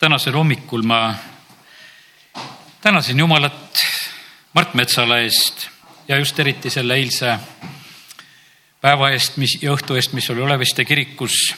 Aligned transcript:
tänasel 0.00 0.32
hommikul 0.32 0.82
ma 0.82 1.14
tänasin 2.80 3.18
Jumalat 3.18 3.78
Mart 4.52 4.74
Metsala 4.74 5.18
eest 5.18 5.68
ja 6.08 6.16
just 6.16 6.38
eriti 6.38 6.70
selle 6.70 6.94
eilse 6.94 7.34
päeva 8.80 9.10
eest, 9.12 9.36
mis 9.36 9.58
ja 9.60 9.74
õhtu 9.74 9.98
eest, 10.00 10.14
mis 10.16 10.30
oli 10.30 10.40
Oleviste 10.40 10.84
kirikus. 10.84 11.54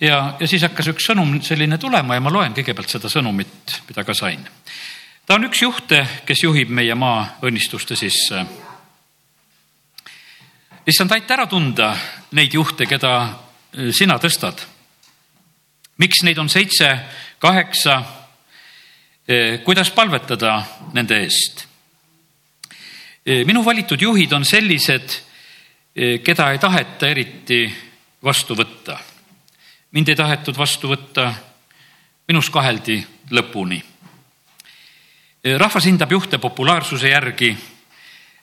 ja, 0.00 0.36
ja 0.40 0.48
siis 0.48 0.62
hakkas 0.62 0.92
üks 0.92 1.08
sõnum 1.08 1.38
selline 1.42 1.78
tulema 1.78 2.14
ja 2.14 2.20
ma 2.20 2.32
loen 2.32 2.52
kõigepealt 2.52 2.92
seda 2.92 3.08
sõnumit, 3.08 3.80
mida 3.88 4.04
ka 4.04 4.14
sain. 4.14 4.44
ta 5.26 5.34
on 5.34 5.48
üks 5.48 5.62
juhte, 5.62 6.06
kes 6.26 6.44
juhib 6.44 6.68
meie 6.68 6.94
maa 6.94 7.38
õnnistuste 7.42 7.96
sisse. 7.96 8.44
issand, 10.86 11.12
aita 11.16 11.34
ära 11.34 11.46
tunda 11.46 11.96
neid 12.32 12.52
juhte, 12.54 12.86
keda 12.86 13.38
sina 13.90 14.18
tõstad. 14.18 14.68
miks 15.96 16.22
neid 16.22 16.38
on 16.38 16.48
seitse, 16.48 16.92
kaheksa? 17.42 18.02
kuidas 19.64 19.90
palvetada 19.90 20.62
nende 20.94 21.18
eest? 21.24 21.64
minu 23.46 23.64
valitud 23.64 24.02
juhid 24.02 24.32
on 24.34 24.44
sellised, 24.44 25.14
keda 26.24 26.50
ei 26.52 26.58
taheta 26.58 27.08
eriti 27.10 27.60
vastu 28.22 28.54
võtta. 28.58 28.98
mind 29.92 30.08
ei 30.08 30.18
tahetud 30.18 30.58
vastu 30.58 30.90
võtta, 30.90 31.32
minus 32.28 32.50
kaheldi 32.50 33.00
lõpuni. 33.30 33.82
rahvas 35.58 35.86
hindab 35.90 36.12
juhte 36.12 36.38
populaarsuse 36.38 37.08
järgi. 37.08 37.56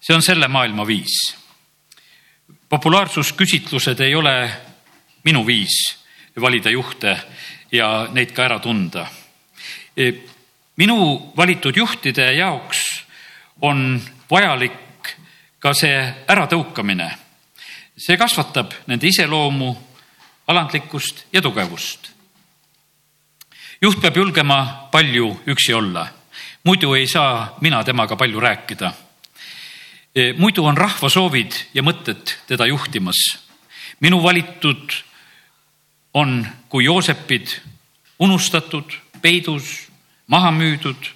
see 0.02 0.16
on 0.16 0.22
selle 0.22 0.48
maailma 0.48 0.88
viis. 0.88 1.36
populaarsusküsitlused 2.70 4.00
ei 4.00 4.16
ole 4.16 4.52
minu 5.24 5.46
viis 5.46 6.00
valida 6.40 6.70
juhte 6.70 7.18
ja 7.72 8.08
neid 8.14 8.32
ka 8.34 8.44
ära 8.46 8.60
tunda. 8.60 9.08
minu 10.78 11.32
valitud 11.38 11.78
juhtide 11.78 12.34
jaoks 12.34 13.04
on 13.62 14.02
vajalik 14.32 15.16
ka 15.60 15.74
see 15.74 15.98
äratõukamine. 16.28 17.12
see 17.98 18.18
kasvatab 18.18 18.72
nende 18.88 19.08
iseloomu, 19.08 19.76
alandlikkust 20.48 21.26
ja 21.34 21.42
tugevust. 21.42 22.12
juht 23.82 24.02
peab 24.02 24.16
julgema 24.16 24.90
palju 24.92 25.42
üksi 25.48 25.74
olla, 25.74 26.08
muidu 26.64 26.94
ei 26.96 27.08
saa 27.08 27.58
mina 27.62 27.84
temaga 27.84 28.16
palju 28.16 28.40
rääkida. 28.40 28.94
muidu 30.38 30.66
on 30.66 30.78
rahva 30.78 31.10
soovid 31.10 31.54
ja 31.74 31.84
mõtted 31.84 32.36
teda 32.48 32.66
juhtimas. 32.66 33.18
minu 34.00 34.24
valitud 34.24 35.09
on 36.14 36.48
kui 36.70 36.86
Joosepid 36.86 37.48
unustatud, 38.20 38.92
peidus, 39.22 39.90
maha 40.28 40.52
müüdud, 40.52 41.12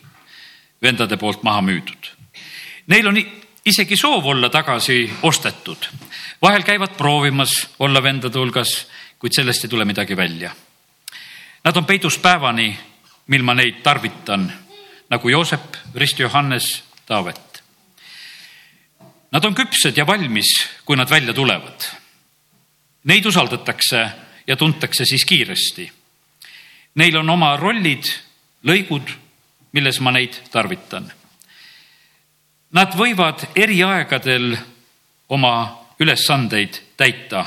vendade 0.82 1.18
poolt 1.18 1.44
maha 1.44 1.62
müüdud. 1.62 2.12
Neil 2.88 3.08
on 3.08 3.18
isegi 3.66 3.98
soov 3.98 4.26
olla 4.26 4.50
tagasi 4.50 5.14
ostetud. 5.22 5.78
vahel 6.42 6.64
käivad 6.64 6.98
proovimas 6.98 7.70
olla 7.80 8.04
vendade 8.04 8.40
hulgas, 8.40 8.88
kuid 9.20 9.32
sellest 9.36 9.64
ei 9.64 9.70
tule 9.70 9.86
midagi 9.86 10.18
välja. 10.18 10.52
Nad 11.64 11.76
on 11.76 11.86
peidus 11.86 12.18
päevani, 12.18 12.80
mil 13.28 13.44
ma 13.44 13.54
neid 13.54 13.80
tarvitan, 13.84 14.54
nagu 15.10 15.30
Joosep, 15.30 15.76
Rist 15.96 16.20
Johannes, 16.20 16.84
Taavet. 17.06 17.64
Nad 19.32 19.46
on 19.46 19.56
küpsed 19.56 19.98
ja 19.98 20.08
valmis, 20.08 20.70
kui 20.86 20.98
nad 20.98 21.10
välja 21.10 21.34
tulevad. 21.34 21.88
Neid 23.04 23.26
usaldatakse 23.26 24.10
ja 24.48 24.56
tuntakse 24.56 25.06
siis 25.06 25.26
kiiresti. 25.26 25.92
Neil 26.96 27.18
on 27.18 27.30
oma 27.30 27.56
rollid, 27.58 28.10
lõigud, 28.68 29.10
milles 29.74 30.00
ma 30.00 30.12
neid 30.14 30.38
tarvitan. 30.52 31.10
Nad 32.74 32.96
võivad 32.98 33.48
eri 33.56 33.84
aegadel 33.86 34.54
oma 35.30 35.54
ülesandeid 36.02 36.80
täita, 36.98 37.46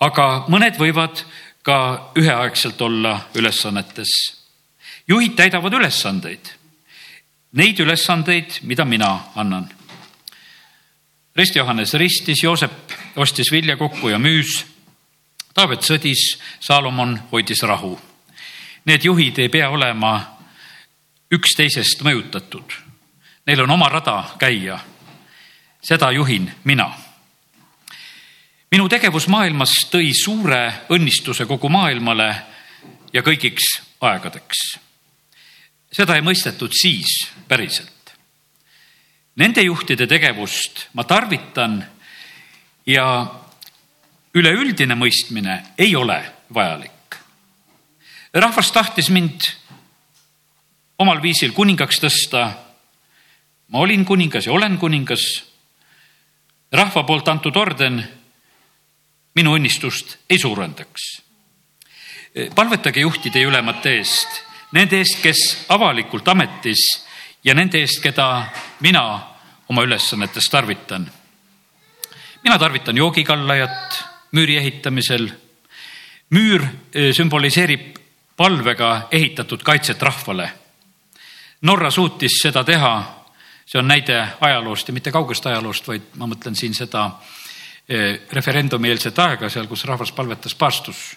aga 0.00 0.44
mõned 0.52 0.76
võivad 0.80 1.24
ka 1.66 1.78
üheaegselt 2.16 2.80
olla 2.80 3.20
ülesannetes. 3.34 4.08
juhid 5.08 5.34
täidavad 5.36 5.72
ülesandeid, 5.72 6.52
neid 7.52 7.80
ülesandeid, 7.80 8.60
mida 8.62 8.84
mina 8.84 9.20
annan. 9.34 9.68
Rist 11.36 11.56
Johannes 11.56 11.94
ristis, 11.94 12.42
Joosep 12.42 12.92
ostis 13.16 13.52
vilja 13.52 13.76
kokku 13.76 14.08
ja 14.08 14.18
müüs 14.18 14.64
Taavet 15.56 15.86
sõdis, 15.88 16.34
Saalomon 16.60 17.14
hoidis 17.30 17.62
rahu. 17.64 17.94
Need 18.84 19.06
juhid 19.08 19.38
ei 19.40 19.48
pea 19.48 19.70
olema 19.72 20.10
üksteisest 21.32 22.02
mõjutatud. 22.04 22.74
Neil 23.48 23.62
on 23.64 23.72
oma 23.72 23.88
rada 23.88 24.18
käia. 24.38 24.78
seda 25.80 26.10
juhin 26.10 26.50
mina. 26.64 26.90
minu 28.70 28.88
tegevus 28.88 29.28
maailmas 29.28 29.72
tõi 29.90 30.12
suure 30.12 30.72
õnnistuse 30.90 31.46
kogu 31.46 31.68
maailmale 31.68 32.36
ja 33.12 33.22
kõigiks 33.22 33.80
aegadeks. 34.00 34.78
seda 35.92 36.16
ei 36.16 36.20
mõistetud 36.20 36.72
siis 36.72 37.30
päriselt. 37.48 38.12
Nende 39.36 39.62
juhtide 39.62 40.06
tegevust 40.06 40.88
ma 40.92 41.04
tarvitan 41.04 41.84
ja 42.86 43.26
üleüldine 44.36 44.94
mõistmine 44.94 45.60
ei 45.78 45.96
ole 45.96 46.18
vajalik. 46.54 46.92
rahvas 48.34 48.72
tahtis 48.72 49.08
mind 49.08 49.40
omal 50.98 51.22
viisil 51.22 51.52
kuningaks 51.52 52.00
tõsta. 52.00 52.52
ma 53.68 53.78
olin 53.78 54.04
kuningas 54.04 54.46
ja 54.46 54.52
olen 54.52 54.78
kuningas. 54.78 55.44
rahva 56.72 57.02
poolt 57.02 57.28
antud 57.28 57.56
orden 57.56 58.04
minu 59.34 59.56
õnnistust 59.56 60.16
ei 60.30 60.38
suurendaks. 60.38 61.22
palvetage 62.54 63.00
juhtide 63.00 63.40
ja 63.40 63.48
ülemate 63.48 63.96
eest, 63.96 64.42
nende 64.72 64.98
eest, 64.98 65.22
kes 65.22 65.64
avalikult 65.68 66.28
ametis 66.28 67.06
ja 67.44 67.54
nende 67.54 67.78
eest, 67.80 68.02
keda 68.02 68.52
mina 68.80 69.20
oma 69.68 69.82
ülesannetes 69.82 70.44
tarvitan. 70.50 71.10
mina 72.44 72.58
tarvitan 72.58 72.96
joogikallajat 72.96 74.15
müüri 74.36 74.56
ehitamisel. 74.60 75.30
müür 76.30 76.64
sümboliseerib 77.12 77.96
palvega 78.36 79.08
ehitatud 79.10 79.62
kaitset 79.62 80.02
rahvale. 80.02 80.50
Norra 81.62 81.90
suutis 81.90 82.40
seda 82.42 82.64
teha, 82.64 83.24
see 83.66 83.78
on 83.78 83.88
näide 83.88 84.18
ajaloost 84.40 84.88
ja 84.88 84.94
mitte 84.94 85.12
kaugest 85.12 85.46
ajaloost, 85.46 85.88
vaid 85.88 86.12
ma 86.20 86.28
mõtlen 86.28 86.56
siin 86.58 86.74
seda 86.74 87.08
referendumieelset 88.32 89.18
aega 89.18 89.48
seal, 89.48 89.66
kus 89.70 89.84
rahvas 89.84 90.12
palvetas 90.12 90.54
paastus 90.54 91.16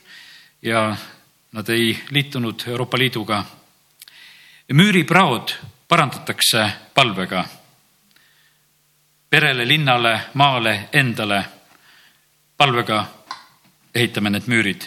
ja 0.62 0.96
nad 1.52 1.70
ei 1.70 1.98
liitunud 2.10 2.64
Euroopa 2.68 2.98
Liiduga. 2.98 3.44
müüripraod 4.74 5.56
parandatakse 5.88 6.72
palvega 6.94 7.46
perele, 9.30 9.68
linnale, 9.68 10.20
maale, 10.34 10.90
endale 10.94 11.59
palvega 12.60 13.04
ehitame 13.96 14.34
need 14.34 14.48
müürid. 14.52 14.84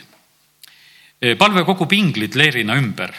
palve 1.39 1.63
kogub 1.65 1.93
inglid 1.93 2.37
leerina 2.37 2.77
ümber. 2.77 3.15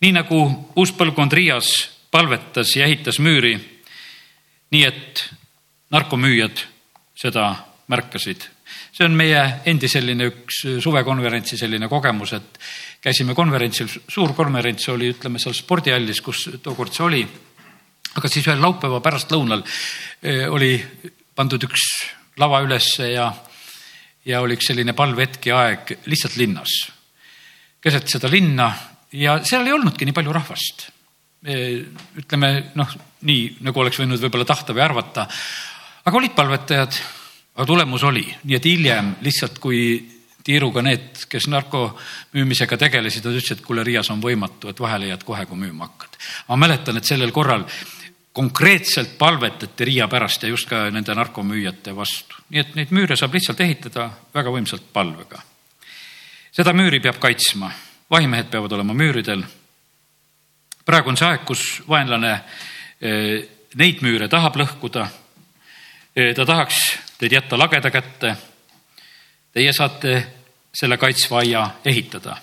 nii 0.00 0.12
nagu 0.12 0.40
uus 0.76 0.92
põlvkond 0.92 1.32
Riias 1.32 1.70
palvetas 2.12 2.74
ja 2.76 2.84
ehitas 2.84 3.18
müüri, 3.18 3.54
nii 4.72 4.84
et 4.84 5.22
narkomüüjad 5.90 6.60
seda 7.16 7.54
märkasid. 7.88 8.44
see 8.92 9.04
on 9.06 9.16
meie 9.16 9.40
endi 9.64 9.88
selline 9.88 10.28
üks 10.28 10.60
suvekonverentsi 10.84 11.56
selline 11.56 11.88
kogemus, 11.88 12.32
et 12.32 12.60
käisime 13.00 13.34
konverentsil, 13.34 13.88
suur 14.08 14.34
konverents 14.34 14.88
oli, 14.88 15.14
ütleme 15.14 15.38
seal 15.38 15.54
spordihallis, 15.54 16.20
kus 16.20 16.50
tookord 16.62 16.92
see 16.92 17.04
oli. 17.04 17.24
aga 18.16 18.28
siis 18.28 18.46
ühel 18.48 18.60
laupäeva 18.60 19.00
pärastlõunal 19.00 19.64
oli 20.52 20.76
pandud 21.36 21.64
üks 21.64 21.88
lava 22.36 22.60
ülesse 22.64 23.10
ja, 23.12 23.30
ja 24.26 24.42
oli 24.42 24.56
üks 24.58 24.70
selline 24.72 24.94
palvehetk 24.96 25.48
ja 25.50 25.62
aeg 25.64 25.94
lihtsalt 26.10 26.36
linnas, 26.40 26.74
keset 27.82 28.08
seda 28.10 28.30
linna 28.32 28.70
ja 29.14 29.38
seal 29.46 29.66
ei 29.66 29.74
olnudki 29.76 30.06
nii 30.06 30.16
palju 30.16 30.34
rahvast. 30.34 30.88
ütleme 31.46 32.48
noh, 32.74 32.96
nii 33.28 33.42
nagu 33.62 33.80
oleks 33.80 34.00
võinud 34.00 34.18
võib-olla 34.18 34.46
tahta 34.48 34.74
või 34.74 34.82
arvata, 34.82 35.26
aga 36.04 36.18
olid 36.18 36.34
palvetajad, 36.34 36.98
aga 37.54 37.66
tulemus 37.68 38.02
oli, 38.02 38.24
nii 38.44 38.56
et 38.56 38.66
hiljem 38.66 39.12
lihtsalt, 39.22 39.60
kui 39.62 39.82
tiiruga 40.46 40.82
need, 40.82 41.26
kes 41.30 41.48
narko 41.50 41.88
müümisega 42.34 42.78
tegelesid, 42.78 43.24
nad 43.26 43.34
ütlesid, 43.34 43.60
et 43.60 43.66
kuule, 43.66 43.84
Riias 43.86 44.10
on 44.14 44.22
võimatu, 44.22 44.70
et 44.70 44.80
vahele 44.80 45.10
jääd 45.10 45.24
kohe, 45.26 45.46
kui 45.46 45.58
müüma 45.58 45.88
hakkad. 45.88 46.18
ma 46.48 46.58
mäletan, 46.66 46.98
et 46.98 47.08
sellel 47.08 47.34
korral 47.34 47.66
konkreetselt 48.36 49.14
palvetati 49.18 49.84
Riia 49.84 50.08
pärast 50.12 50.42
ja 50.42 50.48
just 50.52 50.68
ka 50.68 50.90
nende 50.92 51.14
narkomüüjate 51.16 51.94
vastu. 51.96 52.36
nii 52.52 52.60
et 52.60 52.74
neid 52.76 52.92
müüre 52.92 53.16
saab 53.16 53.32
lihtsalt 53.34 53.60
ehitada 53.64 54.10
väga 54.34 54.52
võimsalt 54.52 54.92
palvega. 54.92 55.40
seda 56.52 56.72
müüri 56.76 57.00
peab 57.00 57.16
kaitsma 57.18 57.70
vahimehed 58.10 58.50
peavad 58.50 58.72
olema 58.72 58.94
müüridel. 58.94 59.42
praegu 60.84 61.08
on 61.08 61.16
see 61.16 61.28
aeg, 61.28 61.44
kus 61.48 61.82
vaenlane 61.88 62.32
eh, 63.00 63.48
neid 63.74 64.02
müüre 64.04 64.28
tahab 64.28 64.56
lõhkuda. 64.60 65.08
Eh, 66.16 66.34
ta 66.34 66.46
tahaks 66.46 66.78
teid 67.18 67.32
jätta 67.32 67.58
lageda 67.58 67.90
kätte. 67.90 68.36
Teie 69.52 69.72
saate 69.72 70.26
selle 70.74 70.96
kaitsva 70.96 71.40
aia 71.40 71.70
ehitada. 71.84 72.36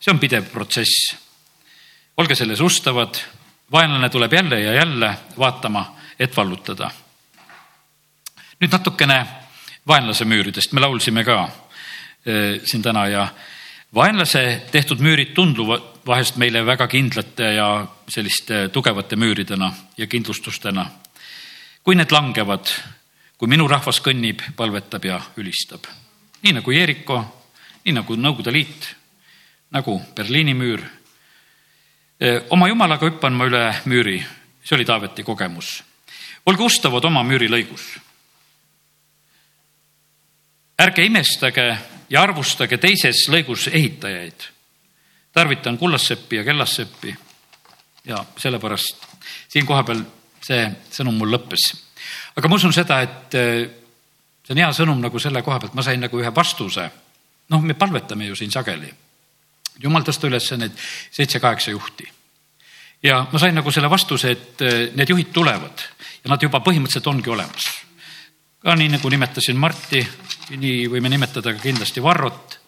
see 0.00 0.12
on 0.12 0.18
pidev 0.18 0.50
protsess. 0.52 1.16
olge 2.16 2.34
selles 2.34 2.60
ustavad. 2.60 3.16
Vaenlane 3.72 4.08
tuleb 4.08 4.32
jälle 4.32 4.60
ja 4.60 4.72
jälle 4.72 5.14
vaatama, 5.38 5.96
et 6.18 6.36
vallutada. 6.36 6.90
nüüd 8.60 8.72
natukene 8.72 9.26
vaenlase 9.88 10.24
müüridest, 10.24 10.72
me 10.72 10.80
laulsime 10.80 11.24
ka 11.24 11.48
eh, 12.26 12.60
siin 12.64 12.82
täna 12.82 13.06
ja 13.08 13.28
vaenlase 13.94 14.62
tehtud 14.72 15.00
müürid 15.00 15.34
tunduvad 15.34 16.06
vahest 16.06 16.36
meile 16.36 16.66
väga 16.66 16.86
kindlate 16.88 17.54
ja 17.54 17.86
selliste 18.08 18.68
tugevate 18.68 19.16
müüridena 19.16 19.72
ja 19.96 20.06
kindlustustena. 20.06 20.86
kui 21.82 21.94
need 21.94 22.12
langevad, 22.14 22.68
kui 23.38 23.48
minu 23.48 23.66
rahvas 23.68 23.98
kõnnib, 24.00 24.42
palvetab 24.56 25.04
ja 25.04 25.20
ülistab. 25.36 25.86
nii 26.42 26.52
nagu 26.52 26.70
Jeeriko, 26.70 27.24
nii 27.84 27.94
nagu 27.94 28.16
Nõukogude 28.16 28.52
Liit, 28.52 28.96
nagu 29.70 30.00
Berliini 30.14 30.54
müür. 30.54 30.82
Oma 32.50 32.68
jumalaga 32.68 33.08
hüppan 33.08 33.34
ma 33.34 33.46
üle 33.48 33.62
müüri, 33.90 34.20
see 34.62 34.76
oli 34.76 34.84
Taaveti 34.84 35.24
kogemus. 35.26 35.82
olge 36.46 36.62
ustavad 36.62 37.04
oma 37.04 37.22
müürilõigus. 37.22 37.98
ärge 40.78 41.04
imestage 41.04 41.78
ja 42.10 42.22
arvustage 42.22 42.78
teises 42.78 43.26
lõigus 43.28 43.68
ehitajaid. 43.72 44.48
tarvitan 45.32 45.78
kullasseppi 45.78 46.36
ja 46.36 46.44
kellasseppi. 46.44 47.16
ja 48.04 48.24
sellepärast 48.36 49.06
siin 49.48 49.66
kohapeal 49.66 50.02
see 50.42 50.66
sõnum 50.90 51.18
mul 51.18 51.32
lõppes. 51.32 51.68
aga 52.36 52.48
ma 52.48 52.58
usun 52.58 52.72
seda, 52.72 53.00
et 53.02 53.34
eh, 53.34 53.70
see 54.42 54.54
on 54.54 54.62
hea 54.64 54.72
sõnum 54.76 55.00
nagu 55.00 55.18
selle 55.18 55.42
koha 55.42 55.60
pealt, 55.60 55.74
ma 55.74 55.82
sain 55.82 56.00
nagu 56.00 56.20
ühe 56.20 56.34
vastuse. 56.34 56.90
noh, 57.48 57.62
me 57.62 57.74
palvetame 57.74 58.26
ju 58.26 58.36
siin 58.36 58.50
sageli. 58.50 58.92
Jumal 59.78 60.04
tõsta 60.04 60.28
üles 60.28 60.50
need 60.58 60.74
seitse-kaheksa 61.10 61.70
juhti. 61.70 62.08
ja 63.02 63.26
ma 63.32 63.38
sain 63.38 63.54
nagu 63.54 63.70
selle 63.70 63.90
vastuse, 63.90 64.30
et 64.30 64.60
eh, 64.62 64.90
need 64.94 65.08
juhid 65.08 65.32
tulevad 65.32 65.86
ja 66.24 66.30
nad 66.30 66.42
juba 66.42 66.60
põhimõtteliselt 66.60 67.06
ongi 67.06 67.30
olemas 67.30 67.70
ka 68.62 68.74
nii 68.78 68.92
nagu 68.94 69.10
nimetasin 69.10 69.58
Marti, 69.58 70.00
nii 70.56 70.86
võime 70.90 71.10
nimetada 71.10 71.54
ka 71.54 71.62
kindlasti 71.62 72.02
Varrot. 72.02 72.58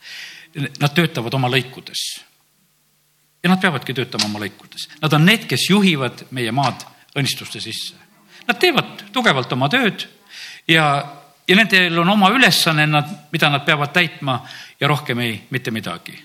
Nad 0.54 0.94
töötavad 0.94 1.34
oma 1.34 1.50
lõikudes. 1.50 2.02
ja 3.42 3.50
nad 3.50 3.60
peavadki 3.60 3.92
töötama 3.92 4.24
oma 4.24 4.40
lõikudes. 4.40 4.86
Nad 5.02 5.12
on 5.12 5.26
need, 5.26 5.44
kes 5.46 5.68
juhivad 5.68 6.22
meie 6.30 6.52
maad 6.52 6.80
õnnistuste 7.14 7.60
sisse. 7.60 7.94
Nad 8.48 8.56
teevad 8.58 9.10
tugevalt 9.12 9.52
oma 9.52 9.68
tööd 9.68 10.06
ja, 10.68 10.84
ja 11.46 11.56
nendel 11.56 11.98
on 11.98 12.08
oma 12.08 12.30
ülesanne, 12.32 12.86
nad, 12.86 13.10
mida 13.32 13.50
nad 13.52 13.66
peavad 13.66 13.92
täitma 13.92 14.38
ja 14.80 14.88
rohkem 14.88 15.20
ei, 15.20 15.42
mitte 15.50 15.70
midagi. 15.70 16.16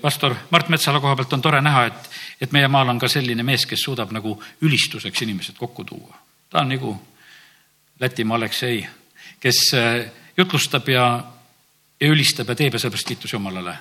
Pastor 0.00 0.34
Mart 0.50 0.68
Metsala 0.68 1.00
koha 1.00 1.16
pealt 1.16 1.32
on 1.32 1.42
tore 1.42 1.60
näha, 1.60 1.86
et, 1.86 2.10
et 2.40 2.52
meie 2.52 2.68
maal 2.70 2.88
on 2.92 2.98
ka 2.98 3.08
selline 3.10 3.42
mees, 3.42 3.66
kes 3.66 3.82
suudab 3.82 4.12
nagu 4.14 4.36
ülistuseks 4.62 5.22
inimesed 5.26 5.58
kokku 5.58 5.84
tuua. 5.84 6.18
ta 6.50 6.62
on 6.62 6.68
nagu 6.68 6.94
Lätimaa 8.00 8.36
Aleksei, 8.36 8.86
kes 9.40 9.58
äh, 9.74 10.06
jutlustab 10.36 10.88
ja, 10.88 11.24
ja 12.00 12.08
ülistab 12.10 12.48
ja 12.48 12.54
teeb 12.58 12.74
ja 12.74 12.78
sellepärast 12.78 13.08
kiitus 13.08 13.32
Jumalale 13.32 13.76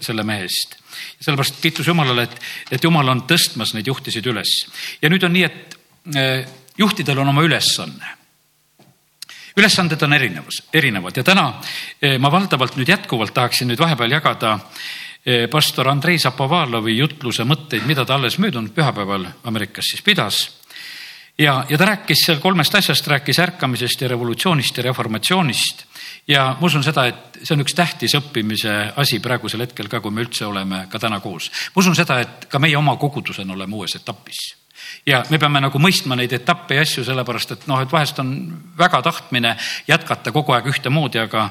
selle 0.00 0.24
mehe 0.24 0.44
eest. 0.44 0.76
sellepärast 1.20 1.60
kiitus 1.62 1.86
Jumalale, 1.86 2.22
et, 2.28 2.38
et 2.70 2.84
Jumal 2.84 3.08
on 3.08 3.24
tõstmas 3.28 3.74
neid 3.74 3.86
juhtisid 3.86 4.26
üles. 4.26 4.54
ja 5.02 5.08
nüüd 5.08 5.24
on 5.24 5.32
nii, 5.32 5.44
et 5.44 5.76
äh, 6.16 6.46
juhtidel 6.78 7.18
on 7.18 7.28
oma 7.28 7.42
ülesanne 7.42 8.16
ülesanded 9.58 10.02
on 10.02 10.12
erinevus, 10.12 10.62
erinevad 10.72 11.16
ja 11.16 11.24
täna 11.24 11.48
äh, 12.04 12.18
ma 12.18 12.32
valdavalt 12.32 12.76
nüüd 12.76 12.88
jätkuvalt 12.88 13.34
tahaksin 13.34 13.68
nüüd 13.68 13.80
vahepeal 13.80 14.16
jagada 14.18 14.58
pastor 15.50 15.88
Andrei 15.90 16.18
Zapovalovi 16.18 16.94
jutluse 16.96 17.44
mõtteid, 17.44 17.84
mida 17.86 18.04
ta 18.06 18.14
alles 18.14 18.38
möödunud 18.38 18.72
pühapäeval 18.72 19.26
Ameerikas 19.44 19.90
siis 19.90 20.02
pidas 20.02 20.38
ja, 21.38 21.64
ja 21.68 21.78
ta 21.78 21.84
rääkis 21.84 22.24
seal 22.26 22.40
kolmest 22.42 22.74
asjast, 22.74 23.06
rääkis 23.06 23.38
ärkamisest 23.38 24.00
ja 24.00 24.08
revolutsioonist 24.08 24.76
ja 24.76 24.82
reformatsioonist. 24.82 25.84
ja 26.28 26.44
ma 26.60 26.66
usun 26.66 26.84
seda, 26.84 27.06
et 27.06 27.40
see 27.42 27.54
on 27.54 27.64
üks 27.64 27.74
tähtis 27.74 28.14
õppimise 28.18 28.74
asi 28.96 29.20
praegusel 29.20 29.62
hetkel 29.64 29.88
ka, 29.88 30.00
kui 30.00 30.10
me 30.10 30.24
üldse 30.26 30.46
oleme 30.46 30.86
ka 30.90 30.98
täna 30.98 31.20
koos. 31.20 31.50
ma 31.74 31.80
usun 31.80 31.96
seda, 31.96 32.20
et 32.20 32.48
ka 32.48 32.58
meie 32.58 32.76
oma 32.76 32.96
kogudusena 32.96 33.52
oleme 33.52 33.74
uues 33.74 33.94
etapis 33.96 34.54
ja 35.06 35.22
me 35.30 35.38
peame 35.38 35.60
nagu 35.60 35.78
mõistma 35.78 36.16
neid 36.16 36.32
etappe 36.32 36.74
ja 36.74 36.86
asju, 36.86 37.04
sellepärast 37.04 37.52
et 37.54 37.68
noh, 37.70 37.82
et 37.82 37.92
vahest 37.92 38.18
on 38.18 38.32
väga 38.78 39.02
tahtmine 39.02 39.56
jätkata 39.88 40.32
kogu 40.32 40.52
aeg 40.52 40.66
ühtemoodi, 40.72 41.22
aga, 41.22 41.48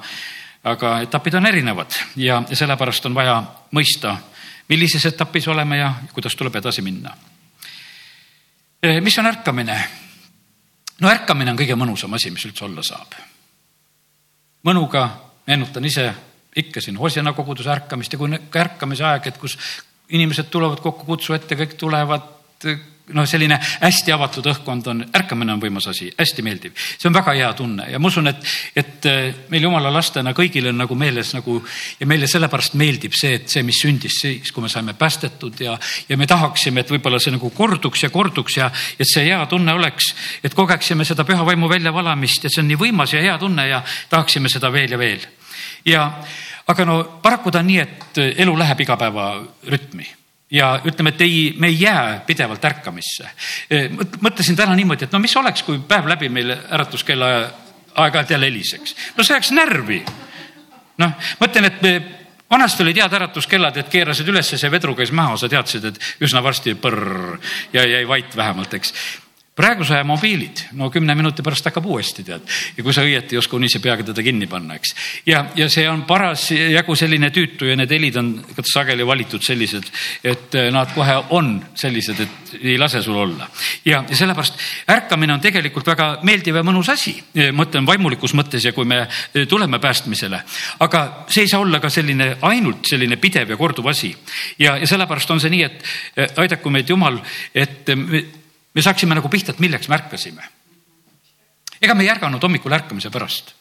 aga 0.68 1.00
etapid 1.06 1.40
on 1.40 1.46
erinevad 1.46 1.96
ja, 2.16 2.42
sellepärast 2.54 3.06
on 3.06 3.16
vaja 3.16 3.40
mõista, 3.72 4.18
millises 4.70 5.06
etapis 5.06 5.48
oleme 5.48 5.78
ja 5.78 5.94
kuidas 6.14 6.36
tuleb 6.36 6.56
edasi 6.60 6.82
minna 6.82 7.16
Eh, 8.84 9.02
mis 9.02 9.18
on 9.20 9.26
ärkamine? 9.26 9.88
no 11.02 11.10
ärkamine 11.10 11.52
on 11.52 11.58
kõige 11.58 11.76
mõnusam 11.78 12.14
asi, 12.14 12.30
mis 12.32 12.46
üldse 12.46 12.66
olla 12.66 12.84
saab. 12.86 13.16
mõnuga 14.64 15.10
meenutan 15.48 15.86
ise 15.86 16.12
ikka 16.56 16.82
siin 16.82 16.98
Hosjana 16.98 17.34
koguduse 17.34 17.72
ärkamist 17.72 18.14
ja 18.14 18.20
kui 18.20 18.30
ärkamise 18.56 19.04
aeg, 19.04 19.28
et 19.28 19.38
kus 19.38 19.58
inimesed 20.10 20.50
tulevad 20.54 20.80
kokku 20.80 21.06
kutsu 21.06 21.34
ette, 21.34 21.56
kõik 21.56 21.74
tulevad 21.74 22.22
noh, 23.16 23.26
selline 23.28 23.58
hästi 23.82 24.12
avatud 24.12 24.48
õhkkond 24.52 24.88
on, 24.92 25.04
ärkamine 25.16 25.54
on 25.54 25.62
võimas 25.62 25.88
asi, 25.92 26.10
hästi 26.18 26.44
meeldiv. 26.44 26.74
see 26.76 27.08
on 27.08 27.16
väga 27.16 27.34
hea 27.38 27.52
tunne 27.56 27.86
ja 27.92 28.00
ma 28.00 28.12
usun, 28.12 28.28
et, 28.28 28.42
et 28.76 29.08
äh, 29.08 29.38
meil 29.54 29.64
jumala 29.64 29.92
lastena 29.94 30.34
kõigil 30.36 30.68
on 30.72 30.82
nagu 30.84 30.96
meeles 30.96 31.32
nagu 31.38 31.60
ja 32.00 32.08
meile 32.10 32.28
sellepärast 32.28 32.76
meeldib 32.80 33.16
see, 33.16 33.38
et 33.40 33.48
see, 33.50 33.64
mis 33.64 33.80
sündis 33.84 34.20
siis, 34.24 34.52
kui 34.52 34.66
me 34.66 34.72
saime 34.72 34.98
päästetud 34.98 35.64
ja, 35.64 35.78
ja 36.10 36.18
me 36.20 36.28
tahaksime, 36.28 36.84
et 36.84 36.92
võib-olla 36.92 37.22
see 37.24 37.36
nagu 37.36 37.52
korduks 37.56 38.04
ja 38.04 38.12
korduks 38.12 38.60
ja 38.60 38.70
et 38.98 39.08
see 39.08 39.28
hea 39.30 39.40
tunne 39.48 39.78
oleks, 39.78 40.12
et 40.44 40.58
kogeksime 40.58 41.08
seda 41.08 41.24
püha 41.28 41.46
vaimu 41.48 41.72
väljavalamist 41.72 42.44
ja 42.44 42.52
see 42.52 42.66
on 42.66 42.72
nii 42.74 42.82
võimas 42.88 43.16
ja 43.16 43.24
hea 43.24 43.38
tunne 43.40 43.70
ja 43.70 43.82
tahaksime 44.10 44.52
seda 44.52 44.72
veel 44.74 44.98
ja 44.98 45.00
veel. 45.00 45.28
ja 45.86 46.06
aga 46.68 46.86
no 46.86 47.04
paraku 47.24 47.52
ta 47.52 47.64
on 47.64 47.72
nii, 47.72 47.80
et 47.80 48.24
elu 48.44 48.60
läheb 48.60 48.84
igapäevarütmi 48.84 50.18
ja 50.52 50.82
ütleme, 50.86 51.10
et 51.10 51.22
ei, 51.22 51.56
me 51.60 51.68
ei 51.68 51.82
jää 51.82 52.22
pidevalt 52.28 52.66
ärkamisse. 52.66 53.30
mõtlesin 54.22 54.56
täna 54.56 54.76
niimoodi, 54.76 55.06
et 55.06 55.12
no 55.12 55.20
mis 55.20 55.36
oleks, 55.38 55.64
kui 55.64 55.80
päev 55.80 56.08
läbi 56.08 56.30
meil 56.30 56.54
äratuskella 56.56 57.32
aeg-ajalt 57.96 58.30
jälle 58.30 58.46
heliseks. 58.46 58.96
no 59.18 59.24
see 59.24 59.36
jääks 59.36 59.52
närvi. 59.52 60.06
noh, 60.98 61.12
mõtlen, 61.42 61.66
et 61.66 61.82
me 61.82 61.94
vanasti 62.50 62.84
olid 62.84 62.98
head 62.98 63.14
äratuskellad, 63.14 63.78
et 63.78 63.90
keerasid 63.92 64.28
üles, 64.28 64.56
see 64.56 64.72
vedru 64.72 64.96
käis 64.96 65.12
maha, 65.12 65.38
sa 65.38 65.50
teadsid, 65.50 65.86
et 65.86 66.00
üsna 66.24 66.44
varsti 66.44 66.76
põrr 66.76 67.40
ja 67.74 67.86
jäi 67.86 68.08
vait 68.08 68.36
vähemalt, 68.36 68.74
eks 68.74 68.94
praeguse 69.58 69.96
aja 69.96 70.06
mobiilid, 70.06 70.68
no 70.78 70.92
kümne 70.94 71.16
minuti 71.18 71.42
pärast 71.46 71.66
hakkab 71.66 71.86
uuesti 71.90 72.24
tead 72.28 72.46
ja 72.78 72.84
kui 72.86 72.94
sa 72.94 73.02
õieti 73.06 73.34
ei 73.34 73.42
oska 73.42 73.58
unise 73.58 73.82
peaga 73.82 74.06
teda 74.06 74.24
kinni 74.26 74.46
panna, 74.50 74.78
eks. 74.78 74.94
ja, 75.26 75.48
ja 75.58 75.66
see 75.74 75.88
on 75.90 76.04
parasjagu 76.10 76.96
selline 76.98 77.32
tüütu 77.34 77.70
ja 77.72 77.78
need 77.80 77.92
helid 77.92 78.20
on 78.22 78.32
sageli 78.62 79.06
valitud 79.08 79.42
sellised, 79.44 79.90
et 80.22 80.58
eh, 80.60 80.70
nad 80.74 80.94
kohe 80.94 81.18
on 81.34 81.56
sellised, 81.78 82.22
et 82.22 82.56
ei 82.62 82.78
lase 82.78 83.02
sul 83.02 83.18
olla. 83.18 83.50
ja, 83.86 84.04
ja 84.08 84.20
sellepärast 84.22 84.62
ärkamine 84.94 85.34
on 85.34 85.44
tegelikult 85.44 85.90
väga 85.90 86.10
meeldiv 86.28 86.62
ja 86.62 86.66
mõnus 86.68 86.92
asi, 86.94 87.16
mõtlen 87.58 87.88
vaimulikus 87.88 88.38
mõttes 88.38 88.70
ja 88.70 88.76
kui 88.78 88.86
me 88.86 89.04
eh, 89.08 89.48
tuleme 89.50 89.82
päästmisele. 89.82 90.44
aga 90.86 91.06
see 91.28 91.48
ei 91.48 91.54
saa 91.54 91.66
olla 91.66 91.82
ka 91.82 91.90
selline 91.90 92.36
ainult 92.46 92.86
selline 92.86 93.18
pidev 93.18 93.50
ja 93.50 93.58
korduv 93.58 93.90
asi. 93.90 94.14
ja, 94.60 94.78
ja 94.78 94.88
sellepärast 94.88 95.32
on 95.34 95.42
see 95.42 95.56
nii, 95.58 95.64
et 95.66 95.84
eh, 96.16 96.44
aidaku 96.46 96.70
meid 96.70 96.90
Jumal, 96.90 97.18
et 97.56 97.90
me 98.78 98.86
saaksime 98.86 99.18
nagu 99.18 99.30
pihta, 99.34 99.56
et 99.56 99.62
milleks 99.64 99.90
me 99.90 99.98
ärkasime. 99.98 100.44
ega 101.82 101.94
me 101.94 102.06
ei 102.06 102.12
ärganud 102.14 102.44
hommikul 102.44 102.74
ärkamise 102.78 103.10
pärast. 103.14 103.54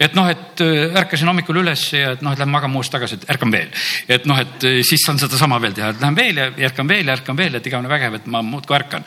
et 0.00 0.14
noh, 0.16 0.28
et 0.28 0.60
äh, 0.64 0.96
ärkasin 1.02 1.28
hommikul 1.28 1.60
üles 1.60 1.84
ja 1.92 2.14
et 2.16 2.22
noh, 2.24 2.32
et 2.32 2.40
lähen 2.40 2.52
magama 2.52 2.80
uuesti 2.80 2.96
tagasi, 2.96 3.20
et 3.20 3.30
ärkan 3.36 3.52
veel. 3.52 3.68
et 4.08 4.24
noh, 4.26 4.40
et 4.40 4.64
äh, 4.64 4.80
siis 4.82 5.04
saan 5.06 5.20
sedasama 5.20 5.60
veel 5.60 5.76
teha, 5.76 5.92
et 5.92 6.00
lähen 6.00 6.16
veel 6.16 6.40
ja 6.40 6.48
ärkan 6.70 6.88
veel 6.88 7.06
ja 7.06 7.18
ärkan 7.18 7.36
veel, 7.36 7.54
et 7.54 7.66
igavene 7.66 7.92
vägev, 7.92 8.18
et 8.20 8.26
ma 8.26 8.42
muudkui 8.42 8.76
ärkan. 8.76 9.04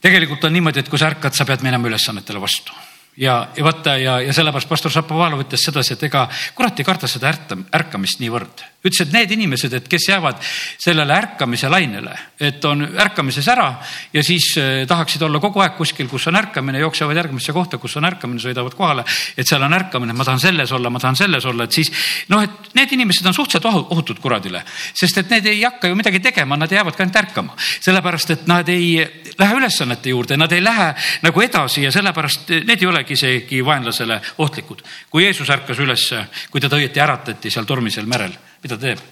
tegelikult 0.00 0.44
on 0.44 0.56
niimoodi, 0.56 0.80
et 0.80 0.88
kui 0.88 0.98
sa 0.98 1.10
ärkad, 1.10 1.34
sa 1.34 1.44
pead 1.44 1.66
minema 1.66 1.90
ülesannetele 1.90 2.40
vastu 2.40 2.72
ja, 3.16 3.48
ja 3.56 3.64
vaata 3.64 3.96
ja, 3.98 4.20
ja 4.22 4.32
sellepärast 4.32 4.68
pastor 4.70 4.94
Šapovalov 4.94 5.42
ütles 5.42 5.66
sedasi, 5.66 5.98
et 5.98 6.06
ega 6.06 6.28
kurat 6.54 6.78
ei 6.78 6.86
karda 6.86 7.10
seda 7.10 7.28
ärta, 7.34 7.58
ärkamist 7.82 8.22
niivõrd 8.22 8.62
ütles, 8.80 9.02
et 9.04 9.12
need 9.12 9.32
inimesed, 9.36 9.74
et 9.76 9.88
kes 9.90 10.06
jäävad 10.08 10.38
sellele 10.80 11.12
ärkamise 11.12 11.68
lainele, 11.68 12.14
et 12.40 12.64
on 12.64 12.86
ärkamises 12.88 13.48
ära 13.52 13.68
ja 14.12 14.22
siis 14.24 14.54
eh, 14.56 14.86
tahaksid 14.88 15.22
olla 15.26 15.40
kogu 15.40 15.60
aeg 15.60 15.76
kuskil, 15.76 16.08
kus 16.08 16.26
on 16.30 16.38
ärkamine, 16.40 16.80
jooksevad 16.80 17.16
järgmisse 17.20 17.52
kohta, 17.52 17.78
kus 17.78 17.98
on 18.00 18.08
ärkamine, 18.08 18.40
sõidavad 18.40 18.76
kohale, 18.76 19.04
et 19.36 19.48
seal 19.48 19.62
on 19.66 19.76
ärkamine, 19.76 20.16
ma 20.16 20.24
tahan 20.24 20.40
selles 20.40 20.72
olla, 20.72 20.90
ma 20.90 21.02
tahan 21.02 21.18
selles 21.20 21.44
olla, 21.44 21.68
et 21.68 21.76
siis 21.76 21.92
noh, 22.32 22.42
et 22.44 22.74
need 22.78 22.96
inimesed 22.96 23.28
on 23.28 23.36
suhteliselt 23.36 23.68
ohutud 23.68 24.20
kuradile, 24.22 24.64
sest 24.96 25.20
et 25.20 25.36
need 25.36 25.50
ei 25.52 25.62
hakka 25.62 25.90
ju 25.90 25.98
midagi 25.98 26.22
tegema, 26.24 26.56
nad 26.56 26.72
jäävad 26.72 26.96
ka 26.96 27.04
ainult 27.04 27.20
ärkama, 27.20 27.56
sellepärast 27.60 28.36
et 28.36 28.46
nad 28.48 28.68
ei 28.72 28.94
lähe 29.38 29.60
ülesannete 29.60 30.14
juurde, 30.14 30.40
nad 30.40 30.52
ei 30.56 30.64
lähe 30.64 30.92
nagu 31.26 31.44
edasi 31.44 31.84
ja 31.84 31.92
sellepärast 31.92 32.54
need 32.64 32.80
ei 32.80 32.88
olegi 32.88 33.18
isegi 33.18 33.64
vaenlasele 33.64 34.20
ohtlikud. 34.38 34.80
kui 35.10 35.24
Jeesus 35.24 35.50
ärkas 35.50 35.78
ülesse, 35.78 36.24
kui 36.50 36.60
teda 36.60 36.80
õieti 36.80 37.02
äratati 37.02 37.50
seal 37.50 37.68
tormisel 37.68 38.08
merel 38.08 38.32
mida 38.62 38.76
ta 38.76 38.82
teeb? 38.86 39.02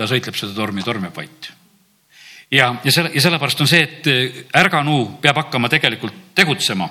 ta 0.00 0.08
sõitleb 0.08 0.36
seda 0.38 0.54
tormi, 0.56 0.84
torm 0.84 1.04
jääb 1.04 1.16
vait. 1.16 1.50
ja, 2.50 2.70
ja 2.84 2.92
selle, 2.92 3.12
ja 3.14 3.22
sellepärast 3.24 3.60
on 3.60 3.68
see, 3.70 3.82
et 3.84 4.08
äh, 4.10 4.38
ärganu 4.62 5.02
peab 5.20 5.42
hakkama 5.42 5.68
tegelikult 5.72 6.32
tegutsema 6.34 6.88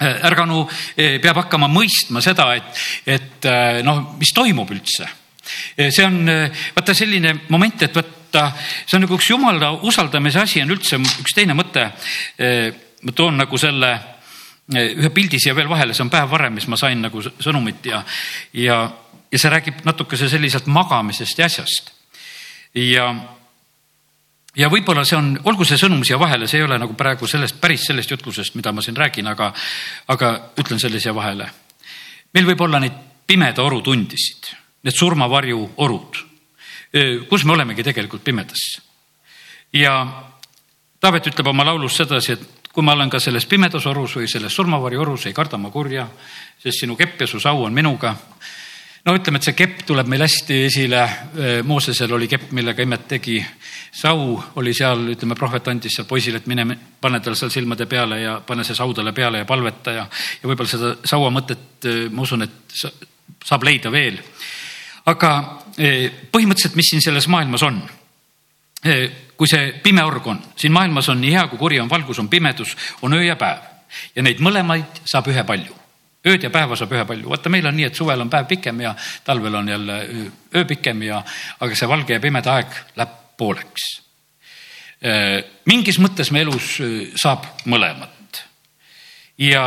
äh, 0.00 0.22
ärganu 0.30 0.62
äh, 0.64 1.18
peab 1.22 1.42
hakkama 1.42 1.68
mõistma 1.72 2.22
seda, 2.24 2.52
et, 2.56 2.86
et 3.06 3.50
noh, 3.84 4.14
mis 4.20 4.32
toimub 4.34 4.70
üldse. 4.72 5.08
see 5.76 6.06
on 6.06 6.22
vaata 6.76 6.94
selline 6.94 7.34
moment, 7.50 7.82
et 7.82 7.96
vaata, 7.96 8.46
see 8.86 8.96
on 8.96 9.04
nagu 9.04 9.18
üks 9.18 9.28
jumala 9.28 9.72
usaldamise 9.82 10.40
asi 10.40 10.62
on 10.62 10.72
üldse 10.72 10.96
üks 11.02 11.34
teine 11.34 11.56
mõte. 11.58 11.90
ma 13.02 13.12
toon 13.12 13.42
nagu 13.42 13.58
selle 13.58 13.90
ühe 14.72 15.10
pildi 15.10 15.40
siia 15.42 15.56
veel 15.58 15.68
vahele, 15.68 15.92
see 15.92 16.04
on 16.06 16.10
päev 16.10 16.30
varem, 16.30 16.54
mis 16.54 16.68
ma 16.70 16.78
sain 16.78 17.02
nagu 17.02 17.20
sõnumit 17.20 17.84
ja, 17.90 18.04
ja 18.54 18.78
ja 19.32 19.38
see 19.38 19.50
räägib 19.50 19.84
natukese 19.84 20.28
selliselt 20.28 20.66
magamisest 20.66 21.38
ja 21.38 21.46
asjast. 21.46 21.92
ja, 22.74 23.06
ja 24.56 24.68
võib-olla 24.68 25.04
see 25.08 25.16
on, 25.16 25.32
olgu 25.48 25.64
see 25.64 25.80
sõnum 25.80 26.04
siia 26.04 26.18
vahele, 26.20 26.48
see 26.48 26.60
ei 26.60 26.66
ole 26.66 26.78
nagu 26.78 26.96
praegu 26.98 27.26
sellest, 27.28 27.60
päris 27.60 27.86
sellest 27.88 28.12
jutlusest, 28.12 28.54
mida 28.54 28.72
ma 28.72 28.84
siin 28.84 28.96
räägin, 28.96 29.28
aga, 29.32 29.52
aga 30.12 30.32
ütlen 30.60 30.80
selle 30.80 31.00
siia 31.00 31.14
vahele. 31.14 31.48
meil 32.34 32.48
võib 32.48 32.60
olla 32.68 32.80
neid 32.80 32.98
pimeda 33.26 33.64
oru 33.64 33.80
tundisid, 33.80 34.52
need 34.82 34.96
surmavarju 34.96 35.62
orud, 35.76 36.20
kus 37.28 37.44
me 37.44 37.56
olemegi 37.56 37.82
tegelikult 37.82 38.24
pimedas. 38.24 38.68
ja 39.72 39.96
Taavet 41.02 41.26
ütleb 41.26 41.48
oma 41.50 41.64
laulus 41.66 41.96
sedasi, 41.98 42.32
et 42.32 42.68
kui 42.72 42.84
ma 42.86 42.92
olen 42.94 43.10
ka 43.10 43.18
selles 43.18 43.46
pimedas 43.50 43.86
orus 43.90 44.12
või 44.16 44.28
selles 44.30 44.54
surmavarju 44.54 45.00
orus, 45.00 45.24
ei 45.26 45.34
karda 45.34 45.58
ma 45.58 45.70
kurja, 45.70 46.04
sest 46.62 46.84
sinu 46.84 46.94
kepp 46.96 47.24
ja 47.24 47.26
su 47.26 47.40
sau 47.42 47.64
on 47.64 47.74
minuga 47.74 48.12
no 49.04 49.14
ütleme, 49.18 49.40
et 49.40 49.46
see 49.46 49.56
kepp 49.58 49.82
tuleb 49.86 50.08
meil 50.10 50.22
hästi 50.22 50.58
esile. 50.68 51.02
Moosesel 51.66 52.12
oli 52.14 52.28
kepp, 52.30 52.52
millega 52.56 52.84
imet 52.84 53.08
tegi. 53.10 53.38
sau 53.92 54.36
oli 54.56 54.72
seal, 54.74 55.08
ütleme, 55.12 55.36
prohvet 55.36 55.68
andis 55.68 55.96
seal 55.96 56.06
poisile, 56.08 56.38
et 56.40 56.46
mine, 56.46 56.76
pane 57.00 57.20
tal 57.20 57.36
seal 57.36 57.50
silmade 57.52 57.86
peale 57.86 58.20
ja 58.22 58.38
pane 58.46 58.64
see 58.64 58.74
sau 58.74 58.94
talle 58.94 59.12
peale 59.12 59.42
ja 59.42 59.48
palveta 59.48 59.92
ja, 59.92 60.06
ja 60.42 60.48
võib-olla 60.48 60.70
seda 60.70 60.94
saua 61.04 61.30
mõtet, 61.30 61.88
ma 62.10 62.22
usun, 62.22 62.46
et 62.46 62.78
saab 63.44 63.66
leida 63.66 63.90
veel. 63.90 64.20
aga 65.06 65.32
põhimõtteliselt, 66.32 66.78
mis 66.78 66.94
siin 66.94 67.02
selles 67.02 67.28
maailmas 67.28 67.62
on? 67.62 67.82
kui 69.36 69.46
see 69.46 69.68
pime 69.82 70.02
org 70.02 70.26
on, 70.26 70.40
siin 70.58 70.72
maailmas 70.74 71.08
on 71.08 71.20
nii 71.20 71.34
hea 71.34 71.44
kui 71.50 71.58
kuri, 71.58 71.78
on 71.80 71.90
valgus, 71.90 72.18
on 72.18 72.28
pimedus, 72.28 72.76
on 73.02 73.14
öö 73.14 73.22
ja 73.22 73.36
päev 73.38 73.68
ja 74.16 74.22
neid 74.22 74.40
mõlemaid 74.42 75.02
saab 75.04 75.28
ühepalju 75.30 75.81
ööd 76.26 76.44
ja 76.46 76.50
päeva 76.54 76.76
saab 76.78 76.92
ühepalju, 76.94 77.30
vaata, 77.32 77.50
meil 77.50 77.66
on 77.66 77.76
nii, 77.76 77.88
et 77.90 77.98
suvel 77.98 78.20
on 78.22 78.30
päev 78.30 78.46
pikem 78.50 78.80
ja 78.84 78.94
talvel 79.26 79.58
on 79.58 79.68
jälle 79.68 79.98
öö 80.54 80.64
pikem 80.68 81.02
ja, 81.02 81.22
aga 81.60 81.78
see 81.78 81.88
valge 81.90 82.14
ja 82.14 82.22
pimeda 82.22 82.54
aeg 82.58 82.76
läheb 82.96 83.18
pooleks. 83.38 83.88
Äh, 85.02 85.40
mingis 85.66 85.98
mõttes 85.98 86.30
me 86.30 86.44
elus 86.44 86.76
saab 87.18 87.48
mõlemat. 87.66 88.44
ja, 89.38 89.64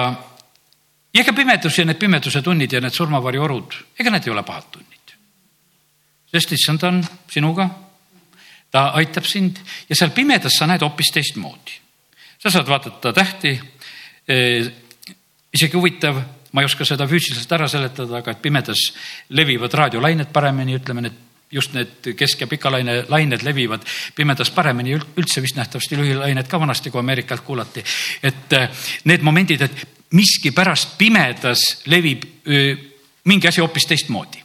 ja 1.12 1.22
ega 1.22 1.34
pimedus 1.34 1.80
ja 1.80 1.86
need 1.86 2.00
pimeduse 2.00 2.42
tunnid 2.42 2.72
ja 2.72 2.82
need 2.82 2.96
surmavarju 2.96 3.44
orud, 3.44 3.80
ega 4.00 4.14
need 4.14 4.28
ei 4.28 4.32
ole 4.32 4.44
pahad 4.44 4.72
tunnid. 4.72 5.16
sest 6.32 6.52
issand 6.52 6.84
on 6.84 7.04
sinuga, 7.32 7.68
ta 8.72 8.90
aitab 9.00 9.28
sind 9.28 9.60
ja 9.90 9.96
seal 9.96 10.16
pimedas 10.16 10.56
sa 10.60 10.68
näed 10.68 10.84
hoopis 10.84 11.12
teistmoodi. 11.12 11.80
sa 12.40 12.50
saad 12.50 12.68
vaadata 12.68 13.14
tähti 13.14 13.60
äh, 14.32 14.72
isegi 15.56 15.78
huvitav, 15.78 16.20
ma 16.56 16.64
ei 16.64 16.70
oska 16.70 16.88
seda 16.88 17.08
füüsiliselt 17.10 17.52
ära 17.52 17.68
seletada, 17.68 18.22
aga 18.22 18.32
et 18.32 18.42
pimedas 18.42 18.88
levivad 19.36 19.74
raadiolained 19.76 20.32
paremini, 20.34 20.78
ütleme 20.80 21.04
need 21.04 21.24
just 21.52 21.76
need 21.76 22.16
kesk- 22.18 22.42
ja 22.42 22.48
pikalaine 22.48 23.04
lained 23.12 23.44
levivad 23.44 23.84
pimedas 24.16 24.50
paremini, 24.52 24.96
üldse 24.96 25.44
vist 25.44 25.60
nähtavasti 25.60 26.00
lühilained 26.00 26.48
ka 26.48 26.60
vanasti, 26.60 26.92
kui 26.92 27.00
Ameerikalt 27.00 27.44
kuulati. 27.46 27.84
et 28.24 28.54
äh, 28.54 28.70
need 29.04 29.22
momendid, 29.22 29.62
et 29.62 29.88
miskipärast 30.12 30.98
pimedas 30.98 31.84
levib 31.86 32.24
mingi 33.26 33.48
asi 33.48 33.62
hoopis 33.62 33.86
teistmoodi. 33.86 34.44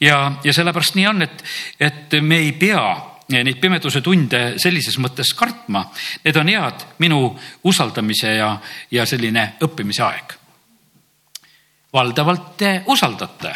ja, 0.00 0.32
ja 0.44 0.52
sellepärast 0.52 0.94
nii 0.94 1.06
on, 1.06 1.22
et, 1.22 1.44
et 1.80 2.20
me 2.22 2.38
ei 2.38 2.52
pea 2.52 2.82
neid 3.30 3.60
pimeduse 3.60 4.00
tunde 4.00 4.58
sellises 4.58 4.98
mõttes 4.98 5.30
kartma. 5.38 5.84
Need 6.24 6.36
on 6.36 6.48
head 6.48 6.86
minu 6.98 7.38
usaldamise 7.64 8.34
ja, 8.34 8.56
ja 8.90 9.06
selline 9.06 9.52
õppimise 9.62 10.02
aeg 10.02 10.39
valdavalt 11.92 12.56
te 12.56 12.82
usaldate. 12.86 13.54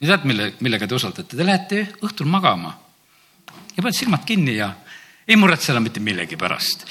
ja 0.00 0.08
tead, 0.08 0.24
mille, 0.24 0.52
millega 0.60 0.86
te 0.86 0.94
usaldate? 0.94 1.36
Te 1.36 1.46
lähete 1.46 1.86
õhtul 2.04 2.28
magama 2.28 2.74
ja 3.76 3.82
panete 3.82 3.98
silmad 3.98 4.24
kinni 4.26 4.56
ja 4.56 4.70
ei 5.28 5.36
muretse 5.36 5.72
enam 5.72 5.84
mitte 5.86 6.00
millegi 6.00 6.36
pärast. 6.38 6.86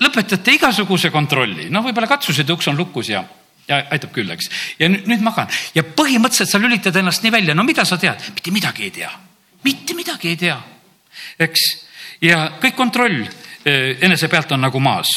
lõpetate 0.00 0.54
igasuguse 0.56 1.10
kontrolli, 1.10 1.68
noh, 1.70 1.84
võib-olla 1.84 2.08
katsused, 2.08 2.48
uks 2.50 2.70
on 2.72 2.78
lukus 2.78 3.10
ja, 3.12 3.22
ja 3.68 3.82
aitab 3.92 4.14
küll, 4.14 4.30
eks. 4.30 4.50
ja 4.78 4.88
nüüd, 4.88 5.06
nüüd 5.10 5.24
magan 5.24 5.50
ja 5.74 5.84
põhimõtteliselt 5.84 6.54
sa 6.54 6.62
lülitad 6.62 6.96
ennast 6.96 7.24
nii 7.24 7.34
välja, 7.34 7.54
no 7.54 7.66
mida 7.66 7.84
sa 7.84 7.98
tead, 8.00 8.30
mitte 8.34 8.54
midagi 8.54 8.88
ei 8.88 8.94
tea, 9.00 9.10
mitte 9.66 9.96
midagi 9.98 10.32
ei 10.32 10.40
tea, 10.40 10.56
eks. 11.46 11.66
ja 12.24 12.46
kõik 12.62 12.78
kontroll 12.78 13.22
enese 13.64 14.28
pealt 14.32 14.52
on 14.56 14.64
nagu 14.64 14.80
maas. 14.80 15.10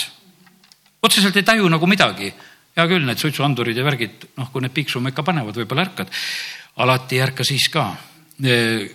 otseselt 1.02 1.38
ei 1.38 1.48
taju 1.48 1.70
nagu 1.72 1.88
midagi 1.88 2.34
hea 2.78 2.88
küll, 2.90 3.06
need 3.06 3.22
suitsuandurid 3.22 3.78
ja 3.78 3.86
värgid, 3.86 4.28
noh, 4.40 4.50
kui 4.52 4.64
need 4.64 4.74
piiksuma 4.74 5.14
ikka 5.14 5.26
panevad, 5.26 5.58
võib-olla 5.62 5.86
ärkad. 5.88 6.14
alati 6.84 7.16
ei 7.16 7.22
ärka 7.22 7.44
siis 7.44 7.70
ka. 7.70 7.92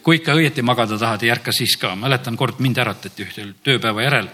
kui 0.03 0.17
ikka 0.19 0.35
õieti 0.35 0.63
magada 0.63 0.99
tahad, 0.99 1.23
ei 1.23 1.31
ärka 1.31 1.53
siis 1.53 1.77
ka. 1.77 1.95
mäletan, 1.97 2.37
kord 2.37 2.59
mind 2.59 2.79
äratati 2.79 3.27
ühel 3.27 3.55
tööpäeva 3.63 4.03
järel 4.03 4.29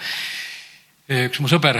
üks 1.04 1.36
mu 1.44 1.50
sõber 1.52 1.76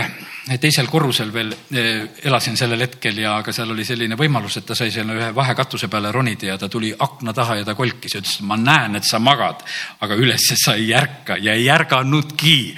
teisel 0.61 0.85
korrusel 0.85 1.31
veel 1.33 1.49
elasin 1.73 2.53
sellel 2.59 2.83
hetkel 2.85 3.17
ja, 3.23 3.31
aga 3.39 3.53
seal 3.55 3.71
oli 3.73 3.81
selline 3.87 4.13
võimalus, 4.19 4.59
et 4.59 4.67
ta 4.69 4.75
sai 4.77 4.91
selle 4.93 5.15
ühe 5.17 5.29
vahekatuse 5.33 5.89
peale 5.89 6.11
ronida 6.13 6.51
ja 6.51 6.57
ta 6.61 6.69
tuli 6.69 6.91
akna 6.93 7.33
taha 7.33 7.55
ja 7.57 7.65
ta 7.65 7.73
kolkis 7.73 8.13
ja 8.13 8.21
ütles, 8.21 8.35
ma 8.45 8.57
näen, 8.61 8.99
et 8.99 9.07
sa 9.09 9.17
magad, 9.17 9.63
aga 10.05 10.19
üles 10.21 10.45
sa 10.61 10.75
ei 10.77 10.93
ärka 10.93 11.39
ja 11.41 11.57
ei 11.57 11.65
ärganudki. 11.73 12.75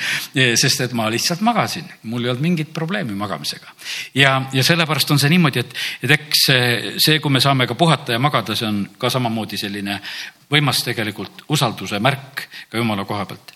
sest 0.55 0.85
et 0.87 0.95
ma 0.95 1.09
lihtsalt 1.11 1.43
magasin, 1.43 1.91
mul 2.07 2.23
ei 2.23 2.31
olnud 2.31 2.47
mingit 2.47 2.71
probleemi 2.73 3.15
magamisega. 3.19 3.75
ja, 4.15 4.39
ja 4.53 4.63
sellepärast 4.63 5.11
on 5.11 5.19
see 5.19 5.35
niimoodi, 5.35 5.65
et, 5.67 5.77
et 6.07 6.15
eks 6.15 6.47
see, 6.47 7.19
kui 7.19 7.31
me 7.31 7.43
saame 7.43 7.67
ka 7.67 7.75
puhata 7.75 8.15
ja 8.15 8.23
magada, 8.23 8.55
see 8.55 8.71
on 8.71 8.85
ka 8.97 9.11
samamoodi 9.11 9.59
selline 9.59 9.99
võimas 10.47 10.79
tegelikult 10.87 11.43
usalduse 11.51 11.99
märk 11.99 12.47
ka 12.71 12.79
jumala 12.79 13.03
koha 13.03 13.27
pealt. 13.27 13.51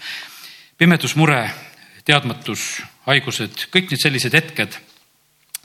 pimedusmure 0.75 1.71
teadmatus, 2.05 2.81
haigused, 3.05 3.67
kõik 3.74 3.91
need 3.91 4.01
sellised 4.01 4.34
hetked 4.38 4.79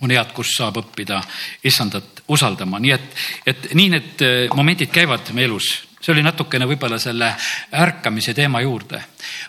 on 0.02 0.12
head, 0.12 0.32
kus 0.36 0.52
saab 0.58 0.80
õppida 0.82 1.20
issandat 1.64 2.22
usaldama, 2.32 2.80
nii 2.82 2.92
et, 2.92 3.12
et 3.48 3.68
nii 3.78 3.90
need 3.94 4.24
äh, 4.24 4.38
momendid 4.54 4.92
käivad 4.92 5.32
me 5.32 5.46
elus. 5.46 5.74
see 6.06 6.12
oli 6.12 6.22
natukene 6.22 6.66
võib-olla 6.68 6.98
selle 7.02 7.32
ärkamise 7.74 8.34
teema 8.36 8.60
juurde, 8.62 9.00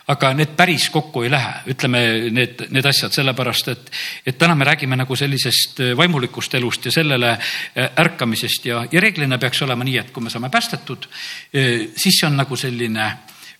aga 0.10 0.32
need 0.34 0.56
päris 0.58 0.88
kokku 0.90 1.22
ei 1.24 1.30
lähe, 1.30 1.52
ütleme 1.70 2.00
need, 2.34 2.64
need 2.74 2.86
asjad 2.86 3.14
sellepärast, 3.14 3.68
et, 3.68 3.92
et 4.26 4.38
täna 4.40 4.56
me 4.56 4.66
räägime 4.66 4.96
nagu 4.98 5.16
sellisest 5.16 5.84
äh, 5.84 5.92
vaimulikust 5.98 6.56
elust 6.58 6.86
ja 6.88 6.92
sellele 6.92 7.34
äh, 7.36 7.92
ärkamisest. 8.00 8.66
Ja, 8.66 8.86
ja 8.92 9.02
reeglina 9.04 9.38
peaks 9.38 9.62
olema 9.68 9.84
nii, 9.84 9.98
et 10.00 10.12
kui 10.16 10.24
me 10.24 10.34
saame 10.34 10.50
päästetud, 10.50 11.10
siis 11.52 12.20
see 12.22 12.28
on 12.28 12.40
nagu 12.40 12.56
selline 12.56 13.12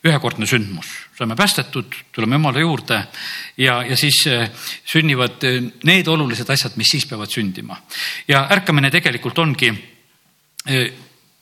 ühekordne 0.08 0.48
sündmus, 0.48 0.88
saame 1.18 1.36
päästetud, 1.36 1.96
tuleme 2.12 2.36
Jumala 2.36 2.60
juurde. 2.60 3.02
Ja, 3.58 3.82
ja 3.84 3.98
siis 3.98 4.28
eh, 4.28 4.50
sünnivad 4.86 5.44
eh, 5.44 5.62
need 5.84 6.08
olulised 6.08 6.50
asjad, 6.50 6.78
mis 6.78 6.92
siis 6.92 7.06
peavad 7.06 7.32
sündima. 7.34 7.78
ja 8.28 8.48
ärkamine 8.52 8.92
tegelikult 8.92 9.40
ongi 9.40 9.74
eh, 10.66 10.94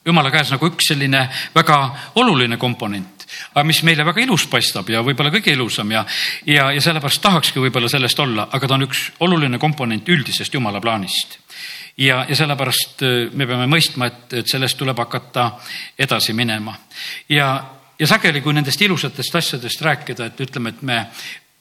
Jumala 0.06 0.32
käes 0.32 0.52
nagu 0.54 0.68
üks 0.70 0.92
selline 0.92 1.28
väga 1.56 1.78
oluline 2.16 2.58
komponent 2.58 3.26
aga 3.54 3.64
mis 3.66 3.82
meile 3.84 4.06
väga 4.06 4.22
ilus 4.22 4.46
paistab 4.48 4.90
ja 4.90 5.02
võib-olla 5.04 5.32
kõige 5.34 5.52
ilusam 5.52 5.92
ja, 5.92 6.06
ja, 6.46 6.70
ja 6.72 6.82
sellepärast 6.82 7.22
tahakski 7.22 7.60
võib-olla 7.60 7.90
sellest 7.90 8.20
olla, 8.20 8.48
aga 8.54 8.68
ta 8.68 8.78
on 8.78 8.86
üks 8.86 9.10
oluline 9.20 9.58
komponent 9.60 10.10
üldisest 10.10 10.54
jumala 10.54 10.80
plaanist. 10.82 11.40
Ja, 11.98 12.26
ja 12.30 12.36
sellepärast 12.36 13.02
me 13.34 13.48
peame 13.48 13.66
mõistma, 13.72 14.08
et, 14.12 14.34
et 14.42 14.48
sellest 14.52 14.78
tuleb 14.78 15.00
hakata 15.00 15.50
edasi 15.98 16.36
minema. 16.38 16.76
Ja, 17.32 17.50
ja 18.00 18.08
sageli, 18.08 18.42
kui 18.42 18.54
nendest 18.54 18.82
ilusatest 18.82 19.36
asjadest 19.36 19.82
rääkida, 19.82 20.30
et 20.32 20.42
ütleme, 20.42 20.74
et 20.74 20.82
me 20.82 21.00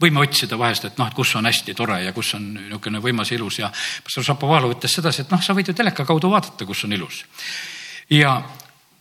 võime 0.03 0.25
otsida 0.25 0.59
vahest, 0.59 0.89
et 0.89 0.99
noh, 0.99 1.09
et 1.09 1.15
kus 1.15 1.35
on 1.39 1.47
hästi 1.47 1.75
tore 1.75 2.01
ja 2.03 2.13
kus 2.13 2.35
on 2.35 2.49
niisugune 2.57 3.01
võimas 3.03 3.31
ilus 3.33 3.61
ja 3.61 3.71
pastor 4.05 4.27
Šapovalov 4.27 4.75
ütles 4.75 4.99
sedasi, 4.99 5.23
et 5.23 5.33
noh, 5.33 5.43
sa 5.43 5.55
võid 5.55 5.71
ju 5.71 5.77
teleka 5.77 6.05
kaudu 6.05 6.33
vaadata, 6.33 6.67
kus 6.67 6.85
on 6.85 6.93
ilus. 6.97 7.25
ja 8.11 8.35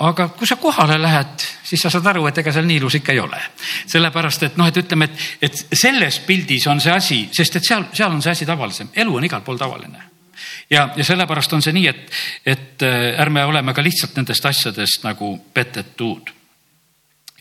aga 0.03 0.27
kui 0.37 0.47
sa 0.47 0.55
kohale 0.61 0.97
lähed, 1.01 1.43
siis 1.63 1.81
sa 1.81 1.89
saad 1.89 2.07
aru, 2.13 2.27
et 2.27 2.37
ega 2.37 2.53
seal 2.53 2.65
nii 2.67 2.79
ilus 2.81 2.99
ikka 2.99 3.13
ei 3.13 3.19
ole. 3.19 3.41
sellepärast, 3.87 4.43
et 4.43 4.57
noh, 4.57 4.67
et 4.67 4.77
ütleme, 4.77 5.09
et, 5.09 5.27
et 5.49 5.77
selles 5.79 6.19
pildis 6.27 6.67
on 6.67 6.81
see 6.81 6.93
asi, 6.93 7.19
sest 7.31 7.59
et 7.59 7.65
seal, 7.65 7.89
seal 7.93 8.11
on 8.11 8.21
see 8.21 8.31
asi 8.31 8.45
tavalisem, 8.45 8.93
elu 8.93 9.15
on 9.17 9.29
igal 9.29 9.41
pool 9.41 9.57
tavaline 9.57 10.13
ja, 10.69 10.89
ja 10.95 11.03
sellepärast 11.03 11.53
on 11.53 11.61
see 11.61 11.73
nii, 11.75 11.87
et, 11.89 12.05
et 12.45 12.85
äh, 12.85 13.09
ärme 13.21 13.45
oleme 13.45 13.73
ka 13.73 13.83
lihtsalt 13.83 14.15
nendest 14.17 14.45
asjadest 14.45 15.03
nagu 15.07 15.35
petetud. 15.53 16.33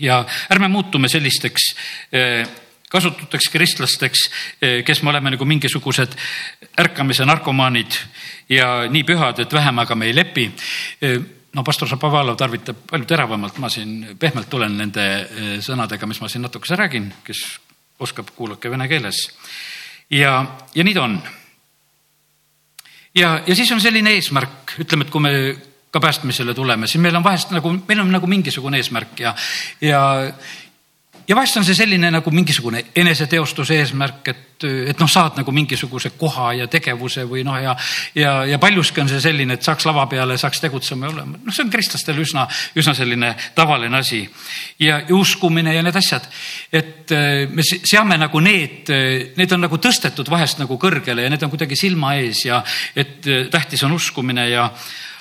Ja 0.00 0.22
ärme 0.50 0.68
muutume 0.68 1.08
sellisteks 1.08 1.68
äh, 2.14 2.48
kasututeks 2.92 3.48
kristlasteks, 3.52 4.24
äh, 4.62 4.80
kes 4.84 5.02
me 5.02 5.10
oleme 5.10 5.34
nagu 5.34 5.44
mingisugused 5.44 6.16
ärkamise 6.80 7.26
narkomaanid 7.28 7.98
ja 8.48 8.88
nii 8.88 9.04
pühad, 9.04 9.40
et 9.40 9.52
vähemaga 9.52 9.94
me 9.94 10.06
ei 10.10 10.16
lepi. 10.16 10.50
No 11.52 11.60
pastor 11.64 11.88
Šapovalov 11.88 12.36
tarvitab 12.40 12.86
palju 12.88 13.04
teravamalt, 13.04 13.58
ma 13.60 13.68
siin 13.68 14.14
pehmelt 14.18 14.48
tulen 14.48 14.72
nende 14.78 15.04
sõnadega, 15.60 16.08
mis 16.08 16.20
ma 16.22 16.28
siin 16.32 16.46
natukese 16.46 16.78
räägin, 16.80 17.10
kes 17.26 17.42
oskab, 18.00 18.30
kuulake 18.36 18.70
vene 18.70 18.88
keeles. 18.88 19.26
ja, 20.10 20.32
ja 20.74 20.84
nii 20.84 20.94
ta 20.94 21.02
on. 21.02 21.20
Ja, 23.14 23.42
ja 23.46 23.54
siis 23.54 23.72
on 23.72 23.80
selline 23.80 24.14
eesmärk, 24.16 24.76
ütleme, 24.80 25.04
et 25.04 25.12
kui 25.12 25.20
me 25.20 25.32
ka 25.92 26.00
päästmisele 26.00 26.54
tuleme, 26.54 26.86
siis 26.88 27.02
meil 27.02 27.16
on 27.16 27.24
vahest 27.24 27.52
nagu, 27.52 27.74
meil 27.88 28.00
on 28.00 28.12
nagu 28.12 28.26
mingisugune 28.26 28.80
eesmärk 28.80 29.20
ja, 29.20 29.34
ja, 29.80 30.00
ja 31.28 31.36
vahest 31.36 31.58
on 31.60 31.66
see 31.68 31.76
selline 31.76 32.08
nagu 32.14 32.30
mingisugune 32.32 32.80
eneseteostuse 32.96 33.76
eesmärk, 33.76 34.30
et, 34.32 34.64
et 34.88 35.02
noh, 35.02 35.10
saad 35.10 35.36
nagu 35.36 35.52
mingisuguse 35.52 36.14
koha 36.16 36.46
ja 36.62 36.68
tegevuse 36.72 37.26
või 37.28 37.44
noh, 37.44 37.58
ja, 37.60 37.76
ja, 38.16 38.32
ja 38.48 38.58
paljuski 38.62 39.04
on 39.04 39.12
see 39.12 39.20
selline, 39.20 39.58
et 39.58 39.68
saaks 39.68 39.84
lava 39.90 40.06
peale, 40.08 40.38
saaks 40.40 40.64
tegutsema 40.64 41.10
ja 41.10 41.12
olema. 41.12 41.36
noh, 41.36 41.52
see 41.52 41.66
on 41.66 41.74
kristlastel 41.74 42.24
üsna, 42.24 42.46
üsna 42.80 42.96
selline 42.96 43.34
tavaline 43.58 44.00
asi 44.00 44.22
ja, 44.80 45.02
uskumine 45.12 45.76
ja 45.76 45.84
need 45.84 46.00
asjad. 46.00 46.26
et 46.72 47.12
eh, 47.12 47.44
me 47.52 47.68
seame 47.68 48.16
nagu 48.16 48.40
need, 48.40 48.96
need 49.36 49.56
on 49.56 49.66
nagu 49.68 49.76
tõstetud 49.76 50.32
vahest 50.32 50.64
nagu 50.64 50.80
kõrgele 50.80 51.28
ja 51.28 51.36
need 51.36 51.44
on 51.44 51.52
kuidagi 51.52 51.76
silma 51.76 52.16
ees 52.24 52.46
ja 52.48 52.64
et 52.96 53.28
eh, 53.28 53.48
tähtis 53.52 53.84
on 53.84 54.00
uskumine 54.00 54.48
ja 54.48 54.70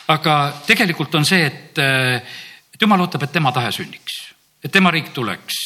aga 0.08 0.36
tegelikult 0.68 1.16
on 1.16 1.26
see, 1.26 1.46
et, 1.46 1.78
eh, 1.78 2.16
et 2.74 2.82
jumal 2.82 3.02
ootab, 3.06 3.24
et 3.24 3.32
tema 3.32 3.52
tahe 3.52 3.72
sünniks 3.72 4.32
et 4.64 4.72
tema 4.72 4.92
riik 4.92 5.12
tuleks. 5.14 5.58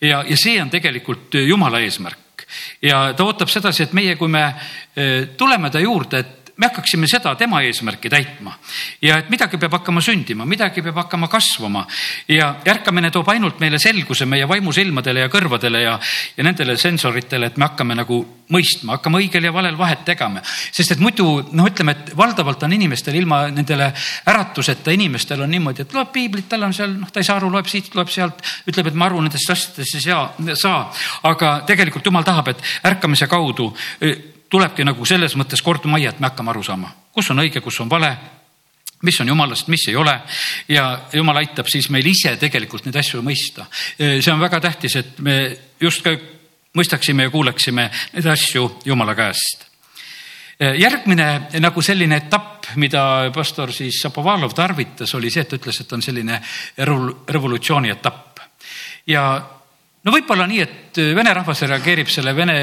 Ja, 0.00 0.22
ja 0.22 0.38
see 0.38 0.60
on 0.62 0.70
tegelikult 0.70 1.34
jumala 1.46 1.80
eesmärk. 1.82 2.46
Ja 2.82 3.12
ta 3.16 3.26
ootab 3.26 3.50
sedasi, 3.50 3.86
et 3.86 3.94
meie, 3.96 4.14
kui 4.16 4.30
me 4.30 4.44
eh, 4.46 5.32
tuleme 5.38 5.70
ta 5.70 5.82
juurde, 5.82 6.22
et 6.22 6.45
me 6.56 6.66
hakkaksime 6.66 7.08
seda 7.08 7.34
tema 7.36 7.60
eesmärki 7.66 8.08
täitma 8.10 8.54
ja 9.02 9.18
et 9.20 9.28
midagi 9.30 9.58
peab 9.60 9.74
hakkama 9.76 10.00
sündima, 10.00 10.46
midagi 10.48 10.82
peab 10.82 10.96
hakkama 11.02 11.28
kasvama 11.28 11.84
ja 12.32 12.54
ärkamine 12.68 13.10
toob 13.12 13.28
ainult 13.28 13.60
meile 13.60 13.78
selguse 13.82 14.26
meie 14.26 14.48
vaimusilmadele 14.48 15.26
ja 15.26 15.32
kõrvadele 15.32 15.82
ja, 15.82 15.98
ja 16.36 16.46
nendele 16.46 16.76
sensoritele, 16.80 17.50
et 17.50 17.58
me 17.60 17.68
hakkame 17.68 17.96
nagu 17.98 18.20
mõistma, 18.52 18.96
hakkame 18.96 19.20
õigel 19.20 19.48
ja 19.48 19.52
valel 19.52 19.76
vahet 19.78 20.04
tegema. 20.06 20.40
sest 20.44 20.94
et 20.94 21.02
muidu 21.02 21.26
noh, 21.52 21.66
ütleme, 21.68 21.92
et 21.92 22.14
valdavalt 22.16 22.62
on 22.62 22.72
inimestel 22.72 23.18
ilma 23.20 23.46
nendele 23.50 23.90
äratuseta 24.26 24.94
inimestel 24.94 25.42
on 25.42 25.50
niimoodi, 25.50 25.82
et 25.82 25.92
loeb 25.92 26.12
piiblit, 26.14 26.48
tal 26.48 26.64
on 26.64 26.72
seal, 26.76 26.94
noh, 27.00 27.10
ta 27.10 27.20
ei 27.20 27.28
saa 27.28 27.36
aru, 27.40 27.50
loeb 27.52 27.68
siit, 27.68 27.92
loeb 27.94 28.08
sealt, 28.12 28.40
ütleb, 28.70 28.88
et 28.92 28.96
ma 28.96 29.10
aru 29.10 29.20
nendest 29.20 29.50
asjadest 29.52 29.98
ei 29.98 30.06
saa, 30.06 30.54
saa. 30.54 30.80
aga 31.28 31.58
tegelikult 31.68 32.06
jumal 32.06 32.24
tahab, 32.24 32.54
et 32.54 32.64
ärkamise 32.94 33.28
kaudu 33.28 33.72
tulebki 34.50 34.84
nagu 34.86 35.04
selles 35.06 35.36
mõttes 35.36 35.62
kordumajja, 35.62 36.14
et 36.14 36.20
me 36.20 36.30
hakkame 36.30 36.52
aru 36.52 36.62
saama, 36.62 36.92
kus 37.12 37.30
on 37.30 37.42
õige, 37.42 37.60
kus 37.64 37.80
on 37.82 37.90
vale, 37.90 38.12
mis 39.02 39.20
on 39.20 39.28
jumalast, 39.28 39.68
mis 39.68 39.88
ei 39.88 39.96
ole. 39.96 40.14
Ja 40.68 40.86
jumal 41.12 41.42
aitab 41.42 41.68
siis 41.68 41.90
meil 41.92 42.06
ise 42.06 42.36
tegelikult 42.40 42.86
neid 42.86 42.96
asju 42.96 43.22
mõista. 43.22 43.66
see 43.98 44.32
on 44.32 44.40
väga 44.40 44.60
tähtis, 44.60 44.96
et 44.96 45.18
me 45.18 45.36
just 45.80 46.02
ka 46.02 46.16
mõistaksime 46.76 47.26
ja 47.26 47.30
kuuleksime 47.30 47.90
neid 48.14 48.26
asju 48.26 48.80
jumala 48.84 49.14
käest. 49.14 49.66
Järgmine 50.56 51.26
nagu 51.60 51.82
selline 51.82 52.16
etapp, 52.16 52.70
mida 52.80 53.30
pastor 53.34 53.72
siis 53.76 53.98
Šapovalov 54.00 54.54
tarvitas, 54.56 55.12
oli 55.14 55.30
see, 55.30 55.44
et 55.44 55.50
ta 55.52 55.58
ütles, 55.58 55.80
et 55.82 55.92
on 55.92 56.02
selline 56.02 56.40
revolutsiooni 57.28 57.92
etapp. 57.92 58.40
Ja 59.06 59.26
no 60.04 60.14
võib-olla 60.14 60.46
nii, 60.48 60.62
et 60.64 60.85
vene 60.96 61.32
rahvas 61.34 61.62
reageerib 61.66 62.08
selle 62.10 62.32
Vene 62.36 62.56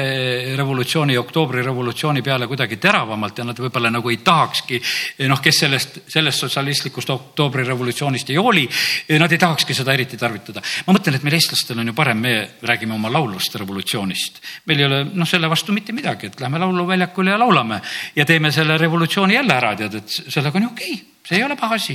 revolutsiooni, 0.56 1.16
oktoobri 1.16 1.62
revolutsiooni 1.62 2.22
peale 2.22 2.46
kuidagi 2.50 2.78
teravamalt 2.82 3.38
ja 3.38 3.46
nad 3.46 3.58
võib-olla 3.58 3.90
nagu 3.94 4.10
ei 4.10 4.18
tahakski, 4.24 4.80
noh, 5.30 5.40
kes 5.42 5.60
sellest, 5.64 5.98
sellest 6.10 6.44
sotsialistlikust 6.44 7.10
oktoobri 7.14 7.64
revolutsioonist 7.66 8.30
ei 8.30 8.38
hooli, 8.40 8.66
nad 9.20 9.32
ei 9.32 9.40
tahakski 9.40 9.76
seda 9.76 9.94
eriti 9.94 10.18
tarvitada. 10.20 10.62
ma 10.86 10.96
mõtlen, 10.96 11.16
et 11.18 11.26
meil 11.26 11.38
eestlastel 11.38 11.78
on 11.78 11.90
ju 11.92 11.96
parem, 11.96 12.20
me 12.20 12.34
räägime 12.62 12.94
oma 12.94 13.12
laulvast 13.12 13.56
revolutsioonist. 13.62 14.42
meil 14.66 14.78
ei 14.78 14.86
ole 14.90 15.00
noh, 15.12 15.28
selle 15.28 15.50
vastu 15.50 15.72
mitte 15.72 15.92
midagi, 15.92 16.26
et 16.26 16.40
lähme 16.40 16.58
lauluväljakule 16.58 17.30
ja 17.30 17.38
laulame 17.38 17.80
ja 18.16 18.24
teeme 18.24 18.52
selle 18.52 18.78
revolutsiooni 18.78 19.34
jälle 19.34 19.54
ära, 19.54 19.74
tead, 19.76 19.98
et 20.02 20.22
sellega 20.28 20.58
on 20.58 20.68
ju 20.68 20.76
okei 20.76 20.92
okay 20.92 21.14
see 21.24 21.38
ei 21.38 21.44
ole 21.44 21.56
paha 21.56 21.78
asi 21.78 21.94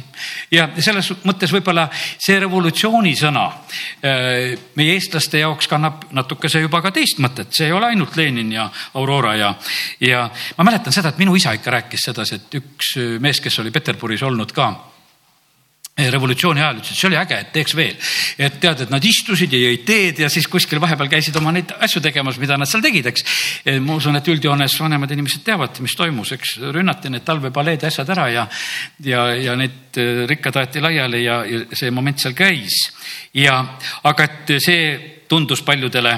ja 0.49 0.65
selles 0.81 1.11
mõttes 1.21 1.51
võib-olla 1.53 1.85
see 1.93 2.39
revolutsiooni 2.41 3.11
sõna 3.17 3.45
äh, 4.01 4.55
meie 4.79 4.95
eestlaste 4.97 5.43
jaoks 5.43 5.69
kannab 5.69 6.07
natukese 6.29 6.61
juba 6.61 6.83
ka 6.85 6.93
teist 6.93 7.17
mõtet, 7.23 7.49
see 7.55 7.69
ei 7.69 7.73
ole 7.73 7.89
ainult 7.89 8.13
Lenin 8.19 8.53
ja 8.53 8.67
Aurora 9.01 9.33
ja, 9.39 9.49
ja 10.05 10.27
ma 10.59 10.67
mäletan 10.69 10.93
seda, 10.93 11.09
et 11.09 11.17
minu 11.21 11.33
isa 11.35 11.55
ikka 11.57 11.73
rääkis 11.79 12.05
sedasi, 12.11 12.37
et 12.37 12.61
üks 12.61 12.93
mees, 13.19 13.41
kes 13.41 13.59
oli 13.63 13.73
Peterburis 13.73 14.23
olnud 14.29 14.53
ka 14.53 14.69
revolutsiooni 15.99 16.61
ajal 16.61 16.77
ütles, 16.79 16.93
et 16.93 17.01
see 17.01 17.07
oli 17.09 17.17
äge, 17.19 17.37
et 17.43 17.49
teeks 17.51 17.75
veel. 17.75 17.97
et 18.39 18.59
tead, 18.61 18.85
et 18.85 18.93
nad 18.93 19.03
istusid 19.03 19.51
ja 19.51 19.59
jõid 19.59 19.83
teed 19.87 20.21
ja 20.23 20.29
siis 20.31 20.47
kuskil 20.47 20.79
vahepeal 20.79 21.09
käisid 21.11 21.35
oma 21.35 21.51
neid 21.51 21.73
asju 21.75 21.99
tegemas, 22.05 22.39
mida 22.39 22.55
nad 22.57 22.69
seal 22.69 22.83
tegid, 22.85 23.09
eks. 23.11 23.25
ma 23.83 23.97
usun, 23.99 24.15
et 24.15 24.31
üldjoones 24.31 24.77
vanemad 24.79 25.11
inimesed 25.11 25.43
teavad, 25.43 25.81
mis 25.83 25.97
toimus, 25.99 26.31
eks 26.37 26.55
rünnati 26.71 27.11
need 27.11 27.25
talvepaleed 27.27 27.83
ja 27.83 27.91
asjad 27.91 28.15
ära 28.15 28.29
ja, 28.31 28.47
ja, 29.03 29.27
ja 29.35 29.59
need 29.59 29.99
äh, 29.99 30.23
rikkad 30.29 30.61
aeti 30.61 30.83
laiali 30.83 31.25
ja, 31.25 31.41
ja 31.43 31.65
see 31.73 31.91
moment 31.91 32.23
seal 32.23 32.37
käis. 32.37 32.85
ja, 33.35 33.59
aga 34.07 34.29
et 34.29 34.59
see 34.63 35.17
tundus 35.29 35.61
paljudele 35.65 36.11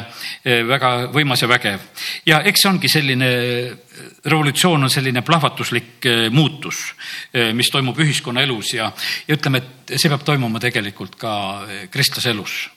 eh, 0.44 0.62
väga 0.68 0.92
võimas 1.14 1.44
ja 1.44 1.50
vägev. 1.52 1.84
ja 2.26 2.42
eks 2.48 2.64
see 2.64 2.72
ongi 2.72 2.90
selline, 2.92 3.28
eh, 3.28 4.02
revolutsioon 4.26 4.88
on 4.88 4.94
selline 4.94 5.24
plahvatuslik 5.26 6.08
eh, 6.10 6.28
muutus, 6.32 6.84
mis 7.54 7.70
toimub 7.72 8.00
ühiskonnaelus 8.00 8.74
ja, 8.78 8.92
ja 9.28 9.36
ütleme, 9.36 9.62
et 9.62 9.96
see 10.00 10.10
peab 10.12 10.24
toimuma 10.26 10.60
tegelikult 10.64 11.16
ka 11.20 11.34
kristlase 11.92 12.32
elus. 12.32 12.70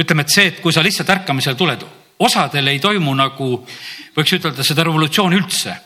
ütleme, 0.00 0.24
et 0.24 0.34
see, 0.34 0.48
et 0.52 0.60
kui 0.64 0.72
sa 0.72 0.84
lihtsalt 0.84 1.10
ärkamisele 1.10 1.58
tuled, 1.58 1.86
osadel 2.22 2.72
ei 2.72 2.80
toimu 2.80 3.14
nagu, 3.18 3.54
võiks 4.16 4.36
ütelda 4.38 4.64
seda 4.64 4.84
revolutsiooni 4.88 5.40
üldse 5.40 5.76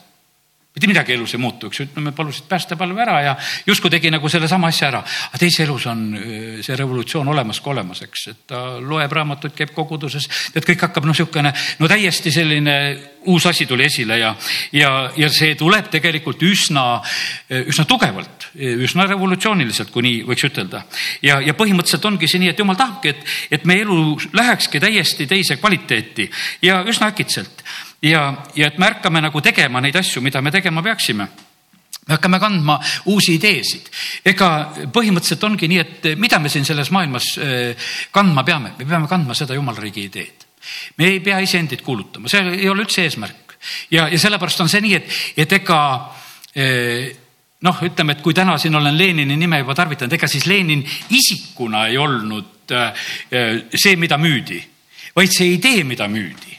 mitte 0.76 0.90
midagi 0.90 1.14
elus 1.16 1.32
ei 1.32 1.40
muutu, 1.40 1.70
eks 1.70 1.78
ju, 1.80 1.84
ütleme, 1.88 2.12
palusid 2.12 2.44
päästepalve 2.50 3.00
ära 3.00 3.16
ja 3.24 3.34
justkui 3.66 3.88
tegi 3.90 4.10
nagu 4.12 4.28
sellesama 4.28 4.68
asja 4.68 4.90
ära. 4.90 5.00
aga 5.00 5.40
teise 5.40 5.64
elus 5.64 5.86
on 5.88 6.02
äh, 6.12 6.58
see 6.60 6.76
revolutsioon 6.76 7.28
olemas 7.32 7.62
kui 7.64 7.72
olemas, 7.72 8.02
eks, 8.04 8.26
et 8.28 8.42
ta 8.52 8.60
loeb 8.80 9.12
raamatuid, 9.12 9.54
käib 9.56 9.72
koguduses, 9.72 10.28
et 10.52 10.68
kõik 10.68 10.84
hakkab 10.84 11.08
noh, 11.08 11.16
niisugune 11.16 11.54
no 11.80 11.88
täiesti 11.88 12.32
selline 12.34 12.76
uus 13.26 13.46
asi 13.48 13.66
tuli 13.66 13.86
esile 13.88 14.18
ja, 14.20 14.34
ja, 14.76 14.90
ja 15.16 15.30
see 15.32 15.56
tuleb 15.56 15.88
tegelikult 15.90 16.44
üsna, 16.44 16.84
üsna 17.48 17.86
tugevalt, 17.88 18.50
üsna 18.54 19.08
revolutsiooniliselt, 19.08 19.90
kui 19.94 20.04
nii 20.04 20.20
võiks 20.28 20.44
ütelda. 20.46 20.84
ja, 21.24 21.40
ja 21.40 21.56
põhimõtteliselt 21.56 22.04
ongi 22.04 22.28
see 22.28 22.44
nii, 22.44 22.52
et 22.52 22.62
jumal 22.62 22.76
tahabki, 22.78 23.16
et, 23.16 23.26
et 23.58 23.66
meie 23.66 23.82
elu 23.86 23.98
lähekski 24.36 24.80
täiesti 24.84 25.26
teise 25.26 25.56
kvaliteeti 25.56 26.28
ja 26.68 26.82
üsna 26.84 27.08
äkitselt 27.14 27.64
ja, 28.02 28.44
ja 28.54 28.68
et 28.68 28.78
me 28.78 28.87
ärkame 28.90 29.22
nagu 29.24 29.40
tegema 29.44 29.80
neid 29.80 29.96
asju, 29.96 30.22
mida 30.24 30.42
me 30.42 30.52
tegema 30.54 30.82
peaksime. 30.82 31.28
Me 32.06 32.14
hakkame 32.14 32.38
kandma 32.38 32.76
uusi 33.11 33.35
ideesid. 33.35 33.88
ega 34.24 34.48
põhimõtteliselt 34.94 35.44
ongi 35.48 35.68
nii, 35.68 35.78
et 35.78 36.09
mida 36.20 36.38
me 36.38 36.48
siin 36.52 36.64
selles 36.64 36.92
maailmas 36.94 37.32
äh, 37.42 37.88
kandma 38.14 38.44
peame, 38.46 38.74
me 38.78 38.87
peame 38.87 39.09
kandma 39.11 39.35
seda 39.35 39.54
jumala 39.54 39.82
riigi 39.82 40.06
ideed. 40.06 40.46
me 40.98 41.09
ei 41.09 41.20
pea 41.20 41.40
iseendid 41.40 41.82
kuulutama, 41.82 42.28
see 42.28 42.42
ei 42.61 42.68
ole 42.68 42.85
üldse 42.85 43.02
eesmärk. 43.02 43.56
Ja, 43.90 44.09
ja 44.09 44.18
sellepärast 44.18 44.61
on 44.61 44.68
see 44.68 44.80
nii, 44.85 44.94
et, 44.94 45.18
et 45.37 45.52
ega 45.59 45.80
äh, 46.54 47.11
noh, 47.66 47.82
ütleme, 47.82 48.14
et 48.14 48.22
kui 48.22 48.35
täna 48.35 48.59
siin 48.59 48.74
olen 48.74 48.98
Lenini 48.98 49.37
nime 49.37 49.59
juba 49.64 49.74
tarvitanud, 49.74 50.12
ega 50.12 50.28
siis 50.30 50.46
Lenin 50.46 50.85
isikuna 51.11 51.87
ei 51.90 51.98
olnud 51.98 52.52
see, 52.66 53.94
mida 53.96 54.18
müüdi, 54.18 54.59
vaid 55.14 55.30
see 55.30 55.52
idee, 55.54 55.85
mida 55.87 56.09
müüdi 56.11 56.56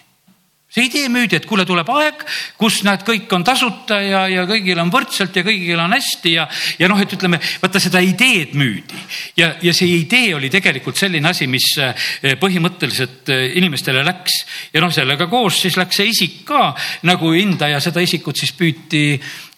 see 0.78 0.88
idee 0.88 1.10
müüdi, 1.10 1.38
et 1.40 1.48
kuule, 1.50 1.66
tuleb 1.68 1.90
aeg, 1.90 2.24
kus 2.60 2.82
näed, 2.86 3.04
kõik 3.08 3.32
on 3.34 3.46
tasuta 3.48 4.00
ja, 4.04 4.26
ja 4.30 4.46
kõigil 4.50 4.78
on 4.82 4.92
võrdselt 4.94 5.36
ja 5.38 5.44
kõigil 5.46 5.80
on 5.82 5.96
hästi 5.96 6.34
ja, 6.36 6.48
ja 6.78 6.90
noh, 6.92 7.02
et 7.02 7.16
ütleme, 7.18 7.40
vaata 7.62 7.82
seda 7.82 8.02
ideed 8.04 8.54
müüdi. 8.58 9.02
Ja, 9.40 9.56
ja 9.63 9.74
see 9.76 9.98
idee 9.98 10.36
oli 10.38 10.52
tegelikult 10.54 11.00
selline 11.00 11.32
asi, 11.32 11.50
mis 11.50 11.70
eh, 11.82 12.08
põhimõtteliselt 12.40 13.34
eh, 13.34 13.46
inimestele 13.60 14.06
läks. 14.06 14.42
Ja 14.76 14.84
noh, 14.84 14.94
sellega 14.94 15.30
koos 15.32 15.63
siis 15.66 15.78
läks 15.80 15.98
see 16.02 16.12
isik 16.13 16.42
ka 16.48 16.70
nagu 17.10 17.34
hinda 17.34 17.72
ja 17.74 17.82
seda 17.84 18.04
isikut 18.04 18.38
siis 18.38 18.54
püüti 18.58 19.06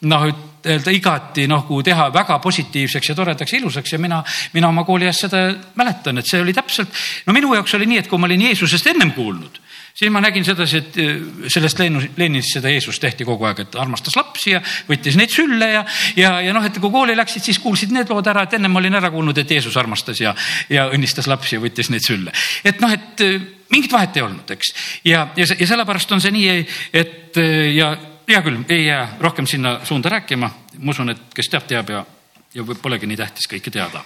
noh, 0.07 0.29
öelda 0.59 0.91
igati 0.91 1.45
nagu 1.47 1.77
teha 1.83 2.09
väga 2.13 2.39
positiivseks 2.43 3.11
ja 3.11 3.15
toredaks, 3.15 3.53
ilusaks. 3.59 3.95
Ja 3.95 3.99
mina, 3.99 4.23
mina 4.55 4.71
oma 4.71 4.85
kooliajast 4.87 5.27
seda 5.27 5.45
mäletan, 5.79 6.19
et 6.19 6.27
see 6.27 6.41
oli 6.43 6.55
täpselt, 6.55 6.93
no 7.27 7.35
minu 7.35 7.53
jaoks 7.55 7.75
oli 7.75 7.87
nii, 7.91 8.03
et 8.03 8.11
kui 8.11 8.19
ma 8.19 8.27
olin 8.29 8.47
Jeesusest 8.49 8.91
ennem 8.91 9.11
kuulnud 9.15 9.59
siis 9.99 10.11
ma 10.13 10.21
nägin 10.23 10.45
sedasi, 10.47 10.79
et 10.79 10.97
eh, 11.01 11.17
sellest 11.51 11.81
Leninist 11.81 12.53
seda 12.55 12.71
Jeesus 12.71 12.99
tehti 13.03 13.27
kogu 13.27 13.47
aeg, 13.49 13.63
et 13.65 13.77
armastas 13.79 14.15
lapsi 14.15 14.53
ja 14.53 14.61
võttis 14.87 15.17
neid 15.19 15.33
sülle 15.33 15.71
ja, 15.73 15.83
ja, 16.19 16.33
ja 16.45 16.53
noh, 16.55 16.65
et 16.65 16.79
kui 16.79 16.91
kooli 16.93 17.17
läksid, 17.19 17.43
siis 17.43 17.59
kuulsid 17.59 17.91
need 17.95 18.11
lood 18.11 18.27
ära, 18.31 18.45
et 18.47 18.55
ennem 18.55 18.79
olin 18.79 18.99
ära 18.99 19.11
kuulnud, 19.11 19.37
et 19.37 19.51
Jeesus 19.51 19.77
armastas 19.79 20.21
ja, 20.23 20.35
ja 20.71 20.87
õnnistas 20.93 21.27
lapsi 21.31 21.57
ja 21.57 21.63
võttis 21.63 21.91
neid 21.91 22.05
sülle. 22.05 22.35
et 22.63 22.79
noh, 22.83 22.93
et 22.95 23.25
eh, 23.25 23.41
mingit 23.73 23.91
vahet 23.91 24.15
ei 24.17 24.25
olnud, 24.25 24.55
eks. 24.55 24.71
ja, 25.09 25.27
ja, 25.35 25.49
ja 25.49 25.67
sellepärast 25.73 26.15
on 26.15 26.23
see 26.23 26.35
nii, 26.35 26.61
et 26.93 27.41
eh, 27.41 27.65
ja 27.75 27.91
hea 28.29 28.43
küll, 28.45 28.61
ei 28.69 28.85
jää 28.85 29.17
rohkem 29.19 29.47
sinna 29.49 29.79
suunda 29.83 30.09
rääkima. 30.15 30.51
ma 30.79 30.95
usun, 30.95 31.11
et 31.11 31.35
kes 31.35 31.51
teab, 31.51 31.67
teab 31.67 31.91
ja, 31.91 32.05
ja 32.53 32.63
polegi 32.81 33.09
nii 33.09 33.19
tähtis 33.19 33.51
kõike 33.51 33.73
teada 33.73 34.05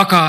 aga 0.00 0.20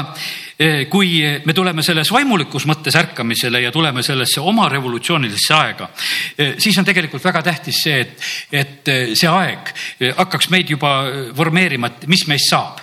eh, 0.57 0.85
kui 0.89 1.21
me 1.45 1.53
tuleme 1.53 1.83
selles 1.85 2.11
vaimulikus 2.13 2.65
mõttes 2.69 2.95
ärkamisele 2.99 3.61
ja 3.63 3.71
tuleme 3.71 4.03
sellesse 4.03 4.41
oma 4.41 4.67
revolutsioonilisse 4.71 5.53
aega, 5.57 5.89
eh, 6.37 6.53
siis 6.61 6.77
on 6.79 6.87
tegelikult 6.87 7.23
väga 7.23 7.43
tähtis 7.43 7.81
see, 7.83 7.99
et, 8.01 8.29
et 8.51 8.93
eh, 8.93 9.03
see 9.17 9.29
aeg 9.29 9.73
hakkaks 10.17 10.49
meid 10.53 10.69
juba 10.73 10.93
formeerima, 11.35 11.89
et 11.91 12.07
mis 12.11 12.27
meist 12.27 12.51
saab. 12.51 12.81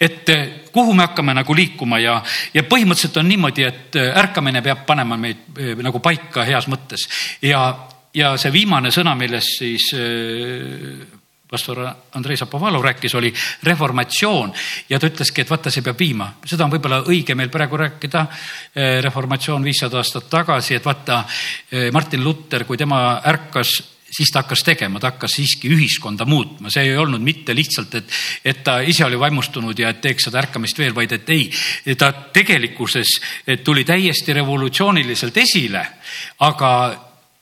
Et 0.00 0.28
kuhu 0.72 0.92
me 0.92 1.06
hakkame 1.06 1.32
nagu 1.32 1.54
liikuma 1.56 1.96
ja, 2.02 2.18
ja 2.52 2.64
põhimõtteliselt 2.68 3.16
on 3.22 3.30
niimoodi, 3.30 3.64
et 3.64 3.96
ärkamine 3.96 4.60
peab 4.60 4.82
panema 4.84 5.16
meid 5.16 5.56
nagu 5.80 6.02
paika 6.04 6.44
heas 6.44 6.68
mõttes. 6.68 7.06
Ja, 7.40 7.62
ja 8.12 8.34
see 8.36 8.52
viimane 8.52 8.92
sõna, 8.92 9.14
milles 9.16 9.48
siis 9.62 9.88
pastor 11.52 11.84
Andrei 12.16 12.36
Zapovalov 12.36 12.84
rääkis, 12.84 13.14
oli 13.14 13.32
reformatsioon 13.62 14.52
ja 14.88 14.98
ta 14.98 15.10
ütleski, 15.10 15.44
et 15.44 15.50
vaata, 15.52 15.70
see 15.70 15.84
peab 15.84 16.00
viima, 16.00 16.30
seda 16.48 16.64
on 16.64 16.72
võib-olla 16.72 17.02
õige 17.12 17.36
meil 17.36 17.52
praegu 17.52 17.76
rääkida. 17.76 18.26
Eh, 18.72 18.98
reformatsioon 19.04 19.64
viissada 19.64 20.00
aastat 20.00 20.30
tagasi, 20.32 20.78
et 20.78 20.84
vaata 20.84 21.24
eh, 21.26 21.90
Martin 21.92 22.24
Luther, 22.24 22.64
kui 22.64 22.80
tema 22.80 23.20
ärkas 23.28 23.74
siis 24.12 24.28
ta 24.32 24.42
hakkas 24.42 24.60
tegema, 24.64 25.00
ta 25.00 25.12
hakkas 25.12 25.38
siiski 25.38 25.70
ühiskonda 25.72 26.26
muutma, 26.28 26.70
see 26.72 26.90
ei 26.90 26.96
olnud 27.00 27.22
mitte 27.24 27.54
lihtsalt, 27.56 27.94
et, 28.00 28.10
et 28.44 28.64
ta 28.64 28.78
ise 28.84 29.06
oli 29.06 29.20
vaimustunud 29.20 29.78
ja 29.78 29.92
et 29.92 30.02
teeks 30.04 30.28
seda 30.28 30.42
ärkamist 30.42 30.80
veel, 30.80 30.92
vaid 30.96 31.14
et 31.16 31.30
ei, 31.32 31.46
ta 31.96 32.10
tegelikkuses 32.12 33.14
tuli 33.64 33.86
täiesti 33.88 34.36
revolutsiooniliselt 34.36 35.40
esile. 35.40 35.86
aga 36.44 36.72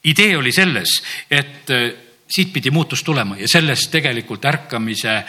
idee 0.04 0.36
oli 0.36 0.52
selles, 0.54 0.94
et 1.30 1.74
siit 2.30 2.52
pidi 2.52 2.70
muutus 2.70 3.02
tulema 3.02 3.38
ja 3.40 3.48
sellest 3.48 3.90
tegelikult 3.90 4.44
ärkamise 4.44 5.20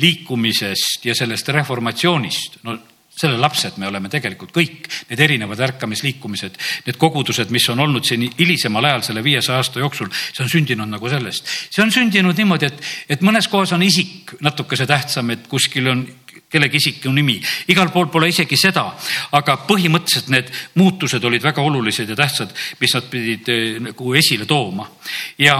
liikumisest 0.00 1.06
ja 1.06 1.14
sellest 1.14 1.48
reformatsioonist, 1.48 2.60
no 2.62 2.78
selle 3.14 3.38
lapsed 3.38 3.78
me 3.78 3.86
oleme 3.86 4.10
tegelikult 4.10 4.50
kõik, 4.54 4.88
need 5.10 5.20
erinevad 5.22 5.60
ärkamisliikumised, 5.68 6.56
need 6.86 6.98
kogudused, 6.98 7.52
mis 7.54 7.66
on 7.70 7.84
olnud 7.84 8.06
siin 8.06 8.26
hilisemal 8.38 8.88
ajal 8.90 9.04
selle 9.06 9.22
viiesaja 9.24 9.60
aasta 9.62 9.82
jooksul, 9.82 10.10
see 10.10 10.42
on 10.42 10.50
sündinud 10.50 10.90
nagu 10.90 11.10
sellest. 11.10 11.46
see 11.70 11.82
on 11.84 11.94
sündinud 11.94 12.38
niimoodi, 12.38 12.72
et, 12.72 12.82
et 13.14 13.22
mõnes 13.22 13.46
kohas 13.50 13.74
on 13.76 13.86
isik 13.86 14.34
natukese 14.42 14.86
tähtsam, 14.90 15.30
et 15.30 15.46
kuskil 15.50 15.92
on 15.92 16.02
kellegi 16.50 16.78
isiku 16.82 17.12
nimi, 17.14 17.38
igal 17.70 17.90
pool 17.94 18.10
pole 18.10 18.28
isegi 18.30 18.58
seda, 18.58 18.88
aga 19.38 19.56
põhimõtteliselt 19.68 20.30
need 20.34 20.50
muutused 20.78 21.24
olid 21.24 21.42
väga 21.42 21.62
olulised 21.62 22.10
ja 22.10 22.18
tähtsad, 22.18 22.54
mis 22.80 22.94
nad 22.98 23.08
pidid 23.10 23.50
eh, 23.54 23.64
nagu 23.82 24.14
esile 24.18 24.46
tooma 24.46 24.90
ja 25.38 25.58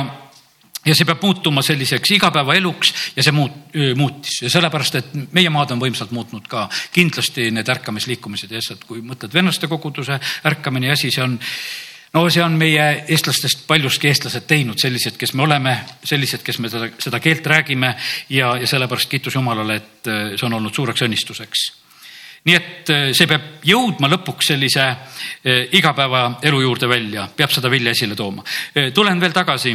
ja 0.85 0.95
see 0.95 1.09
peab 1.09 1.23
muutuma 1.25 1.63
selliseks 1.65 2.15
igapäevaeluks 2.19 2.93
ja 3.17 3.25
see 3.25 3.35
muut-, 3.35 3.79
muutis 3.97 4.43
ja 4.43 4.53
sellepärast, 4.53 5.01
et 5.01 5.17
meie 5.33 5.51
maad 5.53 5.73
on 5.75 5.83
võimsalt 5.83 6.13
muutnud 6.15 6.47
ka 6.51 6.67
kindlasti 6.95 7.51
need 7.55 7.69
ärkamisliikumised 7.77 8.53
ja 8.53 8.61
asjad, 8.63 8.85
kui 8.89 9.03
mõtled 9.05 9.35
vennaste 9.35 9.71
koguduse 9.71 10.21
ärkamine 10.47 10.93
ja 10.93 10.99
asi, 10.99 11.13
see 11.15 11.25
on 11.25 11.39
no 12.15 12.25
see 12.31 12.43
on 12.45 12.59
meie 12.59 12.85
eestlastest 13.11 13.65
paljuski 13.67 14.09
eestlased 14.11 14.47
teinud, 14.51 14.79
sellised, 14.81 15.17
kes 15.19 15.35
me 15.35 15.47
oleme, 15.47 15.75
sellised, 16.07 16.45
kes 16.47 16.61
me 16.63 16.71
seda, 16.71 16.91
seda 17.03 17.21
keelt 17.23 17.47
räägime 17.51 17.95
ja, 18.31 18.55
ja 18.61 18.69
sellepärast 18.71 19.11
kiitus 19.11 19.35
Jumalale, 19.35 19.81
et 19.81 20.13
see 20.37 20.47
on 20.47 20.61
olnud 20.61 20.75
suureks 20.75 21.03
õnnistuseks. 21.07 21.65
nii 22.45 22.55
et 22.55 22.91
see 23.17 23.27
peab 23.27 23.65
jõudma 23.65 24.09
lõpuks 24.13 24.53
sellise 24.53 24.85
igapäevaelu 25.73 26.61
juurde 26.61 26.89
välja, 26.89 27.27
peab 27.37 27.51
seda 27.51 27.71
vilja 27.73 27.95
esile 27.97 28.15
tooma. 28.15 28.45
tulen 28.95 29.21
veel 29.21 29.33
tagasi 29.33 29.75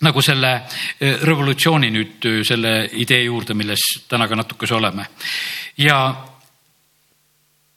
nagu 0.00 0.22
selle 0.22 0.52
eh, 1.00 1.18
revolutsiooni 1.22 1.90
nüüd 1.90 2.26
eh, 2.28 2.40
selle 2.46 2.74
idee 3.02 3.24
juurde, 3.24 3.54
milles 3.58 3.84
täna 4.08 4.28
ka 4.28 4.36
natukese 4.38 4.74
oleme. 4.74 5.06
ja 5.78 5.98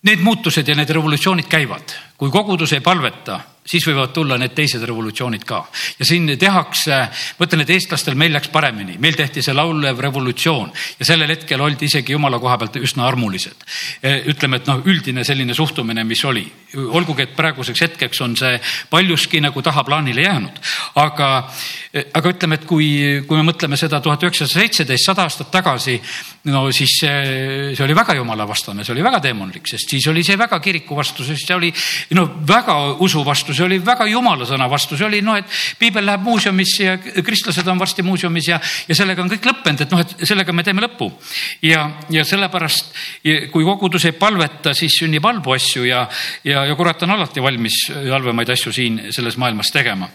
need 0.02 0.22
muutused 0.22 0.68
ja 0.68 0.76
need 0.76 0.90
revolutsioonid 0.90 1.50
käivad, 1.50 1.96
kui 2.18 2.32
kogudus 2.32 2.74
ei 2.74 2.82
palveta 2.82 3.40
siis 3.66 3.86
võivad 3.86 4.14
tulla 4.14 4.38
need 4.42 4.56
teised 4.58 4.82
revolutsioonid 4.84 5.44
ka. 5.46 5.62
ja 6.00 6.06
siin 6.06 6.30
tehakse, 6.40 6.98
ma 7.38 7.46
ütlen, 7.46 7.62
et 7.62 7.74
eestlastel 7.76 8.18
meil 8.18 8.34
läks 8.34 8.50
paremini, 8.54 8.98
meil 9.00 9.16
tehti 9.18 9.44
see 9.46 9.54
laulev 9.54 10.00
revolutsioon 10.02 10.72
ja 11.00 11.06
sellel 11.06 11.30
hetkel 11.30 11.62
oldi 11.62 11.86
isegi 11.86 12.16
jumala 12.16 12.40
koha 12.42 12.58
pealt 12.58 12.80
üsna 12.82 13.06
armulised. 13.08 13.66
E, 14.02 14.16
ütleme, 14.34 14.62
et 14.62 14.70
noh, 14.70 14.82
üldine 14.86 15.24
selline 15.28 15.54
suhtumine, 15.54 16.04
mis 16.08 16.24
oli, 16.26 16.44
olgugi 16.82 17.28
et 17.28 17.36
praeguseks 17.38 17.86
hetkeks 17.86 18.22
on 18.26 18.36
see 18.40 18.58
paljuski 18.90 19.42
nagu 19.44 19.62
tahaplaanile 19.62 20.26
jäänud, 20.26 20.60
aga, 21.04 21.30
e, 21.94 22.06
aga 22.18 22.34
ütleme, 22.34 22.58
et 22.58 22.68
kui, 22.70 22.90
kui 23.28 23.40
me 23.40 23.46
mõtleme 23.52 23.78
seda 23.80 24.02
tuhat 24.02 24.26
üheksasada 24.26 24.66
seitseteist, 24.66 25.06
sada 25.06 25.28
aastat 25.30 25.52
tagasi, 25.54 26.00
no 26.50 26.66
siis 26.74 26.98
see, 27.04 27.74
see 27.78 27.86
oli 27.86 27.96
väga 27.96 28.18
jumalavastane, 28.18 28.86
see 28.86 28.96
oli 28.96 29.06
väga 29.06 29.22
teemonlik, 29.28 29.70
sest 29.70 29.94
siis 29.94 30.08
oli 30.10 30.26
see 30.26 30.40
väga 30.40 30.60
kiriku 30.64 30.98
vastu, 30.98 31.26
sest 31.28 31.46
see 31.46 31.58
oli 31.58 31.72
no 32.18 32.26
väga 32.48 32.78
usu 33.06 33.22
vastu 33.26 33.51
vastu, 33.52 33.58
see 33.58 33.66
oli 33.66 33.80
väga 33.84 34.08
jumala 34.10 34.46
sõna 34.46 34.68
vastu, 34.70 34.98
see 34.98 35.06
oli 35.06 35.22
noh, 35.22 35.38
et 35.38 35.46
piibel 35.80 36.06
läheb 36.06 36.24
muuseumisse 36.24 36.84
ja 36.84 36.98
kristlased 36.98 37.68
on 37.68 37.80
varsti 37.80 38.04
muuseumis 38.04 38.48
ja, 38.48 38.60
ja 38.88 38.96
sellega 38.96 39.22
on 39.22 39.30
kõik 39.30 39.46
lõppenud, 39.46 39.82
et 39.82 39.92
noh, 39.92 40.02
et 40.02 40.26
sellega 40.28 40.54
me 40.54 40.64
teeme 40.64 40.82
lõpu. 40.82 41.12
ja, 41.62 41.90
ja 42.10 42.24
sellepärast, 42.26 42.96
kui 43.52 43.64
kogudus 43.64 44.06
ei 44.06 44.18
palveta, 44.18 44.74
siis 44.74 44.98
sünnib 45.00 45.26
halbu 45.26 45.56
asju 45.56 45.86
ja, 45.86 46.08
ja, 46.44 46.66
ja 46.66 46.76
kurat 46.76 47.04
on 47.04 47.18
alati 47.18 47.42
valmis 47.42 47.88
halvemaid 47.92 48.50
asju 48.50 48.74
siin 48.74 49.02
selles 49.12 49.38
maailmas 49.38 49.72
tegema 49.72 50.10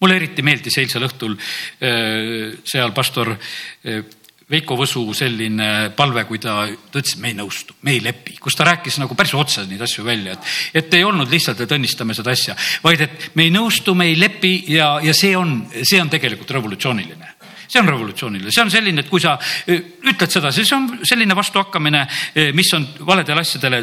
mulle 0.00 0.18
eriti 0.18 0.44
meeldis 0.44 0.76
eilsel 0.76 1.06
õhtul 1.06 1.36
äh, 1.36 2.52
seal 2.68 2.92
pastor 2.96 3.32
äh, 3.32 4.02
Veiko 4.46 4.76
Võsu 4.78 5.00
selline 5.10 5.90
palve, 5.98 6.22
kui 6.28 6.38
ta, 6.38 6.60
ta 6.92 7.00
ütles, 7.00 7.16
et 7.16 7.22
me 7.22 7.32
ei 7.32 7.34
nõustu, 7.34 7.74
me 7.82 7.96
ei 7.96 8.02
lepi, 8.04 8.36
kus 8.38 8.54
ta 8.54 8.68
rääkis 8.68 9.00
nagu 9.02 9.16
päris 9.18 9.34
otse 9.34 9.64
neid 9.66 9.82
asju 9.82 10.04
välja, 10.06 10.36
et, 10.36 10.52
et 10.82 10.94
ei 10.94 11.02
olnud 11.02 11.32
lihtsalt, 11.32 11.64
et 11.64 11.74
õnnistame 11.74 12.14
seda 12.14 12.30
asja, 12.30 12.54
vaid 12.84 13.02
et 13.08 13.26
me 13.34 13.48
ei 13.48 13.50
nõustu, 13.50 13.96
me 13.98 14.06
ei 14.06 14.14
lepi 14.14 14.52
ja, 14.70 14.92
ja 15.02 15.14
see 15.18 15.34
on, 15.34 15.64
see 15.82 15.98
on 15.98 16.12
tegelikult 16.12 16.54
revolutsiooniline. 16.54 17.34
See 17.66 17.82
on 17.82 17.90
revolutsiooniline, 17.90 18.54
see 18.54 18.62
on 18.62 18.70
selline, 18.70 19.02
et 19.02 19.10
kui 19.10 19.18
sa 19.18 19.34
ütled 19.66 20.30
sedasi, 20.30 20.62
see 20.62 20.78
on 20.78 20.92
selline 21.02 21.34
vastuhakkamine, 21.34 22.06
mis 22.54 22.70
on 22.78 22.86
valedele 23.08 23.42
asjadele 23.42 23.82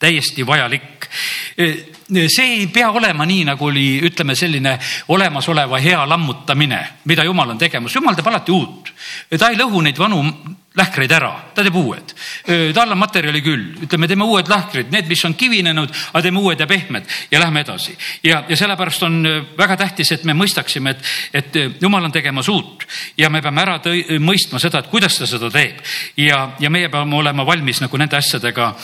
täiesti 0.00 0.46
vajalik. 0.46 1.08
See 2.10 2.46
ei 2.46 2.66
pea 2.72 2.88
olema 2.90 3.26
nii, 3.28 3.44
nagu 3.52 3.68
oli, 3.68 4.00
ütleme, 4.08 4.34
selline 4.34 4.78
olemasoleva 5.12 5.78
hea 5.78 6.00
lammutamine, 6.08 6.80
mida 7.04 7.24
jumal 7.28 7.52
on 7.52 7.60
tegemas, 7.60 7.94
jumal 7.94 8.16
teeb 8.18 8.32
alati 8.32 8.54
uut 8.56 8.90
ta 9.38 9.50
ei 9.50 9.58
lõhu 9.58 9.82
neid 9.84 9.98
vanu 9.98 10.22
lähkreid 10.80 11.12
ära, 11.12 11.30
ta 11.54 11.64
teeb 11.64 11.76
uued. 11.76 12.14
tal 12.74 12.92
on 12.92 12.98
materjali 12.98 13.42
küll, 13.44 13.64
ütleme, 13.84 14.08
teeme 14.08 14.26
uued 14.26 14.48
lähkrid, 14.50 14.90
need, 14.92 15.08
mis 15.10 15.24
on 15.28 15.36
kivinenud, 15.38 15.92
aga 16.12 16.22
teeme 16.24 16.40
uued 16.40 16.60
ja 16.60 16.66
pehmed 16.70 17.08
ja 17.30 17.40
lähme 17.42 17.64
edasi. 17.64 17.96
ja, 18.24 18.42
ja 18.48 18.56
sellepärast 18.56 19.02
on 19.08 19.20
väga 19.58 19.76
tähtis, 19.80 20.12
et 20.12 20.24
me 20.24 20.34
mõistaksime, 20.36 20.94
et, 20.94 21.12
et 21.42 21.82
jumal 21.82 22.04
on 22.04 22.12
tegemas 22.12 22.48
uut 22.48 22.86
ja 23.18 23.30
me 23.30 23.42
peame 23.42 23.64
ära 23.64 23.78
tõi, 23.84 24.04
mõistma 24.20 24.60
seda, 24.62 24.80
et 24.80 24.90
kuidas 24.92 25.18
ta 25.18 25.28
seda 25.30 25.50
teeb. 25.50 25.80
ja, 26.16 26.42
ja 26.60 26.70
meie 26.70 26.88
peame 26.88 27.16
olema 27.16 27.46
valmis 27.46 27.80
nagu 27.84 28.00
nende 28.00 28.16
asjadega 28.16 28.74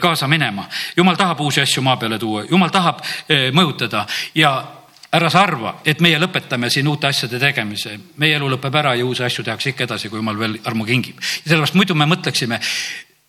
kaasa 0.00 0.28
minema. 0.28 0.68
jumal 0.96 1.16
tahab 1.16 1.40
uusi 1.40 1.60
asju 1.64 1.82
maa 1.82 1.96
peale 1.96 2.18
tuua, 2.18 2.44
jumal 2.50 2.70
tahab 2.74 3.04
mõjutada 3.52 4.06
ja 4.34 4.77
ära 5.12 5.30
sa 5.32 5.42
arva, 5.42 5.78
et 5.88 6.02
meie 6.04 6.18
lõpetame 6.20 6.68
siin 6.70 6.88
uute 6.88 7.08
asjade 7.08 7.40
tegemise, 7.40 7.94
meie 8.20 8.36
elu 8.36 8.48
lõpeb 8.54 8.74
ära 8.76 8.94
ja 8.96 9.06
uusi 9.06 9.24
asju 9.24 9.44
tehakse 9.44 9.72
ikka 9.72 9.86
edasi, 9.86 10.10
kui 10.12 10.20
jumal 10.20 10.36
veel 10.38 10.58
armu 10.68 10.84
kingib. 10.84 11.16
ja 11.20 11.50
sellepärast 11.50 11.78
muidu 11.78 11.94
me 11.94 12.06
mõtleksime, 12.06 12.60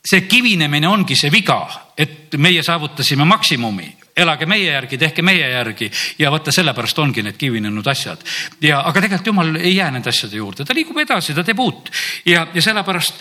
see 0.10 0.26
kivinemine 0.28 0.88
ongi 0.88 1.16
see 1.16 1.32
viga, 1.32 1.60
et 1.98 2.36
meie 2.38 2.64
saavutasime 2.64 3.26
maksimumi. 3.28 3.96
Elage 4.20 4.46
meie 4.50 4.72
järgi, 4.72 4.98
tehke 5.00 5.24
meie 5.24 5.48
järgi. 5.52 5.88
Ja 6.20 6.32
vaata, 6.32 6.52
sellepärast 6.52 6.98
ongi 7.00 7.24
need 7.24 7.38
kivinenud 7.40 7.88
asjad. 7.88 8.24
ja, 8.62 8.82
aga 8.82 9.02
tegelikult 9.02 9.28
jumal 9.28 9.56
ei 9.56 9.76
jää 9.76 9.92
nende 9.92 10.10
asjade 10.10 10.36
juurde, 10.36 10.66
ta 10.66 10.76
liigub 10.76 10.98
edasi, 10.98 11.34
ta 11.34 11.44
teeb 11.44 11.60
uut. 11.60 11.92
Ja, 12.26 12.48
ja 12.54 12.62
sellepärast 12.62 13.14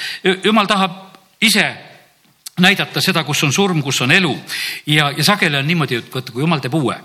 jumal 0.45 0.67
tahab 0.67 0.97
ise 1.41 1.69
näidata 2.59 3.01
seda, 3.01 3.23
kus 3.25 3.43
on 3.47 3.53
surm, 3.53 3.83
kus 3.83 4.01
on 4.03 4.11
elu. 4.11 4.35
Ja, 4.87 5.13
ja 5.17 5.25
sageli 5.25 5.57
on 5.57 5.67
niimoodi, 5.67 6.03
et 6.03 6.15
vaata, 6.15 6.33
kui 6.33 6.43
jumal 6.43 6.63
teeb 6.63 6.75
uue, 6.75 6.97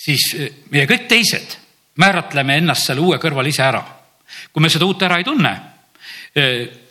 siis 0.00 0.30
meie 0.70 0.86
kõik 0.88 1.08
teised 1.10 1.58
määratleme 2.00 2.56
ennast 2.60 2.88
selle 2.88 3.04
uue 3.04 3.18
kõrval 3.20 3.48
ise 3.48 3.62
ära. 3.66 3.82
kui 4.52 4.62
me 4.62 4.70
seda 4.70 4.86
uut 4.86 5.02
ära 5.02 5.18
ei 5.18 5.24
tunne 5.24 5.52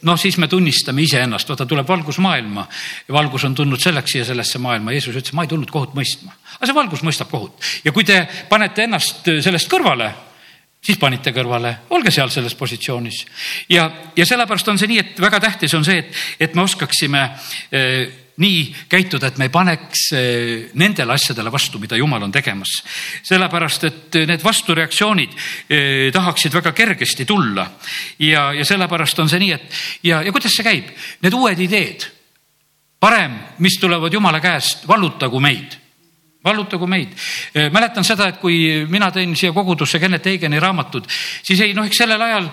noh, 0.01 0.17
siis 0.19 0.37
me 0.37 0.47
tunnistame 0.51 1.01
iseennast, 1.01 1.47
vaata 1.49 1.65
tuleb 1.65 1.87
valgus 1.87 2.17
maailma 2.19 2.65
valgus 3.13 3.45
on 3.47 3.55
tulnud 3.55 3.79
selleks 3.79 4.11
siia 4.11 4.25
sellesse 4.27 4.59
maailma. 4.59 4.91
Jeesus 4.91 5.15
ütles, 5.15 5.33
ma 5.33 5.45
ei 5.45 5.51
tulnud 5.51 5.71
kohut 5.71 5.93
mõistma, 5.95 6.33
aga 6.57 6.67
see 6.67 6.75
valgus 6.75 7.03
mõistab 7.07 7.31
kohut. 7.31 7.55
Ja 7.85 7.93
kui 7.95 8.03
te 8.03 8.25
panete 8.49 8.83
ennast 8.83 9.29
sellest 9.43 9.71
kõrvale, 9.71 10.09
siis 10.83 10.99
panite 10.99 11.31
kõrvale, 11.35 11.73
olge 11.95 12.11
seal 12.11 12.31
selles 12.33 12.55
positsioonis. 12.59 13.21
Ja, 13.71 13.89
ja 14.15 14.25
sellepärast 14.27 14.67
on 14.71 14.79
see 14.79 14.91
nii, 14.91 14.99
et 15.05 15.21
väga 15.23 15.39
tähtis 15.43 15.75
on 15.77 15.87
see, 15.87 16.03
et, 16.03 16.19
et 16.39 16.55
me 16.55 16.65
oskaksime 16.67 17.23
eh, 17.71 18.28
nii 18.39 18.61
käituda, 18.89 19.29
et 19.29 19.39
me 19.39 19.47
ei 19.49 19.53
paneks 19.53 20.05
eh, 20.15 20.69
nendele 20.79 21.15
asjadele 21.15 21.51
vastu, 21.51 21.79
mida 21.81 21.97
jumal 21.99 22.23
on 22.23 22.31
tegemas. 22.31 22.79
sellepärast, 23.23 23.83
et 23.83 24.19
need 24.29 24.43
vastureaktsioonid 24.43 25.35
eh, 25.69 26.11
tahaksid 26.13 26.53
väga 26.53 26.71
kergesti 26.71 27.25
tulla 27.25 27.67
ja, 28.19 28.51
ja 28.53 28.65
sellepärast 28.65 29.19
on 29.19 29.29
see 29.29 29.43
nii, 29.43 29.51
et 29.51 29.83
ja, 30.03 30.21
ja 30.23 30.31
kuidas 30.31 30.55
see 30.55 30.65
käib, 30.65 30.89
need 31.21 31.35
uued 31.35 31.59
ideed, 31.67 32.07
parem, 32.99 33.37
mis 33.59 33.77
tulevad 33.79 34.13
jumala 34.13 34.41
käest, 34.43 34.87
vallutagu 34.87 35.39
meid 35.43 35.77
vallutagu 36.43 36.87
meid. 36.87 37.11
Eh, 37.53 37.67
mäletan 37.71 38.05
seda, 38.07 38.29
et 38.31 38.37
kui 38.39 38.85
mina 38.89 39.09
tõin 39.11 39.35
siia 39.35 39.51
kogudusse 39.51 39.99
Kennet 39.99 40.27
Eigeni 40.31 40.59
raamatud, 40.59 41.07
siis 41.43 41.59
ei 41.65 41.73
noh, 41.75 41.87
eks 41.87 41.99
sellel 41.99 42.21
ajal 42.23 42.47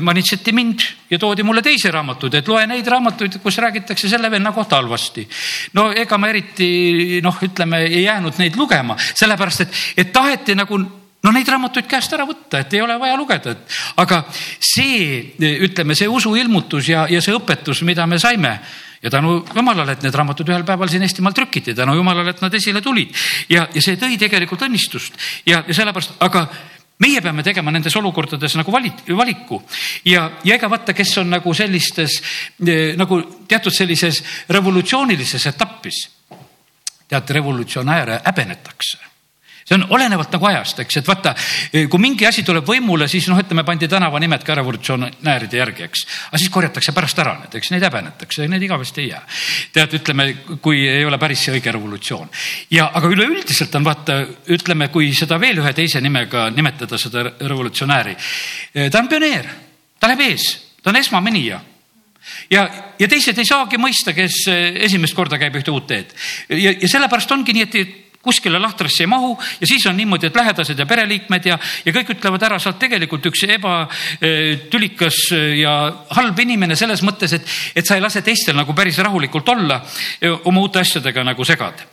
manitseti 0.00 0.52
mind 0.52 0.80
ja 1.10 1.18
toodi 1.18 1.42
mulle 1.42 1.62
teisi 1.62 1.90
raamatuid, 1.90 2.34
et 2.40 2.48
loe 2.48 2.66
neid 2.66 2.86
raamatuid, 2.88 3.38
kus 3.42 3.58
räägitakse 3.62 4.08
selle 4.08 4.30
venna 4.30 4.52
kohta 4.52 4.76
halvasti. 4.76 5.28
no 5.74 5.90
ega 5.92 6.18
ma 6.18 6.28
eriti 6.28 7.20
noh, 7.22 7.38
ütleme, 7.42 7.84
ei 7.86 8.04
jäänud 8.04 8.38
neid 8.38 8.56
lugema, 8.56 8.96
sellepärast 9.14 9.66
et, 9.66 9.80
et 9.96 10.12
taheti 10.12 10.54
nagu 10.54 10.78
no 11.24 11.32
neid 11.32 11.48
raamatuid 11.48 11.88
käest 11.88 12.12
ära 12.16 12.26
võtta, 12.28 12.60
et 12.60 12.74
ei 12.76 12.82
ole 12.84 12.96
vaja 13.00 13.16
lugeda, 13.16 13.54
et 13.54 13.78
aga 14.02 14.22
see, 14.60 15.36
ütleme, 15.40 15.96
see 15.96 16.08
usuilmutus 16.10 16.90
ja, 16.92 17.06
ja 17.10 17.22
see 17.24 17.36
õpetus, 17.36 17.82
mida 17.86 18.06
me 18.06 18.18
saime 18.20 18.58
ja 19.04 19.10
tänu 19.12 19.38
jumalale, 19.54 19.96
et 19.96 20.04
need 20.04 20.14
raamatud 20.16 20.48
ühel 20.48 20.64
päeval 20.64 20.88
siin 20.88 21.04
Eestimaal 21.04 21.34
trükiti, 21.36 21.74
tänu 21.76 21.96
jumalale, 21.96 22.32
et 22.32 22.44
nad 22.44 22.54
esile 22.56 22.80
tulid 22.84 23.12
ja, 23.52 23.66
ja 23.72 23.82
see 23.84 23.98
tõi 24.00 24.16
tegelikult 24.20 24.64
õnnistust 24.68 25.18
ja, 25.48 25.60
ja 25.66 25.76
sellepärast, 25.76 26.16
aga 26.24 26.46
meie 26.98 27.22
peame 27.22 27.42
tegema 27.42 27.72
nendes 27.74 27.96
olukordades 27.96 28.54
nagu 28.58 28.72
valit, 28.72 29.02
valiku 29.08 29.60
ja, 30.06 30.28
ja 30.44 30.54
ega 30.54 30.70
vaata, 30.70 30.94
kes 30.94 31.16
on 31.22 31.32
nagu 31.34 31.54
sellistes 31.54 32.20
eh, 32.66 32.94
nagu 32.98 33.20
teatud 33.48 33.74
sellises 33.74 34.22
revolutsioonilises 34.48 35.46
etapis. 35.54 36.04
tead, 37.08 37.30
revolutsionääre 37.30 38.20
häbenetakse 38.24 39.13
see 39.64 39.78
on 39.78 39.86
olenevalt 39.96 40.32
nagu 40.34 40.46
ajast, 40.50 40.82
eks, 40.84 40.98
et 41.00 41.08
vaata, 41.08 41.32
kui 41.90 42.02
mingi 42.02 42.26
asi 42.28 42.44
tuleb 42.44 42.66
võimule, 42.68 43.08
siis 43.08 43.26
noh, 43.30 43.38
ütleme, 43.40 43.64
pandi 43.64 43.88
tänavanimed 43.88 44.44
ka 44.44 44.56
revolutsionääride 44.58 45.60
järgi, 45.60 45.86
eks. 45.88 46.04
aga 46.28 46.40
siis 46.40 46.52
korjatakse 46.52 46.92
pärast 46.96 47.22
ära 47.24 47.34
need, 47.40 47.56
eks 47.56 47.72
neid 47.72 47.86
häbenetakse, 47.88 48.48
need 48.50 48.66
igavesti 48.68 49.04
ei 49.04 49.08
jää. 49.14 49.22
tead, 49.72 49.96
ütleme, 50.00 50.28
kui 50.64 50.84
ei 50.88 51.04
ole 51.08 51.18
päris 51.18 51.46
see 51.46 51.56
õige 51.56 51.72
revolutsioon. 51.72 52.28
ja, 52.76 52.90
aga 52.92 53.08
üleüldiselt 53.16 53.74
on 53.80 53.88
vaata, 53.88 54.20
ütleme, 54.52 54.90
kui 54.92 55.12
seda 55.16 55.40
veel 55.40 55.62
ühe 55.64 55.72
teise 55.72 56.00
nimega 56.04 56.50
nimetada, 56.52 57.00
seda 57.00 57.30
revolutsionääri. 57.40 58.16
ta 58.90 59.00
on 59.00 59.08
pioneer, 59.08 59.48
ta 59.98 60.12
läheb 60.12 60.26
ees, 60.28 60.50
ta 60.82 60.92
on 60.92 61.00
esmaminija 61.00 61.60
ja, 62.52 62.68
ja 62.98 63.08
teised 63.08 63.38
ei 63.38 63.48
saagi 63.48 63.80
mõista, 63.80 64.12
kes 64.12 64.44
esimest 64.84 65.16
korda 65.16 65.40
käib 65.40 65.56
ühte 65.56 65.72
uut 65.72 65.88
teed. 65.88 66.12
ja, 66.52 66.72
ja 66.72 66.88
sellepärast 66.88 67.32
ongi 67.32 67.56
nii, 67.56 67.68
et 67.68 68.00
kuskile 68.24 68.58
lahtrisse 68.62 69.04
ei 69.04 69.10
mahu 69.10 69.34
ja 69.60 69.68
siis 69.68 69.84
on 69.86 69.96
niimoodi, 69.96 70.30
et 70.30 70.36
lähedased 70.36 70.78
ja 70.78 70.86
pereliikmed 70.88 71.50
ja, 71.50 71.58
ja 71.84 71.94
kõik 71.94 72.14
ütlevad 72.16 72.46
ära, 72.48 72.58
sa 72.58 72.70
oled 72.72 72.80
tegelikult 72.82 73.28
üks 73.30 73.44
ebatülikas 73.48 75.20
ja 75.60 75.74
halb 76.18 76.40
inimene 76.44 76.76
selles 76.78 77.04
mõttes, 77.06 77.36
et, 77.36 77.54
et 77.76 77.86
sa 77.86 77.98
ei 77.98 78.04
lase 78.04 78.24
teistel 78.24 78.56
nagu 78.58 78.74
päris 78.74 78.98
rahulikult 79.04 79.48
olla, 79.54 79.82
oma 80.44 80.64
uute 80.64 80.82
asjadega 80.82 81.24
nagu 81.24 81.44
segad. 81.44 81.84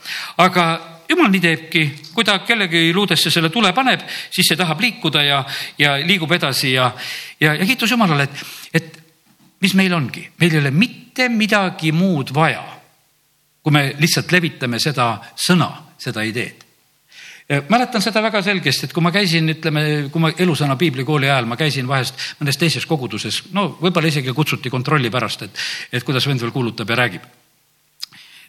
aga 0.41 0.65
jumal 1.11 1.31
nii 1.31 1.43
teebki, 1.43 1.83
kui 2.15 2.25
ta 2.27 2.39
kellegi 2.45 2.91
luudesse 2.95 3.31
selle 3.33 3.51
tule 3.51 3.73
paneb, 3.75 4.03
siis 4.31 4.47
see 4.51 4.59
tahab 4.59 4.81
liikuda 4.81 5.23
ja, 5.25 5.43
ja 5.79 5.95
liigub 5.99 6.31
edasi 6.31 6.73
ja, 6.75 6.91
ja, 7.39 7.55
ja 7.59 7.67
kiitus 7.67 7.91
Jumalale, 7.91 8.29
et, 8.29 8.43
et 8.73 8.99
mis 9.61 9.75
meil 9.77 9.93
ongi, 9.93 10.25
meil 10.39 10.55
ei 10.55 10.63
ole 10.63 10.71
mitte 10.73 11.27
midagi 11.29 11.91
muud 11.95 12.33
vaja, 12.35 12.63
kui 13.61 13.75
me 13.75 13.89
lihtsalt 13.99 14.31
levitame 14.33 14.79
seda 14.81 15.13
sõna 15.37 15.69
seda 16.01 16.25
ideed 16.27 16.67
mäletan 17.69 18.01
seda 18.03 18.21
väga 18.23 18.41
selgesti, 18.45 18.87
et 18.87 18.93
kui 18.95 19.03
ma 19.03 19.11
käisin, 19.11 19.49
ütleme, 19.51 19.83
kui 20.11 20.23
ma 20.23 20.31
elusõna 20.31 20.77
piiblikooli 20.79 21.29
ajal, 21.29 21.49
ma 21.49 21.57
käisin 21.59 21.87
vahest 21.89 22.15
mõnes 22.39 22.59
teises 22.59 22.85
koguduses, 22.87 23.41
no 23.55 23.73
võib-olla 23.81 24.11
isegi 24.11 24.33
kutsuti 24.35 24.71
kontrolli 24.71 25.11
pärast, 25.11 25.47
et, 25.47 25.63
et 25.91 26.05
kuidas 26.07 26.27
vend 26.29 26.41
veel 26.41 26.53
kuulutab 26.55 26.89
ja 26.89 26.99
räägib. 27.01 27.25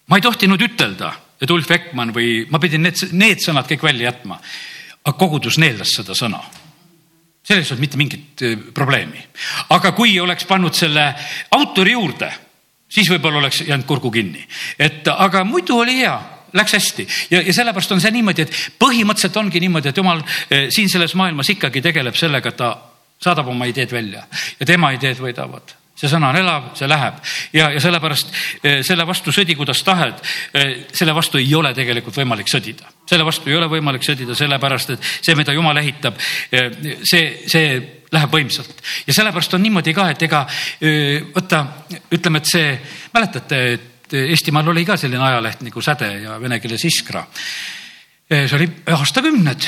ma 0.06 0.18
ei 0.18 0.22
tohtinud 0.22 0.60
ütelda, 0.60 1.12
et 1.40 1.50
Ulf 1.50 1.70
Ekman 1.70 2.12
või 2.14 2.46
ma 2.50 2.60
pidin 2.62 2.82
need, 2.86 3.00
need 3.12 3.42
sõnad 3.42 3.66
kõik 3.70 3.82
välja 3.82 4.10
jätma. 4.10 4.38
aga 5.04 5.18
kogudus 5.18 5.58
neeldas 5.58 5.96
seda 5.96 6.14
sõna 6.14 6.42
selles 7.42 7.66
ei 7.66 7.72
olnud 7.72 7.80
mitte 7.80 7.98
mingit 7.98 8.42
eh, 8.42 8.56
probleemi. 8.74 9.18
aga 9.70 9.92
kui 9.92 10.20
oleks 10.20 10.44
pannud 10.44 10.74
selle 10.74 11.14
autori 11.50 11.92
juurde, 11.92 12.30
siis 12.88 13.10
võib-olla 13.10 13.38
oleks 13.38 13.64
jäänud 13.66 13.86
kurgu 13.86 14.10
kinni. 14.10 14.46
et 14.78 15.08
aga 15.08 15.44
muidu 15.44 15.78
oli 15.78 15.96
hea 15.96 16.31
läks 16.52 16.72
hästi. 16.72 17.06
Ja, 17.30 17.42
ja 17.42 17.52
sellepärast 17.54 17.92
on 17.92 18.00
see 18.00 18.12
niimoodi, 18.14 18.46
et 18.46 18.56
põhimõtteliselt 18.80 19.36
ongi 19.40 19.60
niimoodi, 19.62 19.92
et 19.92 20.00
jumal 20.00 20.22
eh, 20.22 20.66
siin 20.74 20.90
selles 20.92 21.14
maailmas 21.18 21.50
ikkagi 21.54 21.82
tegeleb 21.84 22.16
sellega, 22.18 22.52
et 22.52 22.58
ta 22.60 22.72
saadab 23.22 23.52
oma 23.52 23.68
ideed 23.70 23.92
välja 23.92 24.24
ja 24.58 24.66
tema 24.66 24.92
ideed 24.96 25.20
võidavad. 25.22 25.78
See 26.02 26.08
sõna 26.08 26.30
on 26.32 26.36
elav, 26.40 26.70
see 26.74 26.88
läheb. 26.88 27.18
Ja, 27.52 27.68
ja 27.70 27.80
sellepärast 27.80 28.32
eh, 28.64 28.80
selle 28.86 29.06
vastu 29.06 29.32
sõdi, 29.34 29.54
kuidas 29.56 29.82
tahed. 29.86 30.22
Eh, 30.56 30.72
selle 30.92 31.14
vastu 31.14 31.38
ei 31.38 31.52
ole 31.54 31.74
tegelikult 31.76 32.16
võimalik 32.18 32.50
sõdida, 32.50 32.88
selle 33.08 33.26
vastu 33.28 33.52
ei 33.52 33.58
ole 33.58 33.68
võimalik 33.70 34.04
sõdida, 34.04 34.36
sellepärast 34.36 34.96
et 34.96 35.10
see, 35.20 35.36
mida 35.38 35.54
jumal 35.54 35.78
ehitab, 35.80 36.18
see, 36.50 37.22
see 37.46 37.68
läheb 38.12 38.34
võimsalt. 38.34 38.82
Ja 39.06 39.14
sellepärast 39.16 39.54
on 39.56 39.64
niimoodi 39.64 39.94
ka, 39.96 40.10
et 40.12 40.26
ega 40.26 40.42
võta, 41.36 41.62
ütleme, 42.12 42.42
et 42.42 42.50
see, 42.50 42.74
mäletate, 43.14 43.62
et 43.76 43.91
et 44.12 44.32
Eestimaal 44.32 44.68
oli 44.68 44.84
ka 44.84 44.96
selline 45.00 45.24
ajaleht 45.24 45.62
nagu 45.64 45.82
Säde 45.82 46.10
ja 46.22 46.38
vene 46.40 46.60
keeles 46.60 46.84
Iskra 46.84 47.24
see 48.32 48.56
oli 48.56 48.68
aastakümned, 48.94 49.66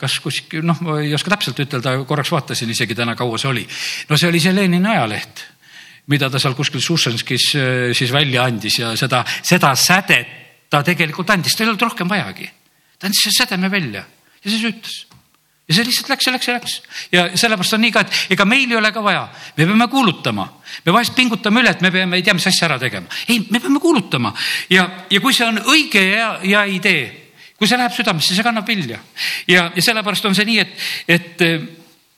kas 0.00 0.18
kuskil, 0.20 0.64
noh, 0.66 0.80
ma 0.84 0.98
ei 1.00 1.14
oska 1.16 1.32
täpselt 1.32 1.62
ütelda, 1.64 1.94
korraks 2.08 2.32
vaatasin 2.34 2.70
isegi 2.72 2.96
täna, 2.98 3.14
kaua 3.18 3.38
see 3.40 3.50
oli. 3.50 3.62
no 4.08 4.18
see 4.20 4.28
oli 4.28 4.40
see 4.42 4.52
Lenini 4.54 4.90
ajaleht, 4.92 5.44
mida 6.12 6.28
ta 6.30 6.40
seal 6.42 6.56
kuskil 6.58 6.82
Sušenskis 6.84 7.46
eh, 7.56 7.92
siis 7.96 8.12
välja 8.12 8.44
andis 8.48 8.78
ja 8.82 8.92
seda, 8.98 9.22
seda 9.46 9.72
sädet 9.78 10.38
ta 10.72 10.82
tegelikult 10.84 11.30
andis, 11.32 11.56
tal 11.56 11.66
ei 11.66 11.72
olnud 11.72 11.86
rohkem 11.88 12.10
vajagi. 12.10 12.50
ta 12.98 13.08
andis 13.08 13.24
selle 13.24 13.38
sädeme 13.38 13.70
välja 13.72 14.04
ja 14.42 14.50
siis 14.50 14.68
ütles 14.68 15.11
ja 15.68 15.74
see 15.76 15.86
lihtsalt 15.86 16.10
läks 16.12 16.26
ja 16.26 16.32
läks 16.34 16.48
ja 16.48 16.54
läks. 16.56 16.76
Ja 17.12 17.24
sellepärast 17.38 17.76
on 17.76 17.84
nii 17.84 17.92
ka, 17.94 18.02
et 18.02 18.34
ega 18.34 18.46
meil 18.48 18.70
ei 18.70 18.78
ole 18.78 18.92
ka 18.92 19.02
vaja, 19.04 19.26
me 19.56 19.66
peame 19.66 19.88
kuulutama, 19.88 20.46
me 20.86 20.94
vahest 20.94 21.14
pingutame 21.16 21.62
üle, 21.62 21.74
et 21.74 21.84
me 21.84 21.92
peame 21.94 22.18
ei 22.18 22.26
tea 22.26 22.34
mis 22.34 22.46
asja 22.50 22.68
ära 22.68 22.78
tegema. 22.82 23.06
ei, 23.28 23.44
me 23.50 23.60
peame 23.60 23.80
kuulutama. 23.80 24.34
Ja, 24.70 24.88
ja 25.10 25.20
kui 25.20 25.34
see 25.34 25.46
on 25.46 25.62
õige 25.72 26.02
ja, 26.02 26.32
ja 26.42 26.64
idee, 26.66 27.06
kui 27.56 27.70
see 27.70 27.78
läheb 27.78 27.94
südamesse, 27.94 28.34
see 28.34 28.46
kannab 28.46 28.66
vilja. 28.68 28.98
Ja, 29.46 29.70
ja 29.74 29.82
sellepärast 29.82 30.26
on 30.26 30.34
see 30.34 30.48
nii, 30.48 30.58
et, 30.58 30.74
et 31.08 31.46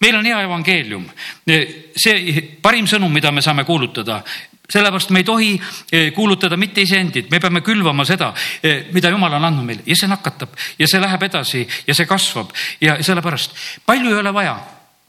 meil 0.00 0.18
on 0.18 0.26
hea 0.26 0.40
evangeelium, 0.46 1.06
see 1.44 2.48
parim 2.62 2.88
sõnum, 2.90 3.12
mida 3.12 3.32
me 3.32 3.44
saame 3.44 3.64
kuulutada, 3.68 4.22
sellepärast 4.70 5.10
me 5.10 5.20
ei 5.20 5.24
tohi 5.24 5.62
eh, 5.92 6.12
kuulutada 6.12 6.56
mitte 6.56 6.82
iseendid, 6.82 7.28
me 7.30 7.40
peame 7.40 7.60
külvama 7.60 8.04
seda, 8.08 8.32
eh, 8.62 8.86
mida 8.92 9.10
jumal 9.12 9.36
on 9.36 9.44
andnud 9.44 9.66
meile 9.66 9.84
ja 9.86 9.96
see 9.96 10.08
nakatab 10.08 10.54
ja 10.78 10.88
see 10.88 11.00
läheb 11.02 11.26
edasi 11.28 11.64
ja 11.86 11.94
see 11.94 12.08
kasvab 12.08 12.52
ja 12.80 12.96
sellepärast 13.02 13.56
palju 13.86 14.12
ei 14.12 14.20
ole 14.22 14.32
vaja. 14.34 14.56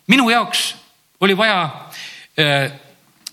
minu 0.08 0.30
jaoks 0.30 0.76
oli 1.22 1.38
vaja 1.38 1.62
eh, 2.38 2.72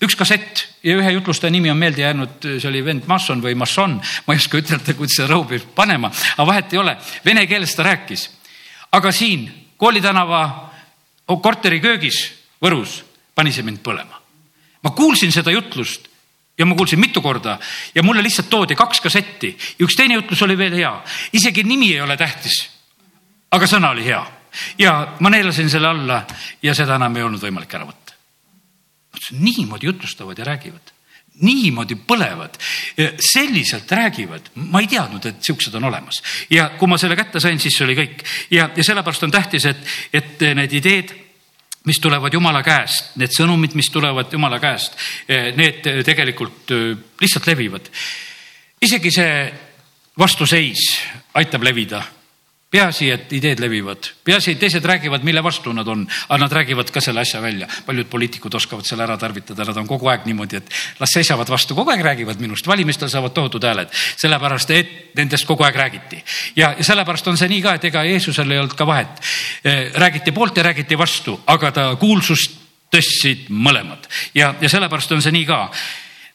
üks 0.03 0.15
kassett 0.15 0.63
ja 0.83 0.95
ühe 0.99 1.11
jutlustaja 1.11 1.51
nimi 1.51 1.71
on 1.71 1.77
meelde 1.77 2.01
jäänud, 2.01 2.47
see 2.59 2.69
oli 2.69 2.85
vend 2.85 3.03
Masson 3.07 3.43
või 3.43 3.55
Masson, 3.55 3.99
ma 4.27 4.33
ei 4.33 4.39
oska 4.39 4.59
ütelda, 4.59 4.95
kuidas 4.95 5.19
seda 5.19 5.29
rõhu 5.31 5.47
peab 5.51 5.75
panema, 5.75 6.11
aga 6.37 6.47
vahet 6.47 6.73
ei 6.73 6.79
ole, 6.79 6.95
vene 7.25 7.45
keeles 7.47 7.75
ta 7.75 7.83
rääkis. 7.83 8.29
aga 8.91 9.11
siin 9.11 9.51
Kooli 9.77 10.01
tänava 10.01 10.71
korteri 11.41 11.81
köögis 11.81 12.31
Võrus 12.63 13.01
pani 13.35 13.51
see 13.51 13.63
mind 13.63 13.83
põlema. 13.83 14.21
ma 14.83 14.89
kuulsin 14.91 15.31
seda 15.31 15.51
jutlust 15.51 16.12
ja 16.57 16.65
ma 16.65 16.75
kuulsin 16.75 16.99
mitu 16.99 17.21
korda. 17.21 17.57
Ja 17.95 18.03
mulle 18.03 18.23
lihtsalt 18.23 18.49
toodi 18.49 18.75
kaks 18.75 19.01
kassetti. 19.01 19.57
Ja 19.79 19.85
üks 19.87 19.97
teine 19.97 20.19
jutlus 20.19 20.41
oli 20.45 20.57
veel 20.57 20.77
hea, 20.77 20.93
isegi 21.33 21.63
nimi 21.63 21.93
ei 21.93 22.01
ole 22.01 22.17
tähtis. 22.17 22.69
aga 23.51 23.67
sõna 23.69 23.91
oli 23.93 24.05
hea. 24.05 24.23
Ja 24.77 25.15
ma 25.19 25.29
neelasin 25.29 25.69
selle 25.69 25.87
alla 25.87 26.23
ja 26.61 26.73
seda 26.73 26.95
enam 26.95 27.15
ei 27.17 27.23
olnud 27.23 27.41
võimalik 27.41 27.73
ära 27.73 27.85
võtta. 27.85 28.13
niimoodi 29.31 29.85
jutlustavad 29.85 30.37
ja 30.37 30.45
räägivad. 30.45 30.91
Niimoodi 31.41 31.95
põlevad, 31.95 32.59
selliselt 33.17 33.91
räägivad, 33.91 34.51
ma 34.69 34.83
ei 34.83 34.87
teadnud, 34.87 35.25
et 35.25 35.41
siuksed 35.41 35.73
on 35.75 35.83
olemas. 35.89 36.21
Ja 36.49 36.69
kui 36.77 36.87
ma 36.87 36.97
selle 36.97 37.15
kätte 37.15 37.39
sain, 37.39 37.57
siis 37.59 37.81
oli 37.81 37.95
kõik. 37.97 38.21
Ja, 38.51 38.69
ja 38.75 38.83
sellepärast 38.83 39.23
on 39.23 39.31
tähtis, 39.31 39.65
et, 39.65 39.81
et 40.13 40.45
need 40.53 40.73
ideed 40.77 41.15
mis 41.85 41.99
tulevad 41.99 42.33
Jumala 42.33 42.63
käest, 42.63 43.15
need 43.19 43.33
sõnumid, 43.35 43.75
mis 43.75 43.89
tulevad 43.91 44.31
Jumala 44.31 44.59
käest, 44.63 44.95
need 45.27 45.83
tegelikult 46.05 46.71
lihtsalt 47.21 47.47
levivad. 47.47 47.89
isegi 48.81 49.11
see 49.11 49.53
vastuseis 50.19 50.81
aitab 51.33 51.63
levida 51.63 52.03
peaasi, 52.73 53.09
et 53.13 53.33
ideed 53.37 53.61
levivad, 53.61 54.07
peaasi, 54.25 54.55
et 54.55 54.61
teised 54.63 54.85
räägivad, 54.85 55.23
mille 55.25 55.43
vastu 55.45 55.73
nad 55.73 55.87
on, 55.87 56.07
aga 56.27 56.39
nad 56.41 56.55
räägivad 56.57 56.89
ka 56.91 57.01
selle 57.01 57.21
asja 57.21 57.41
välja. 57.41 57.67
paljud 57.85 58.09
poliitikud 58.09 58.53
oskavad 58.53 58.85
selle 58.85 59.05
ära 59.05 59.17
tarvitada, 59.17 59.65
nad 59.69 59.77
on 59.77 59.87
kogu 59.87 60.09
aeg 60.09 60.25
niimoodi, 60.25 60.57
et 60.57 60.73
las 60.99 61.13
seisavad 61.13 61.49
vastu, 61.49 61.75
kogu 61.77 61.93
aeg 61.93 62.01
räägivad 62.01 62.41
minust, 62.41 62.67
valimistel 62.67 63.11
saavad 63.13 63.33
tohutud 63.33 63.63
hääled, 63.63 63.93
sellepärast 64.17 64.73
et 64.73 65.15
nendest 65.15 65.45
kogu 65.45 65.63
aeg 65.63 65.75
räägiti. 65.75 66.23
ja, 66.55 66.73
sellepärast 66.79 67.27
on 67.27 67.37
see 67.37 67.51
nii 67.53 67.61
ka, 67.61 67.75
et 67.77 67.85
ega 67.91 68.03
Jeesusel 68.09 68.51
ei 68.51 68.59
olnud 68.63 68.73
ka 68.77 68.87
vahet. 68.87 69.21
Eh, 69.63 69.91
räägiti 69.93 70.31
poolt 70.31 70.57
ja 70.57 70.63
räägiti 70.63 70.97
vastu, 70.97 71.39
aga 71.47 71.71
ta 71.71 71.95
kuulsust 71.95 72.57
tõstsid 72.93 73.49
mõlemad. 73.49 74.09
Ja, 74.33 74.53
ja 74.61 74.69
sellepärast 74.69 75.11
on 75.11 75.21
see 75.21 75.33
nii 75.33 75.45
ka 75.45 75.67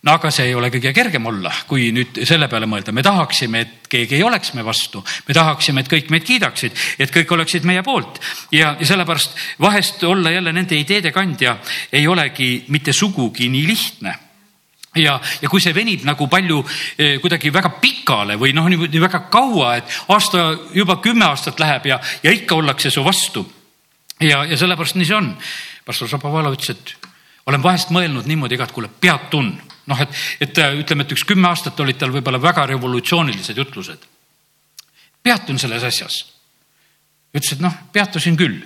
no 0.02 0.14
aga 0.14 0.30
see 0.30 0.46
ei 0.50 0.54
ole 0.54 0.70
kõige 0.70 0.92
kergem 0.94 1.26
olla, 1.26 1.50
kui 1.66 1.88
nüüd 1.94 2.20
selle 2.28 2.46
peale 2.50 2.68
mõelda, 2.70 2.94
me 2.94 3.02
tahaksime, 3.02 3.62
et 3.64 3.88
keegi 3.90 4.18
ei 4.18 4.22
oleks 4.26 4.52
me 4.54 4.62
vastu, 4.66 5.02
me 5.26 5.34
tahaksime, 5.34 5.82
et 5.82 5.90
kõik 5.90 6.12
meid 6.14 6.26
kiidaksid, 6.26 6.78
et 7.02 7.12
kõik 7.14 7.34
oleksid 7.34 7.66
meie 7.66 7.82
poolt. 7.86 8.20
Ja, 8.54 8.76
ja 8.78 8.86
sellepärast 8.86 9.34
vahest 9.60 10.04
olla 10.06 10.30
jälle 10.30 10.52
nende 10.54 10.78
ideede 10.78 11.12
kandja 11.14 11.56
ei 11.92 12.06
olegi 12.08 12.64
mitte 12.68 12.94
sugugi 12.94 13.50
nii 13.50 13.66
lihtne. 13.66 14.14
Ja, 14.98 15.18
ja 15.42 15.50
kui 15.50 15.60
see 15.62 15.74
venib 15.76 16.06
nagu 16.08 16.26
palju 16.30 16.62
eh, 16.96 17.18
kuidagi 17.22 17.52
väga 17.54 17.74
pikale 17.82 18.38
või 18.40 18.54
noh, 18.56 18.66
niimoodi 18.70 19.02
väga 19.02 19.26
kaua, 19.30 19.74
et 19.78 19.98
aasta 20.14 20.48
juba 20.74 20.96
kümme 21.04 21.26
aastat 21.26 21.60
läheb 21.60 21.90
ja, 21.90 21.98
ja 22.22 22.32
ikka 22.34 22.56
ollakse 22.56 22.90
su 22.90 23.04
vastu. 23.04 23.44
ja, 24.20 24.44
ja 24.48 24.56
sellepärast 24.56 24.96
nii 24.96 25.06
see 25.06 25.18
on. 25.18 25.34
pastor 25.84 26.08
Šapovalov 26.08 26.56
ütles, 26.56 26.70
et 26.70 27.10
olen 27.46 27.62
vahest 27.62 27.92
mõelnud 27.94 28.26
niimoodi 28.26 28.56
ka, 28.56 28.64
et 28.64 28.72
kuule, 28.72 28.88
pead 28.88 29.28
tund 29.30 29.60
noh, 29.88 30.00
et, 30.04 30.16
et 30.44 30.62
ütleme, 30.82 31.04
et 31.04 31.14
üks 31.16 31.26
kümme 31.28 31.48
aastat 31.50 31.80
olid 31.80 31.98
tal 32.00 32.12
võib-olla 32.14 32.40
väga 32.42 32.66
revolutsioonilised 32.72 33.56
jutlused. 33.56 34.08
peatun 35.22 35.58
selles 35.58 35.84
asjas. 35.84 36.18
ütles, 37.34 37.52
et 37.52 37.64
noh, 37.64 37.74
peatusin 37.92 38.36
küll 38.36 38.60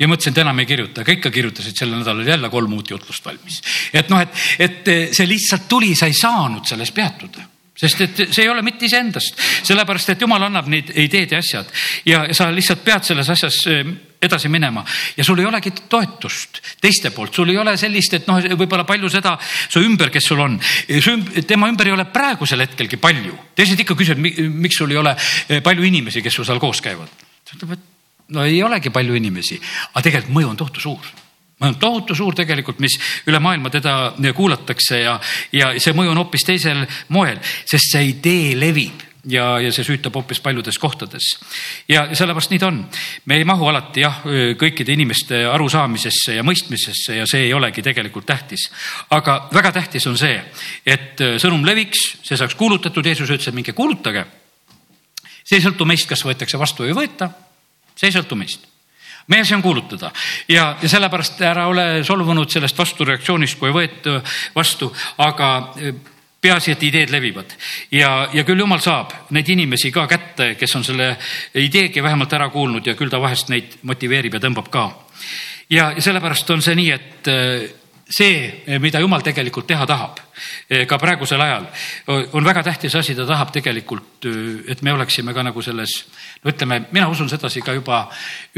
ja 0.00 0.08
mõtlesin, 0.08 0.32
et 0.32 0.42
enam 0.42 0.58
ei 0.60 0.66
kirjuta, 0.66 1.04
aga 1.04 1.12
ikka 1.12 1.30
kirjutasid 1.30 1.76
sel 1.76 1.92
nädalal 1.92 2.26
jälle 2.26 2.50
kolm 2.50 2.72
uut 2.72 2.90
jutlust 2.90 3.24
valmis. 3.24 3.62
et 3.92 4.08
noh, 4.08 4.20
et, 4.20 4.44
et 4.58 4.92
see 5.16 5.28
lihtsalt 5.28 5.68
tuli, 5.68 5.94
sa 5.94 6.08
ei 6.10 6.16
saanud 6.16 6.66
selles 6.66 6.92
peatuda 6.96 7.46
sest 7.80 8.00
et 8.04 8.18
see 8.28 8.44
ei 8.44 8.50
ole 8.50 8.60
mitte 8.62 8.84
iseendast, 8.84 9.38
sellepärast 9.64 10.12
et 10.12 10.20
jumal 10.20 10.42
annab 10.44 10.68
neid 10.68 10.90
ideed 11.00 11.32
ja 11.32 11.38
asjad 11.40 11.70
ja 12.04 12.26
sa 12.36 12.50
lihtsalt 12.52 12.82
pead 12.84 13.06
selles 13.08 13.30
asjas 13.32 13.62
edasi 14.22 14.48
minema. 14.48 14.84
Ja 15.16 15.24
sul 15.24 15.38
ei 15.40 15.46
olegi 15.48 15.72
toetust 15.88 16.60
teiste 16.80 17.10
poolt, 17.14 17.34
sul 17.34 17.52
ei 17.52 17.58
ole 17.58 17.76
sellist, 17.80 18.18
et 18.18 18.28
noh, 18.28 18.40
võib-olla 18.60 18.84
palju 18.88 19.08
seda 19.12 19.36
su 19.42 19.80
ümber, 19.84 20.12
kes 20.12 20.28
sul 20.32 20.42
on. 20.44 20.58
tema 21.46 21.70
ümber 21.70 21.88
ei 21.88 21.96
ole 21.96 22.04
praegusel 22.12 22.66
hetkelgi 22.66 23.00
palju, 23.00 23.38
teised 23.56 23.80
ikka 23.80 23.96
küsivad, 23.96 24.20
miks 24.20 24.82
sul 24.82 24.92
ei 24.92 25.00
ole 25.00 25.16
eh, 25.16 25.62
palju 25.64 25.88
inimesi, 25.88 26.22
kes 26.22 26.36
sul 26.36 26.48
seal 26.48 26.60
koos 26.60 26.84
käivad. 26.84 27.08
ta 27.44 27.56
ütleb, 27.56 27.72
et 27.78 28.36
no 28.36 28.44
ei 28.44 28.62
olegi 28.62 28.92
palju 28.92 29.16
inimesi, 29.16 29.58
aga 29.92 30.04
tegelikult 30.04 30.36
mõju 30.36 30.52
on 30.52 30.60
tohutu 30.60 30.84
suur. 30.84 31.12
Mõju 31.60 31.74
on 31.74 31.80
tohutu 31.80 32.14
suur 32.16 32.36
tegelikult, 32.36 32.78
mis 32.80 32.96
üle 33.28 33.40
maailma 33.40 33.72
teda 33.72 34.14
kuulatakse 34.36 35.02
ja, 35.02 35.18
ja 35.52 35.74
see 35.76 35.96
mõju 35.96 36.12
on 36.12 36.20
hoopis 36.22 36.44
teisel 36.48 36.86
moel, 37.12 37.40
sest 37.68 37.96
see 37.96 38.12
idee 38.14 38.54
levib 38.56 39.09
ja, 39.28 39.44
ja 39.60 39.72
see 39.74 39.84
süütab 39.84 40.14
hoopis 40.16 40.40
paljudes 40.40 40.78
kohtades. 40.78 41.34
ja 41.88 42.06
sellepärast 42.14 42.52
nii 42.52 42.60
ta 42.62 42.70
on. 42.70 42.80
me 43.24 43.36
ei 43.36 43.44
mahu 43.44 43.68
alati 43.68 44.04
jah, 44.04 44.22
kõikide 44.60 44.94
inimeste 44.94 45.42
arusaamisesse 45.50 46.38
ja 46.38 46.44
mõistmisesse 46.46 47.18
ja 47.18 47.26
see 47.28 47.48
ei 47.48 47.54
olegi 47.54 47.82
tegelikult 47.82 48.26
tähtis. 48.26 48.70
aga 49.10 49.48
väga 49.52 49.72
tähtis 49.72 50.06
on 50.06 50.18
see, 50.18 50.40
et 50.86 51.20
sõnum 51.42 51.64
leviks, 51.66 52.16
see 52.22 52.36
saaks 52.36 52.54
kuulutatud, 52.54 53.06
Jeesus 53.06 53.30
ütles, 53.30 53.48
et 53.48 53.54
minge 53.54 53.72
kuulutage. 53.76 54.24
see 55.44 55.58
ei 55.58 55.64
sõltu 55.64 55.86
meist, 55.86 56.08
kas 56.08 56.24
võetakse 56.24 56.58
vastu 56.58 56.84
või 56.84 56.94
ei 56.94 57.00
võeta. 57.04 57.30
see 57.94 58.08
ei 58.08 58.16
sõltu 58.16 58.36
meist 58.36 58.70
meie 59.30 59.44
asi 59.44 59.54
on 59.54 59.62
kuulutada 59.62 60.10
ja, 60.48 60.76
ja 60.82 60.88
sellepärast 60.88 61.42
ära 61.46 61.66
ole 61.70 62.04
solvunud 62.04 62.50
sellest 62.50 62.78
vastureaktsioonist, 62.78 63.58
kui 63.58 63.70
ei 63.70 63.76
võeta 63.76 64.16
vastu, 64.56 64.90
aga 65.18 65.50
peaasi, 66.40 66.72
et 66.72 66.82
ideed 66.88 67.12
levivad 67.12 67.52
ja, 67.92 68.28
ja 68.32 68.44
küll 68.48 68.62
jumal 68.62 68.80
saab 68.80 69.12
neid 69.36 69.48
inimesi 69.52 69.92
ka 69.92 70.06
kätte, 70.10 70.54
kes 70.58 70.76
on 70.76 70.86
selle 70.86 71.12
ideegi 71.60 72.02
vähemalt 72.02 72.32
ära 72.32 72.48
kuulnud 72.52 72.86
ja 72.86 72.96
küll 72.98 73.12
ta 73.12 73.20
vahest 73.20 73.52
neid 73.52 73.80
motiveerib 73.82 74.38
ja 74.38 74.42
tõmbab 74.42 74.70
ka. 74.72 74.86
ja, 75.70 75.92
ja 75.96 76.00
sellepärast 76.00 76.50
on 76.50 76.64
see 76.64 76.78
nii, 76.80 76.90
et 76.96 77.30
äh, 77.30 77.68
see, 78.10 78.78
mida 78.82 79.00
jumal 79.00 79.22
tegelikult 79.22 79.68
teha 79.70 79.86
tahab, 79.86 80.18
ka 80.86 80.98
praegusel 80.98 81.40
ajal, 81.40 81.66
on 82.32 82.44
väga 82.44 82.62
tähtis 82.62 82.94
asi, 82.94 83.14
ta 83.14 83.26
tahab 83.26 83.52
tegelikult, 83.54 84.24
äh, 84.26 84.72
et 84.72 84.82
me 84.82 84.92
oleksime 84.92 85.34
ka 85.34 85.42
nagu 85.42 85.62
selles, 85.62 85.94
no 86.44 86.50
ütleme, 86.52 86.82
mina 86.92 87.08
usun 87.08 87.28
sedasi 87.28 87.62
ka 87.62 87.74
juba 87.76 88.02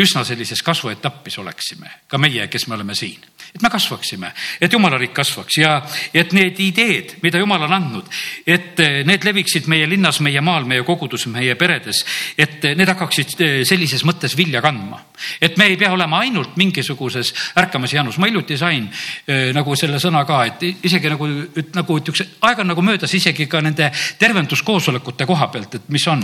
üsna 0.00 0.24
sellises 0.24 0.62
kasvuetapis 0.62 1.38
oleksime, 1.42 1.90
ka 2.08 2.18
meie, 2.18 2.46
kes 2.48 2.66
me 2.68 2.76
oleme 2.78 2.94
siin. 2.94 3.20
Et 3.52 3.60
me 3.62 3.68
kasvaksime, 3.68 4.30
et 4.60 4.72
jumala 4.72 4.96
riik 5.00 5.12
kasvaks 5.12 5.58
ja 5.60 5.74
et 6.14 6.32
need 6.32 6.60
ideed, 6.64 7.16
mida 7.22 7.40
jumal 7.40 7.66
on 7.66 7.74
andnud, 7.76 8.08
et 8.46 8.80
eh, 8.80 9.02
need 9.04 9.24
leviksid 9.24 9.68
meie 9.68 9.88
linnas, 9.88 10.22
meie 10.24 10.40
maal, 10.40 10.64
meie 10.68 10.84
kogudus, 10.88 11.26
meie 11.32 11.56
peredes, 11.60 12.04
et 12.38 12.64
need 12.76 12.88
hakkaksid 12.88 13.34
eh, 13.40 13.58
sellises 13.68 14.06
mõttes 14.08 14.36
vilja 14.38 14.62
kandma. 14.64 15.02
et 15.40 15.56
me 15.56 15.68
ei 15.68 15.76
pea 15.76 15.92
olema 15.92 16.22
ainult 16.24 16.56
mingisuguses 16.56 17.34
ärkamas 17.56 17.92
janus, 17.92 18.18
ma 18.18 18.26
hiljuti 18.26 18.56
sain 18.58 18.88
nagu 19.54 19.76
selle 19.76 20.00
sõna 20.02 20.24
ka, 20.26 20.40
et 20.48 20.64
isegi 20.82 21.10
nagu, 21.12 21.28
nagu 21.76 21.96
et 21.98 22.12
üks 22.12 22.22
aeg 22.48 22.62
on 22.62 22.70
nagu 22.72 22.84
möödas 22.84 23.14
isegi 23.14 23.46
ka 23.50 23.60
nende 23.64 23.90
tervenduskoosolekute 24.18 25.26
koha 25.26 25.48
pealt, 25.52 25.74
et 25.78 25.88
mis 25.92 26.06
on. 26.10 26.22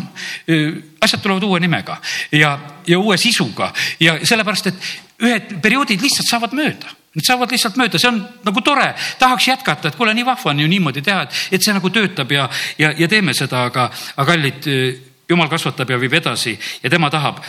Asjad 1.00 1.22
tulevad 1.22 1.44
uue 1.48 1.60
nimega 1.60 1.98
ja, 2.32 2.54
ja 2.86 2.98
uue 2.98 3.16
sisuga 3.20 3.72
ja 4.00 4.18
sellepärast, 4.22 4.72
et 4.72 4.88
ühed 5.26 5.58
perioodid 5.62 6.02
lihtsalt 6.02 6.30
saavad 6.30 6.54
mööda. 6.56 6.94
Need 7.16 7.26
saavad 7.26 7.50
lihtsalt 7.50 7.78
mööda, 7.80 7.98
see 7.98 8.10
on 8.10 8.20
nagu 8.46 8.62
tore, 8.62 8.92
tahaks 9.18 9.48
jätkata, 9.48 9.88
et 9.88 9.96
kuule, 9.98 10.12
nii 10.14 10.26
vahva 10.28 10.52
on 10.52 10.60
ju 10.62 10.68
niimoodi 10.70 11.02
teha, 11.02 11.24
et, 11.24 11.38
et 11.56 11.64
see 11.64 11.74
nagu 11.74 11.90
töötab 11.90 12.30
ja, 12.32 12.46
ja, 12.78 12.92
ja 12.98 13.08
teeme 13.10 13.34
seda, 13.34 13.64
aga, 13.70 13.88
aga 14.14 14.26
kallid, 14.28 14.68
jumal 15.28 15.48
kasvatab 15.52 15.90
ja 15.92 15.98
viib 16.00 16.14
edasi 16.16 16.54
ja 16.82 16.90
tema 16.90 17.10
tahab 17.12 17.42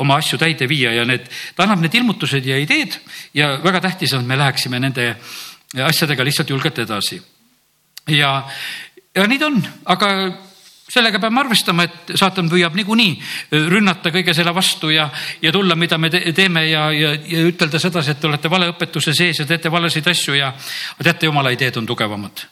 oma 0.00 0.16
asju 0.20 0.38
täide 0.40 0.68
viia 0.68 0.94
ja 0.96 1.04
need, 1.08 1.26
ta 1.56 1.66
annab 1.66 1.82
need 1.84 1.96
ilmutused 1.98 2.46
ja 2.46 2.56
ideed 2.60 2.96
ja 3.36 3.56
väga 3.64 3.82
tähtis 3.84 4.14
on, 4.16 4.24
et 4.24 4.30
me 4.30 4.38
läheksime 4.40 4.80
nende 4.80 5.10
asjadega 5.74 6.24
lihtsalt 6.24 6.50
julgelt 6.50 6.78
edasi. 6.78 7.22
ja, 8.08 8.32
ja 9.14 9.26
nii 9.26 9.38
ta 9.38 9.46
on, 9.46 9.62
aga 9.84 10.10
sellega 10.86 11.18
peame 11.18 11.40
arvestama, 11.42 11.84
et 11.86 12.12
saatan 12.14 12.48
püüab 12.50 12.76
niikuinii 12.78 13.58
rünnata 13.70 14.12
kõige 14.14 14.34
selle 14.36 14.52
vastu 14.54 14.92
ja, 14.94 15.08
ja 15.42 15.50
tulla, 15.52 15.74
mida 15.74 15.98
me 15.98 16.10
te 16.12 16.20
teeme 16.36 16.62
ja, 16.68 16.86
ja, 16.94 17.12
ja 17.16 17.42
ütelda 17.48 17.80
sedasi, 17.82 18.14
et 18.14 18.20
te 18.22 18.28
olete 18.30 18.50
valeõpetuse 18.50 19.14
sees 19.16 19.42
ja 19.42 19.48
teete 19.48 19.72
valesid 19.72 20.06
asju 20.12 20.36
ja 20.38 20.52
teate, 21.02 21.26
jumala 21.26 21.50
ideed 21.54 21.76
on 21.80 21.86
tugevamad. 21.86 22.46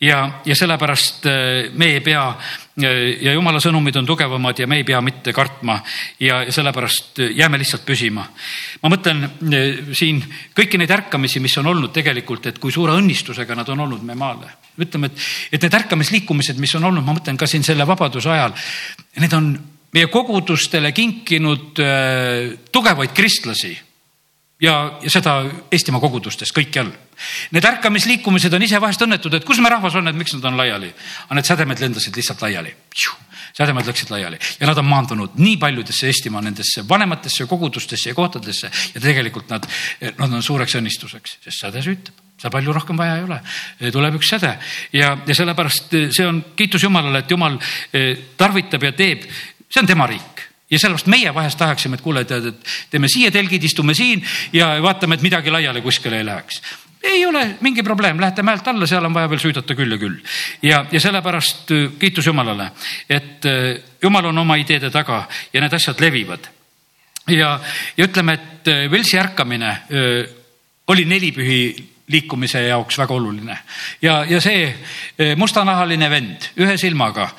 ja, 0.00 0.22
ja 0.46 0.56
sellepärast 0.56 1.26
äh, 1.26 1.72
me 1.74 1.94
ei 1.96 2.00
pea 2.00 2.24
ja 2.76 3.32
jumala 3.34 3.60
sõnumid 3.60 3.96
on 3.98 4.06
tugevamad 4.06 4.58
ja 4.58 4.66
me 4.70 4.78
ei 4.80 4.84
pea 4.86 5.00
mitte 5.02 5.32
kartma 5.34 5.80
ja, 6.22 6.44
sellepärast 6.52 7.18
jääme 7.34 7.58
lihtsalt 7.58 7.84
püsima. 7.84 8.24
ma 8.82 8.92
mõtlen 8.92 9.26
siin 9.96 10.22
kõiki 10.56 10.78
neid 10.78 10.90
ärkamisi, 10.90 11.40
mis 11.40 11.56
on 11.58 11.66
olnud 11.66 11.92
tegelikult, 11.92 12.46
et 12.46 12.58
kui 12.58 12.72
suure 12.72 12.94
õnnistusega 12.96 13.56
nad 13.58 13.68
on 13.68 13.86
olnud 13.86 14.06
meie 14.06 14.18
maale 14.18 14.54
ütleme, 14.80 15.10
et, 15.10 15.26
et 15.52 15.62
need 15.62 15.76
ärkamisliikumised, 15.80 16.58
mis 16.60 16.74
on 16.78 16.86
olnud, 16.88 17.04
ma 17.04 17.14
mõtlen 17.16 17.36
ka 17.36 17.48
siin 17.50 17.64
selle 17.66 17.86
vabaduse 17.88 18.30
ajal, 18.32 18.54
need 19.20 19.36
on 19.36 19.52
meie 19.94 20.08
kogudustele 20.12 20.92
kinkinud 20.96 21.80
äh, 21.82 22.56
tugevaid 22.72 23.14
kristlasi 23.16 23.74
ja, 24.62 24.74
ja 25.02 25.12
seda 25.12 25.42
Eestimaa 25.72 26.02
kogudustes 26.02 26.54
kõikjal. 26.54 26.92
Need 27.50 27.64
ärkamisliikumised 27.64 28.54
on 28.56 28.62
ise 28.66 28.80
vahest 28.80 29.02
õnnetud, 29.04 29.34
et 29.36 29.44
kus 29.46 29.60
me 29.60 29.72
rahvas 29.72 29.96
on, 30.00 30.08
et 30.08 30.16
miks 30.16 30.34
nad 30.36 30.46
on 30.50 30.56
laiali, 30.60 30.90
aga 31.26 31.38
need 31.38 31.48
sädemed 31.48 31.82
lendasid 31.82 32.16
lihtsalt 32.16 32.42
laiali. 32.46 32.74
sädemed 33.56 33.86
läksid 33.86 34.10
laiali. 34.10 34.38
Ja 34.60 34.66
nad 34.66 34.78
on 34.78 34.86
maandunud 34.86 35.36
nii 35.36 35.56
paljudesse 35.56 36.06
Eestimaa 36.06 36.40
nendesse 36.40 36.84
vanematesse 36.88 37.46
kogudustesse 37.46 38.10
ja 38.10 38.14
kohtadesse 38.14 38.70
ja 38.94 39.00
tegelikult 39.00 39.50
nad, 39.50 39.66
nad 40.18 40.32
on 40.32 40.42
suureks 40.42 40.76
õnnistuseks, 40.78 41.38
sest 41.44 41.64
säde 41.64 41.82
süütab. 41.82 42.14
Seal 42.40 42.52
palju 42.52 42.72
rohkem 42.72 42.96
vaja 42.96 43.16
ei 43.18 43.24
ole, 43.26 43.40
tuleb 43.92 44.14
üks 44.16 44.30
säde. 44.32 44.54
Ja, 44.96 45.12
ja 45.26 45.34
sellepärast 45.36 45.96
see 46.16 46.26
on 46.26 46.40
kiitus 46.56 46.86
Jumalale, 46.86 47.20
et 47.20 47.30
Jumal 47.30 47.58
tarvitab 48.40 48.86
ja 48.88 48.92
teeb, 48.96 49.26
see 49.68 49.82
on 49.82 49.90
tema 49.90 50.06
riik. 50.08 50.46
Ja 50.70 50.78
sellepärast 50.78 51.10
meie 51.10 51.34
vahest 51.34 51.58
tahaksime, 51.60 51.98
et 51.98 52.04
kuule, 52.04 52.24
tead, 52.24 52.52
et 52.52 52.70
teeme 52.94 53.10
siia 53.12 53.32
telgid, 53.34 53.66
istume 53.66 53.94
siin 53.98 54.22
ja 54.56 54.70
vaatame, 54.82 55.18
et 55.18 55.26
midagi 55.26 55.52
laiali 55.52 55.82
kuskile 55.84 56.22
ei 56.22 56.30
läheks 56.30 56.62
ei 57.02 57.26
ole 57.26 57.56
mingi 57.60 57.82
probleem, 57.82 58.20
lähete 58.20 58.42
mäelt 58.42 58.66
alla, 58.68 58.86
seal 58.86 59.04
on 59.04 59.14
vaja 59.14 59.30
veel 59.30 59.40
süüdata 59.40 59.74
küll 59.74 59.92
ja 59.92 59.98
küll. 59.98 60.16
ja, 60.62 60.84
ja 60.92 61.00
sellepärast 61.00 61.72
kiitus 61.98 62.26
Jumalale, 62.26 62.70
et 63.08 63.46
Jumal 64.02 64.30
on 64.30 64.38
oma 64.38 64.56
ideede 64.60 64.90
taga 64.90 65.22
ja 65.52 65.60
need 65.60 65.72
asjad 65.72 66.00
levivad. 66.00 66.50
ja, 67.28 67.60
ja 67.96 68.04
ütleme, 68.04 68.34
et 68.34 68.70
Velsi 68.90 69.18
ärkamine 69.18 69.72
oli 70.86 71.04
nelipühi 71.04 71.60
liikumise 72.10 72.62
jaoks 72.66 72.98
väga 72.98 73.14
oluline 73.14 73.58
ja, 74.02 74.24
ja 74.28 74.40
see 74.40 75.34
mustanahaline 75.36 76.10
vend 76.10 76.48
ühe 76.58 76.76
silmaga 76.76 77.30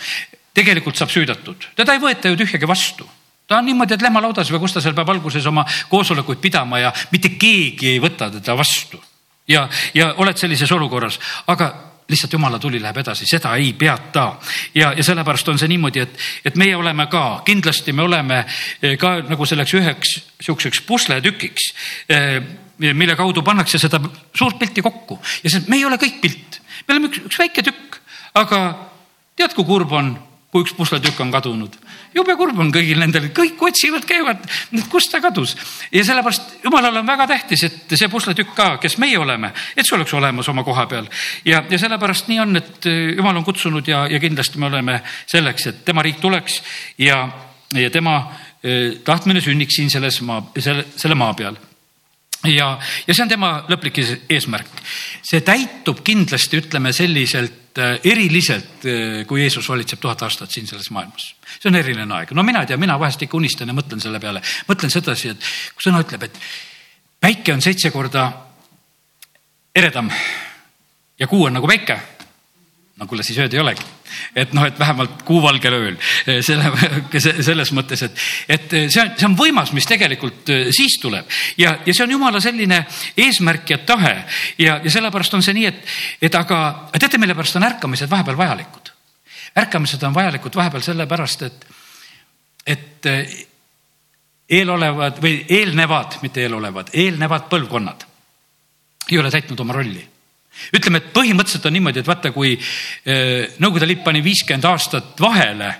tegelikult 0.53 0.95
saab 0.97 1.12
süüdatud, 1.12 1.68
teda 1.76 1.93
ei 1.93 2.01
võeta 2.01 2.32
ju 2.32 2.39
tühjagi 2.39 2.68
vastu 2.68 3.07
ta 3.51 3.57
on 3.59 3.68
niimoodi, 3.68 3.97
et 3.97 4.03
lehmalaudas 4.05 4.47
või 4.53 4.62
kus 4.64 4.78
ta 4.78 4.82
seal 4.84 4.95
peab 4.95 5.09
alguses 5.12 5.45
oma 5.49 5.66
koosolekuid 5.91 6.39
pidama 6.39 6.80
ja 6.80 6.93
mitte 7.12 7.34
keegi 7.36 7.89
ei 7.89 7.99
võta 7.99 8.30
teda 8.32 8.55
vastu. 8.55 9.01
Ja, 9.48 9.68
ja 9.94 10.14
oled 10.18 10.38
sellises 10.38 10.72
olukorras, 10.72 11.20
aga 11.48 11.72
lihtsalt 12.12 12.34
jumala 12.34 12.60
tuli 12.60 12.82
läheb 12.82 12.98
edasi, 12.98 13.26
seda 13.30 13.56
ei 13.56 13.74
peata. 13.74 14.36
ja, 14.76 14.94
ja 14.94 15.04
sellepärast 15.04 15.48
on 15.50 15.60
see 15.60 15.70
niimoodi, 15.72 16.04
et, 16.04 16.18
et 16.46 16.58
meie 16.60 16.76
oleme 16.76 17.08
ka, 17.12 17.42
kindlasti 17.48 17.94
me 17.94 18.04
oleme 18.04 18.44
eh, 18.82 18.98
ka 19.00 19.20
nagu 19.30 19.46
selleks 19.48 19.74
üheks 19.80 20.16
sihukeseks 20.42 20.82
pusletükiks 20.88 21.70
eh, 22.10 22.42
mille 22.82 23.16
kaudu 23.16 23.44
pannakse 23.46 23.78
seda 23.78 24.00
suurt 24.34 24.58
pilti 24.60 24.82
kokku. 24.82 25.20
Ja 25.44 25.54
see, 25.54 25.64
me 25.70 25.78
ei 25.78 25.86
ole 25.86 26.00
kõik 26.02 26.20
pilt, 26.24 26.62
me 26.88 26.96
oleme 26.96 27.12
üks, 27.12 27.22
üks 27.30 27.39
väike 27.44 27.64
tükk, 27.66 28.00
aga 28.42 28.62
tead, 29.38 29.54
kui 29.56 29.68
kurb 29.68 29.94
on, 29.96 30.16
kui 30.52 30.66
üks 30.66 30.74
pusletükk 30.76 31.20
on 31.24 31.32
kadunud. 31.32 31.76
jube 32.14 32.36
kurb 32.36 32.60
on 32.60 32.72
kõigil 32.76 32.99
nendel, 32.99 33.30
kõik 33.36 33.62
otsivad, 33.64 34.04
käivad, 34.08 34.43
et 34.76 34.89
kust 34.91 35.12
ta 35.12 35.22
kadus. 35.24 35.56
ja 35.91 36.04
sellepärast 36.06 36.64
jumalale 36.64 36.99
on 36.99 37.08
väga 37.08 37.28
tähtis, 37.28 37.64
et 37.64 37.95
see 37.95 38.12
pusletükk 38.12 38.54
ka, 38.56 38.78
kes 38.78 38.97
meie 38.97 39.18
oleme, 39.20 39.54
et 39.76 39.88
see 39.88 39.95
oleks 39.95 40.14
olemas 40.14 40.49
oma 40.52 40.64
koha 40.68 40.86
peal. 40.91 41.08
ja, 41.45 41.64
ja 41.70 41.80
sellepärast 41.80 42.28
nii 42.28 42.39
on, 42.43 42.56
et 42.60 42.91
jumal 43.16 43.38
on 43.38 43.47
kutsunud 43.47 43.88
ja, 43.88 44.06
ja 44.12 44.20
kindlasti 44.20 44.60
me 44.60 44.68
oleme 44.68 45.02
selleks, 45.26 45.68
et 45.68 45.86
tema 45.86 46.04
riik 46.04 46.20
tuleks 46.20 46.62
ja, 46.99 47.24
ja 47.74 47.89
tema 47.89 48.20
eh, 48.64 48.99
tahtmine 49.04 49.41
sünniks 49.41 49.80
siin 49.80 49.89
selles 49.89 50.22
maa, 50.22 50.43
selle, 50.60 50.86
selle 50.97 51.16
maa 51.16 51.34
peal 51.34 51.56
ja, 52.49 52.74
ja 53.08 53.14
see 53.14 53.24
on 53.24 53.32
tema 53.32 53.54
lõplik 53.72 54.02
eesmärk. 54.04 54.84
see 55.24 55.41
täitub 55.45 56.04
kindlasti, 56.04 56.60
ütleme 56.60 56.91
selliselt 56.93 57.61
eriliselt, 57.80 58.86
äh, 58.86 59.22
kui 59.28 59.41
Jeesus 59.41 59.69
valitseb 59.69 59.99
tuhat 60.01 60.22
aastat 60.28 60.51
siin 60.51 60.67
selles 60.67 60.89
maailmas. 60.91 61.36
see 61.59 61.69
on 61.69 61.76
eriline 61.76 62.13
aeg, 62.15 62.32
no 62.32 62.43
mina 62.43 62.61
ei 62.61 62.67
tea, 62.67 62.78
mina 62.78 62.99
vahest 62.99 63.22
ikka 63.22 63.38
unistan 63.38 63.67
ja 63.67 63.74
mõtlen 63.74 64.01
selle 64.01 64.19
peale, 64.19 64.41
mõtlen 64.67 64.91
sedasi, 64.91 65.30
et 65.30 65.51
kui 65.76 65.88
sõna 65.88 66.01
ütleb, 66.03 66.24
et 66.24 66.39
päike 67.19 67.53
on 67.53 67.61
seitse 67.61 67.91
korda 67.91 68.32
eredam 69.76 70.09
ja 71.19 71.28
kuu 71.28 71.45
on 71.45 71.53
nagu 71.53 71.67
päike 71.67 71.99
no 73.02 73.08
kuule, 73.10 73.24
siis 73.26 73.39
ööd 73.41 73.54
ei 73.56 73.62
olegi. 73.62 73.84
et 74.38 74.52
noh, 74.54 74.66
et 74.68 74.78
vähemalt 74.80 75.24
kuuvalgel 75.26 75.74
ööl 75.74 75.95
eh, 76.30 76.41
selle, 76.45 76.70
selles 77.47 77.72
mõttes, 77.74 78.04
et, 78.06 78.24
et 78.47 78.76
eh, 78.78 78.88
see 78.93 79.02
on, 79.02 79.12
see 79.18 79.28
on 79.30 79.38
võimas, 79.39 79.72
mis 79.74 79.88
tegelikult 79.89 80.52
eh, 80.54 80.68
siis 80.76 80.99
tuleb 81.02 81.30
ja, 81.58 81.74
ja 81.86 81.95
see 81.95 82.06
on 82.06 82.14
jumala 82.14 82.41
selline 82.43 82.84
eesmärk 83.26 83.74
ja 83.74 83.80
tahe 83.88 84.14
ja, 84.62 84.78
ja 84.84 84.93
sellepärast 84.93 85.38
on 85.38 85.45
see 85.45 85.58
nii, 85.58 85.72
et, 85.72 85.95
et 86.30 86.38
aga 86.38 86.62
teate, 86.99 87.18
mille 87.22 87.36
pärast 87.38 87.58
on 87.58 87.66
ärkamised 87.72 88.12
vahepeal 88.12 88.38
vajalikud? 88.38 88.93
ärkamised 89.64 90.06
on 90.08 90.14
vajalikud 90.16 90.56
vahepeal 90.56 90.86
sellepärast, 90.86 91.41
et, 91.49 91.66
et 92.70 93.12
eelolevad 94.52 95.18
või 95.24 95.41
eelnevad, 95.49 96.22
mitte 96.22 96.45
eelolevad, 96.45 96.93
eelnevad 96.93 97.49
põlvkonnad 97.52 98.08
ei 99.12 99.18
ole 99.20 99.32
täitnud 99.34 99.60
oma 99.66 99.74
rolli 99.76 100.06
ütleme, 100.76 101.01
et 101.01 101.14
põhimõtteliselt 101.16 101.66
on 101.68 101.76
niimoodi, 101.76 102.01
et 102.01 102.09
vaata, 102.09 102.32
kui 102.36 102.53
eh, 102.55 103.55
Nõukogude 103.62 103.89
Liit 103.89 104.03
pani 104.05 104.24
viiskümmend 104.26 104.68
aastat 104.70 105.20
vahele, 105.22 105.72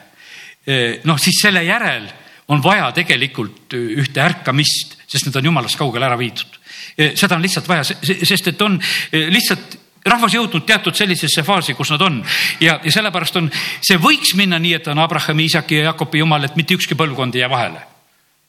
eh, 0.66 1.02
noh 1.08 1.20
siis 1.22 1.42
selle 1.44 1.64
järel 1.66 2.08
on 2.52 2.64
vaja 2.64 2.90
tegelikult 2.96 3.76
ühte 3.78 4.24
ärkamist, 4.24 4.98
sest 5.08 5.28
need 5.28 5.38
on 5.40 5.52
jumalast 5.52 5.80
kaugele 5.80 6.08
ära 6.08 6.18
viidud. 6.20 6.60
Eh, 6.98 7.14
seda 7.16 7.38
on 7.38 7.46
lihtsalt 7.46 7.70
vaja, 7.70 7.86
sest 7.86 8.52
et 8.52 8.62
on 8.66 8.80
lihtsalt 9.12 9.78
rahvas 10.06 10.34
jõudnud 10.34 10.66
teatud 10.66 10.98
sellisesse 10.98 11.44
faasi, 11.46 11.76
kus 11.78 11.92
nad 11.94 12.02
on 12.02 12.24
ja, 12.60 12.80
ja 12.82 12.92
sellepärast 12.92 13.38
on, 13.38 13.52
see 13.86 14.00
võiks 14.02 14.34
minna 14.40 14.58
nii, 14.60 14.74
et 14.80 14.88
on 14.90 15.00
Abrahami, 15.00 15.46
Iisaki 15.46 15.78
ja 15.78 15.92
Jakobi 15.92 16.24
jumal, 16.24 16.48
et 16.48 16.58
mitte 16.58 16.74
ükski 16.74 16.98
põlvkond 16.98 17.38
ei 17.38 17.44
jää 17.44 17.52
vahele. 17.52 17.84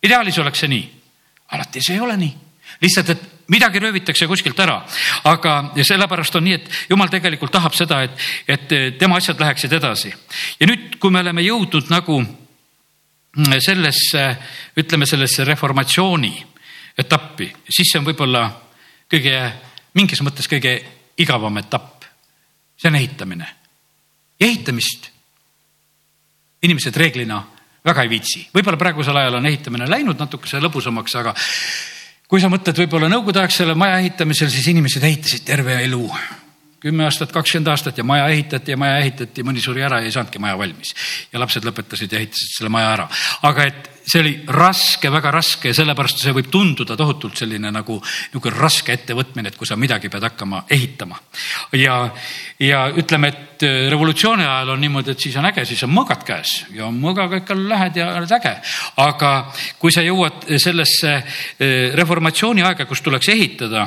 ideaalis 0.02 0.38
oleks 0.38 0.64
see 0.64 0.72
nii. 0.72 0.86
alati 1.52 1.84
see 1.84 1.98
ei 1.98 2.00
ole 2.00 2.16
nii 2.16 2.32
lihtsalt, 2.80 3.10
et 3.10 3.22
midagi 3.48 3.80
röövitakse 3.82 4.26
kuskilt 4.30 4.60
ära, 4.60 4.78
aga 5.28 5.56
sellepärast 5.82 6.36
on 6.38 6.46
nii, 6.46 6.54
et 6.58 6.70
jumal 6.90 7.10
tegelikult 7.12 7.52
tahab 7.52 7.74
seda, 7.76 8.02
et, 8.06 8.28
et 8.48 8.98
tema 8.98 9.18
asjad 9.18 9.40
läheksid 9.40 9.72
edasi. 9.72 10.12
ja 10.60 10.68
nüüd, 10.68 10.98
kui 11.02 11.10
me 11.10 11.20
oleme 11.24 11.42
jõudnud 11.42 11.90
nagu 11.90 12.20
sellesse, 13.58 14.24
ütleme 14.76 15.06
sellesse 15.08 15.44
reformatsiooni 15.44 16.34
etappi, 16.98 17.48
siis 17.68 17.92
see 17.92 18.00
on 18.00 18.06
võib-olla 18.06 18.44
kõige, 19.10 19.38
mingis 19.96 20.20
mõttes 20.24 20.48
kõige 20.48 20.76
igavam 21.18 21.58
etapp. 21.58 22.04
see 22.76 22.88
on 22.88 22.96
ehitamine. 22.96 23.46
ehitamist 24.40 25.10
inimesed 26.62 26.96
reeglina 26.96 27.42
väga 27.84 28.02
ei 28.02 28.08
viitsi, 28.08 28.44
võib-olla 28.54 28.78
praegusel 28.78 29.16
ajal 29.16 29.40
on 29.40 29.46
ehitamine 29.46 29.88
läinud 29.90 30.18
natukese 30.18 30.60
lõbusamaks, 30.62 31.16
aga 31.18 31.34
kui 32.32 32.40
sa 32.40 32.48
mõtled 32.48 32.78
võib-olla 32.80 33.10
nõukogudeaegsele 33.12 33.74
maja 33.76 33.98
ehitamisel, 34.00 34.48
siis 34.48 34.70
inimesed 34.72 35.04
ehitasid 35.04 35.44
terve 35.44 35.74
elu. 35.84 36.06
Kümme 36.82 37.06
aastat, 37.06 37.32
kakskümmend 37.32 37.70
aastat 37.72 37.98
ja 37.98 38.04
maja 38.04 38.26
ehitati 38.32 38.74
ja 38.74 38.80
maja 38.80 38.98
ehitati, 39.02 39.46
mõni 39.46 39.62
suri 39.62 39.84
ära 39.86 40.00
ja 40.02 40.10
ei 40.10 40.14
saanudki 40.14 40.42
maja 40.42 40.58
valmis. 40.58 40.94
ja 41.32 41.40
lapsed 41.40 41.64
lõpetasid 41.64 42.12
ja 42.12 42.20
ehitasid 42.20 42.58
selle 42.58 42.72
maja 42.72 42.92
ära. 42.96 43.08
aga 43.48 43.66
et 43.70 43.90
see 44.02 44.20
oli 44.20 44.32
raske, 44.50 45.10
väga 45.12 45.30
raske 45.30 45.70
ja 45.70 45.76
sellepärast 45.76 46.22
see 46.22 46.34
võib 46.34 46.48
tunduda 46.50 46.96
tohutult 46.98 47.38
selline 47.38 47.70
nagu 47.70 47.98
niisugune 48.02 48.58
raske 48.58 48.94
ettevõtmine, 48.96 49.52
et 49.52 49.58
kui 49.58 49.68
sa 49.68 49.78
midagi 49.78 50.10
pead 50.10 50.26
hakkama 50.26 50.64
ehitama. 50.70 51.20
ja, 51.78 51.96
ja 52.58 52.82
ütleme, 52.98 53.30
et 53.30 53.66
äh, 53.66 53.86
revolutsiooni 53.92 54.44
ajal 54.46 54.74
on 54.74 54.82
niimoodi, 54.82 55.14
et 55.14 55.26
siis 55.28 55.36
on 55.38 55.46
äge, 55.52 55.64
siis 55.68 55.82
on 55.86 55.94
mõõgad 55.94 56.26
käes 56.26 56.56
ja 56.74 56.90
mõõgaga 56.90 57.42
ikka 57.42 57.56
lähed 57.58 58.02
ja 58.02 58.10
oled 58.18 58.36
äge. 58.40 58.56
aga 59.06 59.32
kui 59.78 59.94
sa 59.94 60.02
jõuad 60.02 60.50
sellesse 60.58 61.14
äh, 61.14 61.92
reformatsiooni 61.94 62.66
aega, 62.66 62.90
kus 62.90 63.04
tuleks 63.06 63.30
ehitada 63.30 63.86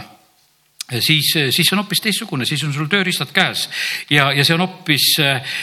siis, 0.90 1.32
siis 1.34 1.66
see 1.66 1.74
on 1.74 1.82
hoopis 1.82 2.02
teistsugune, 2.04 2.46
siis 2.46 2.62
on 2.66 2.74
sul 2.74 2.90
tööriistad 2.90 3.32
käes 3.34 3.66
ja, 4.12 4.30
ja 4.36 4.44
see 4.46 4.54
on 4.56 4.62
hoopis 4.66 5.08
eh, 5.24 5.56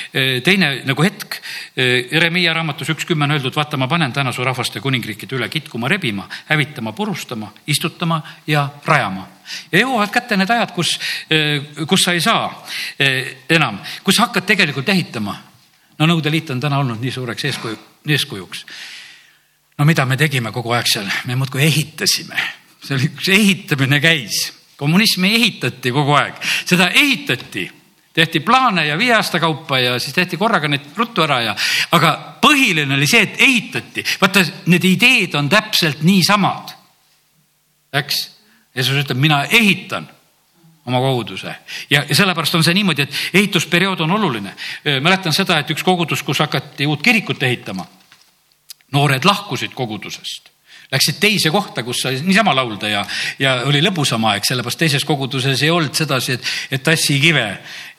teine 0.44 0.72
nagu 0.88 1.04
hetk. 1.04 1.38
Eh, 1.76 2.08
Jeremiia 2.10 2.54
raamatus 2.56 2.90
üks 2.94 3.06
kümme 3.06 3.28
on 3.28 3.36
öeldud, 3.36 3.54
vaata, 3.54 3.78
ma 3.78 3.88
panen 3.90 4.12
täna 4.12 4.32
su 4.34 4.44
rahvaste 4.44 4.82
kuningriikide 4.82 5.38
üle 5.38 5.48
kitkuma, 5.52 5.90
rebima, 5.90 6.26
hävitama, 6.48 6.92
purustama, 6.96 7.52
istutama 7.66 8.18
ja 8.46 8.68
rajama. 8.86 9.28
ja 9.72 9.82
jõuavad 9.82 10.10
kätte 10.10 10.36
need 10.36 10.50
ajad, 10.50 10.72
kus, 10.74 10.98
eh, 11.30 11.86
kus 11.86 12.02
sa 12.02 12.12
ei 12.12 12.20
saa 12.20 12.48
enam, 13.50 13.78
kus 14.02 14.18
hakkad 14.18 14.46
tegelikult 14.46 14.88
ehitama. 14.88 15.36
no 15.98 16.06
Nõukogude 16.06 16.30
Liit 16.30 16.50
on 16.50 16.60
täna 16.60 16.78
olnud 16.78 17.00
nii 17.00 17.12
suureks 17.12 17.44
eeskuju, 17.44 17.78
eeskujuks. 18.08 18.64
no 19.78 19.84
mida 19.84 20.06
me 20.06 20.16
tegime 20.16 20.52
kogu 20.52 20.72
aeg 20.72 20.86
seal, 20.86 21.06
me 21.26 21.36
muudkui 21.36 21.62
ehitasime, 21.62 22.42
see 22.82 22.96
oli, 22.96 23.12
üks 23.14 23.28
ehitamine 23.28 24.00
käis 24.00 24.61
kommunismi 24.82 25.34
ehitati 25.36 25.92
kogu 25.94 26.16
aeg, 26.18 26.40
seda 26.66 26.88
ehitati, 26.90 27.68
tehti 28.12 28.40
plaane 28.42 28.86
ja 28.88 28.98
viie 28.98 29.14
aasta 29.14 29.40
kaupa 29.40 29.78
ja 29.78 29.94
siis 30.02 30.14
tehti 30.16 30.36
korraga 30.40 30.68
need 30.68 30.90
ruttu 30.98 31.22
ära 31.22 31.38
ja, 31.46 31.54
aga 31.94 32.12
põhiline 32.42 32.98
oli 32.98 33.06
see, 33.06 33.22
et 33.28 33.38
ehitati. 33.46 34.04
vaata, 34.20 34.42
need 34.72 34.88
ideed 34.90 35.38
on 35.38 35.48
täpselt 35.52 36.02
niisamad. 36.02 36.74
eks, 37.92 38.20
Jeesus 38.74 39.04
ütleb, 39.04 39.20
mina 39.20 39.44
ehitan 39.44 40.08
oma 40.86 40.98
koguduse 40.98 41.54
ja, 41.90 42.02
ja 42.02 42.14
sellepärast 42.14 42.58
on 42.58 42.64
see 42.66 42.74
niimoodi, 42.74 43.06
et 43.06 43.38
ehitusperiood 43.38 44.00
on 44.02 44.18
oluline. 44.18 44.56
mäletan 45.00 45.32
seda, 45.32 45.60
et 45.62 45.70
üks 45.70 45.84
kogudus, 45.86 46.26
kus 46.26 46.42
hakati 46.42 46.90
uut 46.90 47.02
kirikut 47.02 47.42
ehitama, 47.42 47.86
noored 48.92 49.24
lahkusid 49.24 49.78
kogudusest 49.78 50.51
läksid 50.92 51.18
teise 51.20 51.50
kohta, 51.52 51.84
kus 51.86 52.02
sai 52.04 52.20
niisama 52.24 52.54
laulda 52.56 52.90
ja, 52.90 53.04
ja 53.40 53.54
oli 53.68 53.80
lõbusam 53.84 54.26
aeg, 54.28 54.44
sellepärast 54.48 54.82
teises 54.84 55.06
koguduses 55.08 55.62
ei 55.64 55.72
olnud 55.72 55.96
sedasi, 55.96 56.36
et, 56.36 56.50
et 56.76 56.84
tassi 56.84 57.18
kive 57.22 57.46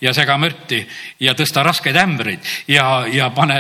ja 0.04 0.14
sega 0.14 0.38
mürti 0.42 0.84
ja 1.24 1.34
tõsta 1.38 1.66
raskeid 1.66 1.98
ämbreid 1.98 2.54
ja, 2.70 3.06
ja 3.10 3.32
pane 3.34 3.60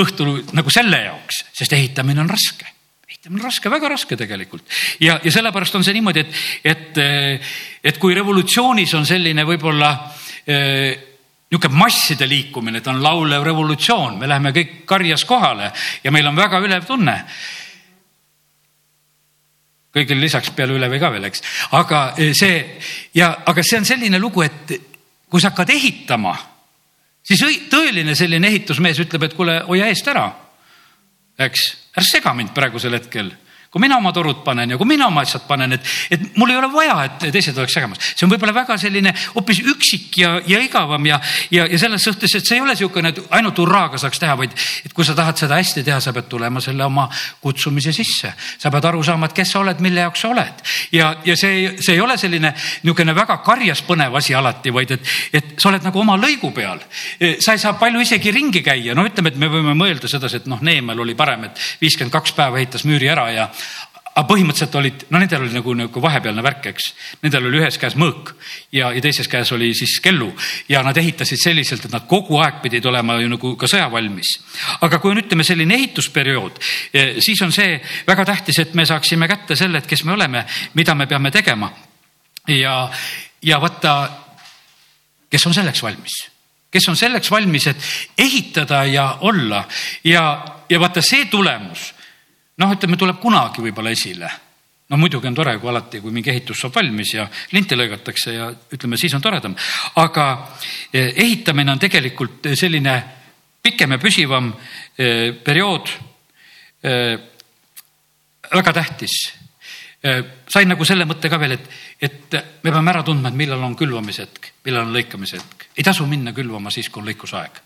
õhtul 0.00 0.42
nagu 0.56 0.72
selle 0.72 1.00
jaoks, 1.06 1.44
sest 1.56 1.72
ehitamine 1.76 2.22
on 2.22 2.30
raske. 2.30 2.68
On 3.28 3.36
raske, 3.36 3.68
väga 3.68 3.90
raske 3.92 4.16
tegelikult. 4.16 4.64
Ja, 5.04 5.18
ja 5.20 5.32
sellepärast 5.34 5.74
on 5.76 5.82
see 5.84 5.92
niimoodi, 5.92 6.22
et, 6.22 6.38
et, 6.64 7.00
et 7.84 7.98
kui 8.00 8.14
revolutsioonis 8.16 8.94
on 8.96 9.04
selline 9.04 9.44
võib-olla 9.44 9.90
niisugune 10.46 11.76
masside 11.76 12.28
liikumine, 12.30 12.80
et 12.80 12.88
on 12.88 13.02
laulev 13.02 13.44
revolutsioon, 13.44 14.16
me 14.20 14.28
läheme 14.30 14.54
kõik 14.56 14.72
karjas 14.88 15.26
kohale 15.28 15.68
ja 16.04 16.12
meil 16.14 16.30
on 16.30 16.38
väga 16.38 16.62
ülev 16.64 16.86
tunne 16.88 17.18
kõigile 19.94 20.22
lisaks 20.22 20.52
peale 20.54 20.76
ülevi 20.76 21.00
ka 21.02 21.10
veel, 21.12 21.26
eks, 21.30 21.42
aga 21.78 22.02
see 22.36 22.60
ja, 23.16 23.32
aga 23.46 23.64
see 23.66 23.80
on 23.80 23.88
selline 23.88 24.20
lugu, 24.22 24.44
et 24.46 24.74
kui 25.30 25.42
sa 25.42 25.50
hakkad 25.52 25.72
ehitama, 25.74 26.34
siis 27.26 27.42
tõeline 27.70 28.14
selline 28.18 28.50
ehitusmees 28.50 29.02
ütleb, 29.04 29.26
et 29.26 29.36
kuule, 29.38 29.60
hoia 29.68 29.90
eest 29.90 30.08
ära. 30.10 30.28
eks, 31.38 31.66
ära 31.96 32.06
sega 32.06 32.34
mind 32.34 32.54
praegusel 32.54 32.94
hetkel 32.98 33.32
kui 33.70 33.78
mina 33.84 34.00
oma 34.00 34.10
torud 34.10 34.40
panen 34.42 34.72
ja 34.72 34.76
kui 34.78 34.88
mina 34.90 35.06
oma 35.06 35.22
asjad 35.22 35.44
panen, 35.46 35.76
et, 35.76 35.84
et 36.10 36.22
mul 36.40 36.50
ei 36.50 36.56
ole 36.58 36.66
vaja, 36.72 36.96
et 37.06 37.26
teised 37.30 37.54
oleks 37.54 37.76
segamas. 37.76 38.00
see 38.02 38.26
on 38.26 38.32
võib-olla 38.32 38.54
väga 38.56 38.74
selline 38.82 39.12
hoopis 39.36 39.60
üksik 39.62 40.16
ja, 40.18 40.32
ja 40.46 40.58
igavam 40.58 41.04
ja, 41.06 41.20
ja, 41.54 41.68
ja 41.70 41.78
selles 41.78 42.02
suhtes, 42.02 42.34
et 42.34 42.46
see 42.46 42.58
ei 42.58 42.64
ole 42.64 42.74
niisugune, 42.74 43.12
et 43.14 43.20
ainult 43.38 43.60
hurraaga 43.62 44.00
saaks 44.02 44.18
teha, 44.18 44.34
vaid 44.40 44.56
et 44.84 44.94
kui 44.96 45.06
sa 45.06 45.14
tahad 45.14 45.38
seda 45.38 45.60
hästi 45.60 45.84
teha, 45.86 46.00
sa 46.02 46.10
pead 46.16 46.26
tulema 46.32 46.62
selle 46.64 46.82
oma 46.82 47.04
kutsumise 47.40 47.94
sisse. 47.94 48.32
sa 48.58 48.72
pead 48.74 48.88
aru 48.90 49.04
saama, 49.06 49.30
et 49.30 49.38
kes 49.38 49.54
sa 49.54 49.62
oled, 49.62 49.78
mille 49.86 50.02
jaoks 50.02 50.26
sa 50.26 50.32
oled. 50.34 50.66
ja, 50.98 51.12
ja 51.24 51.38
see, 51.38 51.76
see 51.78 51.94
ei 51.94 52.02
ole 52.02 52.18
selline 52.18 52.50
niisugune 52.82 53.14
väga 53.14 53.38
karjas 53.46 53.84
põnev 53.86 54.18
asi 54.18 54.34
alati, 54.34 54.74
vaid 54.74 54.96
et, 54.98 55.14
et 55.30 55.54
sa 55.62 55.70
oled 55.70 55.86
nagu 55.86 56.02
oma 56.02 56.18
lõigu 56.18 56.50
peal. 56.56 56.82
sa 57.38 57.54
ei 57.54 57.62
saa 57.62 57.78
palju 57.78 58.02
isegi 58.02 58.34
ringi 58.34 58.66
käia, 58.66 58.98
no 58.98 59.06
ütleme, 59.06 59.30
et 59.30 59.38
me 59.38 59.46
võime 59.46 59.78
mõelda 59.78 60.10
sedasi, 60.10 60.42
et 60.42 60.50
noh, 60.50 60.58
Neemel 60.58 61.06
oli 61.06 61.14
parem, 61.14 61.46
et 61.46 61.66
viiskümmend 61.80 62.18
kaks 62.18 62.34
päeva 62.34 62.58
ehitas 62.58 62.82
müüri 62.88 63.06
ära 63.14 63.30
ja 63.30 63.48
aga 64.10 64.26
põhimõtteliselt 64.26 64.74
olid, 64.74 65.02
no 65.14 65.20
nendel 65.22 65.44
oli 65.44 65.54
nagu, 65.54 65.72
nagu 65.78 66.02
vahepealne 66.02 66.42
värk, 66.42 66.66
eks. 66.72 66.86
Nendel 67.22 67.46
oli 67.46 67.60
ühes 67.60 67.76
käes 67.78 67.94
mõõk 67.98 68.32
ja, 68.74 68.90
ja 68.90 69.02
teises 69.02 69.28
käes 69.30 69.52
oli 69.54 69.70
siis 69.76 69.98
kellu 70.02 70.28
ja 70.68 70.82
nad 70.86 70.96
ehitasid 70.98 71.38
selliselt, 71.40 71.86
et 71.86 71.94
nad 71.94 72.08
kogu 72.10 72.40
aeg 72.42 72.58
pidid 72.64 72.86
olema 72.90 73.20
ju 73.22 73.30
nagu 73.30 73.52
ka 73.60 73.68
sõjavalmis. 73.70 74.32
aga 74.82 74.98
kui 74.98 75.14
on, 75.14 75.22
ütleme, 75.22 75.46
selline 75.46 75.78
ehitusperiood, 75.78 76.58
eh, 76.92 77.12
siis 77.22 77.42
on 77.46 77.54
see 77.54 77.78
väga 78.08 78.26
tähtis, 78.32 78.58
et 78.58 78.74
me 78.74 78.86
saaksime 78.86 79.28
kätte 79.30 79.56
selle, 79.56 79.78
et 79.78 79.86
kes 79.86 80.02
me 80.04 80.16
oleme, 80.18 80.44
mida 80.74 80.94
me 80.94 81.06
peame 81.06 81.30
tegema. 81.30 81.70
ja, 82.48 82.90
ja 83.42 83.60
vaata, 83.60 83.94
kes 85.30 85.46
on 85.46 85.54
selleks 85.54 85.82
valmis 85.86 86.18
kes 86.70 86.86
on 86.88 86.96
selleks 86.96 87.30
valmis, 87.30 87.66
et 87.66 87.86
ehitada 88.18 88.84
ja 88.86 89.18
olla 89.26 89.64
ja, 90.04 90.44
ja 90.70 90.80
vaata 90.80 91.02
see 91.02 91.24
tulemus 91.26 91.94
noh, 92.60 92.76
ütleme, 92.76 93.00
tuleb 93.00 93.18
kunagi 93.22 93.64
võib-olla 93.64 93.92
esile 93.96 94.30
no 94.90 94.98
muidugi 94.98 95.28
on 95.30 95.34
tore, 95.34 95.56
kui 95.58 95.70
alati, 95.70 96.00
kui 96.02 96.12
mingi 96.14 96.32
ehitus 96.32 96.64
saab 96.64 96.74
valmis 96.80 97.14
ja 97.14 97.26
linti 97.54 97.78
lõigatakse 97.78 98.34
ja 98.34 98.50
ütleme, 98.74 98.98
siis 98.98 99.14
on 99.14 99.22
toredam. 99.22 99.54
aga 100.02 100.26
eh, 100.92 101.12
ehitamine 101.14 101.72
on 101.72 101.78
tegelikult 101.78 102.50
selline 102.58 102.96
pikem 103.62 103.94
ja 103.94 104.00
püsivam 104.02 104.50
eh, 104.98 105.30
periood. 105.44 105.92
Eh, 106.82 107.18
väga 108.50 108.72
tähtis. 108.72 109.20
sain 110.48 110.64
nagu 110.68 110.84
selle 110.88 111.04
mõtte 111.04 111.28
ka 111.28 111.36
veel, 111.36 111.52
et, 111.52 111.66
et 112.00 112.36
me 112.64 112.70
peame 112.72 112.88
ära 112.90 113.02
tundma, 113.04 113.28
et 113.28 113.36
millal 113.36 113.60
on 113.60 113.74
külvamise 113.76 114.24
hetk, 114.24 114.46
millal 114.64 114.86
on 114.86 114.94
lõikamise 114.96 115.36
hetk. 115.36 115.66
ei 115.76 115.84
tasu 115.84 116.06
minna 116.08 116.32
külvama 116.32 116.72
siis, 116.72 116.88
kui 116.88 117.02
on 117.02 117.10
lõikusaeg 117.10 117.60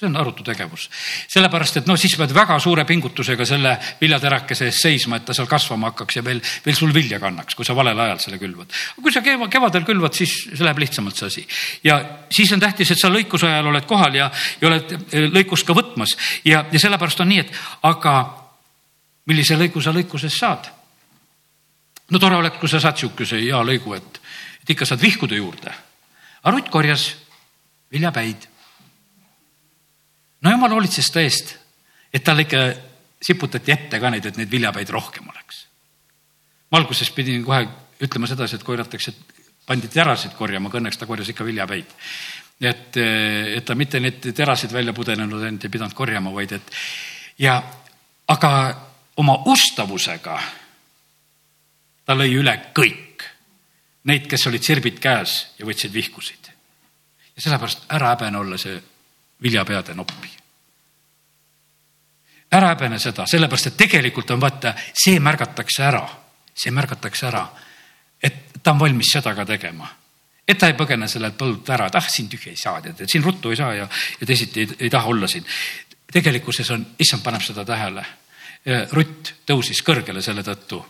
see 0.00 0.08
on 0.08 0.16
arutu 0.16 0.44
tegevus. 0.44 0.88
sellepärast, 1.28 1.80
et 1.80 1.88
noh, 1.88 1.98
siis 2.00 2.14
pead 2.16 2.32
väga 2.34 2.56
suure 2.62 2.86
pingutusega 2.88 3.44
selle 3.48 3.74
viljaterakese 4.00 4.70
ees 4.70 4.80
seisma, 4.86 5.20
et 5.20 5.26
ta 5.28 5.36
seal 5.36 5.48
kasvama 5.50 5.90
hakkaks 5.90 6.16
ja 6.16 6.24
veel, 6.24 6.40
veel 6.64 6.76
sul 6.76 6.94
vilja 6.94 7.20
kannaks, 7.20 7.54
kui 7.54 7.68
sa 7.68 7.76
valel 7.76 7.98
ajal 8.06 8.22
selle 8.24 8.40
külvad. 8.40 8.72
kui 8.96 9.12
sa 9.12 9.22
keva, 9.24 9.48
kevadel 9.52 9.84
külvad, 9.84 10.16
siis 10.16 10.34
see 10.48 10.64
läheb 10.64 10.80
lihtsamalt, 10.80 11.20
see 11.20 11.26
asi. 11.28 11.46
ja 11.84 12.00
siis 12.32 12.52
on 12.56 12.60
tähtis, 12.60 12.90
et 12.90 13.00
sa 13.00 13.12
lõikuse 13.12 13.48
ajal 13.50 13.72
oled 13.72 13.88
kohal 13.88 14.16
ja, 14.16 14.30
ja 14.60 14.70
oled 14.70 14.96
eh, 14.96 15.28
lõikust 15.28 15.68
ka 15.68 15.76
võtmas 15.76 16.16
ja, 16.44 16.64
ja 16.72 16.82
sellepärast 16.82 17.20
on 17.20 17.32
nii, 17.34 17.44
et 17.44 17.52
aga 17.88 18.16
millise 19.28 19.58
lõigu 19.60 19.82
sa 19.84 19.92
lõikuses 19.94 20.36
saad? 20.36 20.70
no 22.10 22.18
tore 22.18 22.40
oleks, 22.40 22.58
kui 22.58 22.72
sa 22.72 22.80
saad 22.82 22.98
sihukese 22.98 23.38
hea 23.42 23.60
lõigu, 23.64 23.94
et, 23.98 24.22
et 24.64 24.72
ikka 24.76 24.88
saad 24.88 25.02
vihkude 25.02 25.36
juurde. 25.36 25.74
aga 26.40 26.56
Rutt 26.56 26.72
korjas 26.72 27.10
viljapäid 27.92 28.49
no 30.40 30.52
jumal 30.54 30.76
hoolitses 30.76 31.10
ta 31.12 31.22
eest, 31.24 31.54
et 32.12 32.24
talle 32.24 32.46
ikka 32.46 32.62
siputati 33.22 33.72
ette 33.72 34.00
ka 34.00 34.10
neid, 34.10 34.26
et 34.26 34.40
neid 34.40 34.50
viljapäid 34.50 34.90
rohkem 34.90 35.28
oleks. 35.28 35.66
ma 36.70 36.78
alguses 36.78 37.10
pidin 37.10 37.44
kohe 37.44 37.66
ütlema 38.00 38.26
sedasi, 38.30 38.56
et 38.56 38.64
korjatakse, 38.64 39.12
pandi 39.66 39.88
terasid 39.88 40.32
korjama, 40.38 40.70
aga 40.70 40.80
õnneks 40.80 40.98
ta 40.98 41.06
korjas 41.06 41.28
ikka 41.28 41.44
viljapäid. 41.44 41.96
et, 42.60 42.96
et 42.96 43.64
ta 43.64 43.74
mitte 43.74 44.00
neid 44.00 44.32
terasid 44.34 44.72
välja 44.72 44.92
pudenenud 44.92 45.42
ainult 45.42 45.64
ei 45.64 45.70
pidanud 45.70 45.94
korjama, 45.94 46.32
vaid 46.32 46.52
et 46.52 46.72
ja 47.38 47.60
aga 48.28 48.50
oma 49.16 49.36
ustavusega 49.50 50.40
ta 52.04 52.16
lõi 52.16 52.32
üle 52.40 52.54
kõik 52.76 53.24
neid, 54.08 54.26
kes 54.28 54.46
olid 54.48 54.64
sirbid 54.64 55.00
käes 55.02 55.34
ja 55.58 55.66
võtsid 55.68 55.92
vihkusid. 55.92 56.50
ja 57.36 57.42
sellepärast 57.42 57.84
ära 57.92 58.14
häbene 58.14 58.38
olla 58.38 58.58
see 58.58 58.80
viljapeade 59.42 59.94
noppi. 59.94 60.28
ära 62.50 62.72
häbene 62.74 62.98
seda, 62.98 63.26
sellepärast 63.26 63.66
et 63.66 63.76
tegelikult 63.76 64.30
on 64.30 64.40
vaata, 64.40 64.74
see 64.92 65.20
märgatakse 65.20 65.84
ära, 65.86 66.02
see 66.54 66.72
märgatakse 66.74 67.26
ära, 67.26 67.46
et 68.22 68.62
ta 68.62 68.72
on 68.72 68.80
valmis 68.80 69.12
seda 69.12 69.34
ka 69.34 69.44
tegema 69.46 69.88
et 70.50 70.58
ta 70.58 70.70
ei 70.70 70.76
põgene 70.78 71.08
sellelt 71.08 71.36
põldult 71.38 71.68
ära, 71.70 71.86
et 71.86 71.96
ah, 71.98 72.06
siin 72.10 72.28
tühja 72.30 72.50
ei 72.50 72.58
saa, 72.58 72.80
tead, 72.82 73.04
et 73.04 73.12
siin 73.12 73.24
ruttu 73.24 73.52
ei 73.52 73.58
saa 73.58 73.74
ja, 73.76 73.86
ja 74.20 74.26
teisiti 74.26 74.64
ei, 74.64 74.76
ei 74.86 74.90
taha 74.90 75.12
olla 75.12 75.28
siin. 75.30 75.46
tegelikkuses 76.12 76.70
on, 76.74 76.86
issand 76.98 77.22
paneb 77.22 77.44
seda 77.44 77.64
tähele. 77.64 78.02
Rutt 78.92 79.30
tõusis 79.48 79.78
kõrgele 79.86 80.20
selle 80.22 80.42
tõttu. 80.44 80.82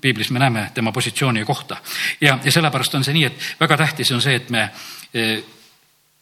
piiblis 0.00 0.30
me 0.30 0.38
näeme 0.38 0.70
tema 0.74 0.92
positsiooni 0.92 1.40
ja 1.40 1.46
kohta 1.46 1.76
ja, 2.20 2.38
ja 2.44 2.52
sellepärast 2.52 2.94
on 2.94 3.04
see 3.04 3.14
nii, 3.14 3.24
et 3.24 3.46
väga 3.60 3.76
tähtis 3.76 4.12
on 4.14 4.22
see, 4.22 4.36
et 4.36 4.50
me 4.50 4.70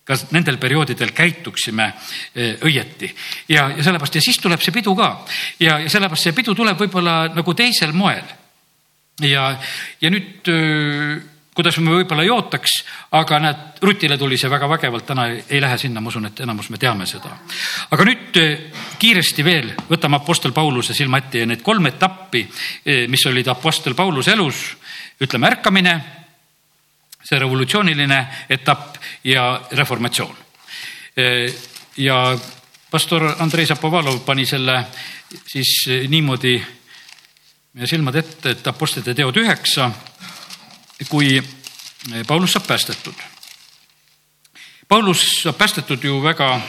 kas 0.07 0.27
nendel 0.31 0.59
perioodidel 0.63 1.13
käituksime 1.15 1.87
eh, 1.91 2.57
õieti. 2.63 3.11
ja, 3.49 3.69
ja 3.77 3.83
sellepärast 3.83 4.19
ja 4.19 4.25
siis 4.25 4.39
tuleb 4.43 4.63
see 4.63 4.75
pidu 4.75 4.95
ka 4.97 5.13
ja, 5.61 5.79
ja 5.83 5.91
sellepärast 5.91 6.29
see 6.29 6.37
pidu 6.37 6.55
tuleb 6.55 6.79
võib-olla 6.81 7.17
nagu 7.35 7.55
teisel 7.55 7.93
moel. 7.97 8.25
ja, 9.23 9.49
ja 10.01 10.13
nüüd 10.13 10.53
kuidas 11.57 11.79
me 11.81 11.95
võib-olla 11.95 12.25
ei 12.27 12.31
ootaks, 12.31 12.73
aga 13.17 13.39
näed, 13.41 13.63
Rutile 13.81 14.19
tuli 14.21 14.37
see 14.37 14.51
väga 14.53 14.69
vägevalt, 14.69 15.07
täna 15.09 15.27
ei 15.33 15.61
lähe 15.61 15.79
sinna, 15.81 16.03
ma 16.05 16.11
usun, 16.13 16.29
et 16.29 16.41
enamus 16.45 16.69
me 16.73 16.79
teame 16.81 17.07
seda. 17.09 17.33
aga 17.91 18.07
nüüd 18.09 18.39
kiiresti 19.01 19.45
veel 19.45 19.73
võtame 19.89 20.21
Apostel 20.21 20.53
Pauluse 20.53 20.95
silma 20.95 21.23
ette 21.23 21.43
ja 21.43 21.49
need 21.49 21.65
kolm 21.65 21.89
etappi, 21.89 22.45
mis 23.09 23.27
olid 23.31 23.49
Apostel 23.49 23.97
Pauluse 23.97 24.37
elus, 24.37 24.63
ütleme 25.21 25.49
ärkamine 25.49 25.97
see 27.27 27.39
revolutsiooniline 27.39 28.19
etapp 28.51 28.97
ja 29.25 29.61
reformatsioon. 29.71 30.37
ja 31.97 32.39
pastor 32.91 33.35
Andrei 33.39 33.67
Zapovalov 33.67 34.21
pani 34.25 34.47
selle 34.47 34.85
siis 35.47 35.89
niimoodi 36.09 36.57
meie 37.77 37.87
silmad 37.87 38.17
ette, 38.17 38.51
et 38.51 38.67
Apostlite 38.67 39.15
teod 39.15 39.37
üheksa, 39.37 39.91
kui 41.09 41.43
Paulus 42.27 42.55
saab 42.55 42.67
päästetud. 42.67 43.15
Paulus 44.89 45.25
saab 45.43 45.59
päästetud 45.59 46.05
ju 46.05 46.23
väga 46.23 46.61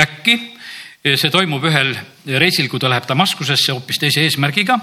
äkki, 0.00 0.38
see 1.04 1.30
toimub 1.30 1.64
ühel 1.68 1.92
reisil, 2.38 2.70
kui 2.70 2.80
ta 2.80 2.90
läheb 2.90 3.06
Damaskusesse 3.08 3.74
hoopis 3.74 4.00
teise 4.00 4.24
eesmärgiga 4.24 4.78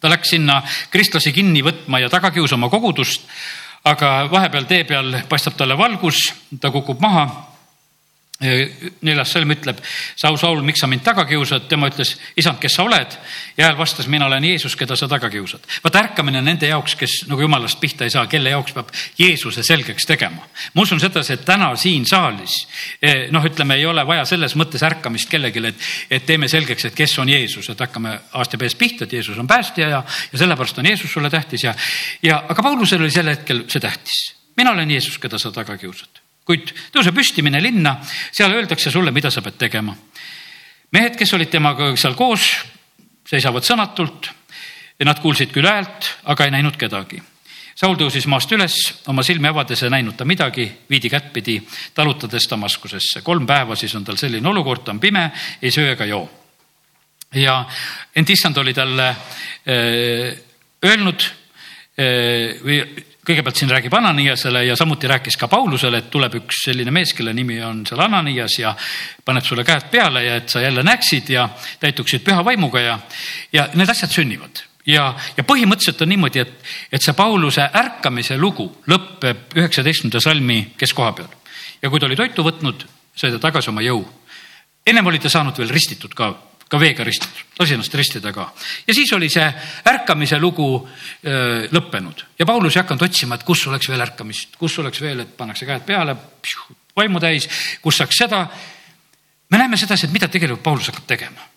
ta 0.00 0.08
läks 0.08 0.34
sinna 0.36 0.62
kristlasi 0.90 1.32
kinni 1.32 1.62
võtma 1.62 2.00
ja 2.00 2.08
taga 2.12 2.30
kiusama 2.30 2.70
kogudust, 2.72 3.26
aga 3.84 4.28
vahepeal 4.30 4.66
tee 4.68 4.84
peal 4.84 5.22
paistab 5.28 5.56
talle 5.56 5.76
valgus, 5.78 6.32
ta 6.60 6.70
kukub 6.70 7.00
maha 7.00 7.49
neljas 8.40 9.34
salm 9.34 9.52
ütleb, 9.52 9.80
Saul, 10.16 10.38
Saul, 10.40 10.62
miks 10.64 10.80
sa 10.80 10.88
mind 10.88 11.02
taga 11.04 11.26
kiusad? 11.28 11.66
tema 11.68 11.90
ütles, 11.90 12.14
isand, 12.40 12.56
kes 12.60 12.72
sa 12.78 12.86
oled? 12.86 13.16
ja 13.58 13.66
hääl 13.66 13.76
vastas, 13.76 14.06
mina 14.08 14.24
olen 14.26 14.44
Jeesus, 14.48 14.76
keda 14.80 14.96
sa 14.96 15.08
taga 15.08 15.28
kiusad. 15.30 15.66
vaata 15.84 16.00
ärkamine 16.00 16.40
on 16.40 16.48
nende 16.48 16.70
jaoks, 16.70 16.94
kes 16.96 17.16
nagu 17.28 17.44
jumalast 17.44 17.80
pihta 17.80 18.08
ei 18.08 18.14
saa, 18.14 18.24
kelle 18.32 18.54
jaoks 18.54 18.72
peab 18.72 18.94
Jeesuse 19.18 19.62
selgeks 19.66 20.08
tegema. 20.08 20.46
ma 20.74 20.86
usun 20.86 21.00
sedasi, 21.00 21.34
et 21.36 21.44
täna 21.44 21.68
siin 21.76 22.06
saalis 22.08 22.56
eh, 23.02 23.26
noh, 23.30 23.44
ütleme, 23.44 23.76
ei 23.76 23.84
ole 23.86 24.06
vaja 24.08 24.24
selles 24.24 24.56
mõttes 24.56 24.86
ärkamist 24.88 25.28
kellelegi, 25.28 25.66
et, 25.68 25.90
et 26.10 26.26
teeme 26.26 26.48
selgeks, 26.48 26.88
et 26.88 26.96
kes 26.96 27.18
on 27.20 27.28
Jeesus, 27.28 27.68
et 27.68 27.84
hakkame 27.84 28.16
peast 28.58 28.78
pihta, 28.78 29.04
et 29.04 29.12
Jeesus 29.18 29.38
on 29.38 29.46
päästja 29.46 29.88
ja, 29.88 30.00
ja 30.32 30.38
sellepärast 30.38 30.80
on 30.80 30.88
Jeesus 30.88 31.12
sulle 31.12 31.30
tähtis 31.30 31.68
ja, 31.68 31.74
ja 32.22 32.40
aga 32.48 32.62
Paulusel 32.62 33.04
oli 33.04 33.12
sel 33.12 33.28
hetkel 33.28 33.66
see 33.68 33.84
tähtis. 33.84 34.32
mina 34.56 34.72
olen 34.72 34.90
Jeesus, 34.90 35.18
keda 35.18 35.38
sa 35.38 35.52
taga 35.52 35.76
kiusad 35.76 36.19
kuid 36.44 36.72
tõuse 36.92 37.12
püsti, 37.14 37.42
mine 37.42 37.60
linna, 37.62 37.96
seal 38.32 38.52
öeldakse 38.52 38.90
sulle, 38.90 39.12
mida 39.12 39.30
sa 39.30 39.42
pead 39.42 39.58
tegema. 39.58 39.96
mehed, 40.92 41.16
kes 41.16 41.34
olid 41.34 41.50
temaga 41.50 41.96
seal 41.96 42.14
koos, 42.18 42.50
seisavad 43.28 43.62
sõnatult 43.62 44.30
nad 45.04 45.20
kuulsid 45.20 45.52
küll 45.54 45.68
häält, 45.68 46.08
aga 46.28 46.46
ei 46.46 46.54
näinud 46.54 46.76
kedagi. 46.76 47.20
Saul 47.80 47.96
tõusis 47.96 48.26
maast 48.28 48.50
üles, 48.52 48.74
oma 49.08 49.22
silmi 49.24 49.48
avades 49.48 49.80
ei 49.86 49.92
näinud 49.92 50.16
ta 50.18 50.26
midagi, 50.28 50.66
viidi 50.90 51.08
kättpidi, 51.08 51.56
talutades 51.96 52.48
Damaskusesse. 52.50 53.22
kolm 53.22 53.46
päeva 53.46 53.76
siis 53.76 53.94
on 53.94 54.04
tal 54.04 54.18
selline 54.20 54.48
olukord, 54.48 54.84
ta 54.84 54.92
on 54.92 55.00
pime, 55.00 55.30
ei 55.62 55.70
söö 55.70 55.92
ega 55.92 56.04
joo. 56.04 56.28
ja 57.34 57.64
ent 58.16 58.30
issand 58.30 58.56
oli 58.56 58.74
talle 58.74 59.16
öö, 59.68 60.34
öelnud 60.84 61.22
öö, 61.98 62.54
või 62.64 62.82
kõigepealt 63.30 63.60
siin 63.60 63.70
räägib 63.70 63.94
Ananiasele 63.94 64.64
ja 64.66 64.76
samuti 64.76 65.08
rääkis 65.08 65.36
ka 65.38 65.48
Paulusele, 65.48 66.02
et 66.02 66.10
tuleb 66.10 66.34
üks 66.40 66.64
selline 66.66 66.90
mees, 66.94 67.12
kelle 67.14 67.34
nimi 67.36 67.60
on 67.62 67.84
seal 67.86 68.02
Ananias 68.02 68.58
ja 68.58 68.74
paneb 69.24 69.46
sulle 69.46 69.64
käed 69.64 69.86
peale 69.92 70.24
ja 70.24 70.40
et 70.40 70.48
sa 70.50 70.62
jälle 70.64 70.82
näeksid 70.86 71.30
ja 71.30 71.48
täituksid 71.80 72.24
püha 72.26 72.44
vaimuga 72.44 72.82
ja, 72.82 72.98
ja 73.52 73.68
need 73.74 73.92
asjad 73.92 74.10
sünnivad 74.14 74.64
ja, 74.86 75.12
ja 75.36 75.44
põhimõtteliselt 75.46 76.02
on 76.02 76.10
niimoodi, 76.10 76.42
et, 76.42 76.70
et 76.92 77.02
see 77.02 77.14
Pauluse 77.16 77.68
ärkamise 77.82 78.38
lugu 78.38 78.66
lõpeb 78.90 79.56
üheksateistkümnenda 79.58 80.22
salmi 80.24 80.60
keskoha 80.80 81.12
peal. 81.12 81.30
ja 81.82 81.90
kui 81.90 82.00
ta 82.00 82.08
oli 82.10 82.18
toitu 82.18 82.44
võtnud, 82.46 82.86
sai 83.14 83.30
ta 83.34 83.38
tagasi 83.38 83.70
oma 83.70 83.84
jõu. 83.84 84.02
ennem 84.86 85.06
oli 85.06 85.18
ta 85.18 85.30
saanud 85.30 85.58
veel 85.58 85.70
ristitud 85.70 86.14
ka, 86.14 86.34
ka 86.70 86.78
veega 86.78 87.04
ristitud, 87.04 87.54
lasi 87.58 87.74
ennast 87.74 87.94
ristida 87.98 88.32
ka. 88.32 88.46
ja 88.86 88.94
siis 88.94 89.12
oli 89.12 89.28
see 89.32 89.46
ärkamise 89.90 90.38
lugu 90.38 90.68
öö, 90.78 91.66
lõppenud 91.72 92.24
ja 92.38 92.46
Paulus 92.46 92.76
ei 92.76 92.82
hakanud 92.82 93.02
otsima, 93.08 93.34
et 93.34 93.46
kus 93.46 93.66
oleks 93.66 93.88
veel 93.90 94.04
ärkamist, 94.06 94.54
kus 94.58 94.78
oleks 94.78 95.02
veel, 95.02 95.24
et 95.24 95.36
pannakse 95.36 95.66
käed 95.66 95.86
peale, 95.86 96.14
vaimu 96.96 97.20
täis, 97.20 97.48
kus 97.82 97.98
saaks 97.98 98.22
seda. 98.22 98.46
me 99.50 99.58
näeme 99.58 99.76
sedasi, 99.76 100.06
et 100.06 100.12
mida 100.12 100.28
tegelikult 100.28 100.62
Paulus 100.62 100.92
hakkab 100.92 101.06
tegema. 101.06 101.48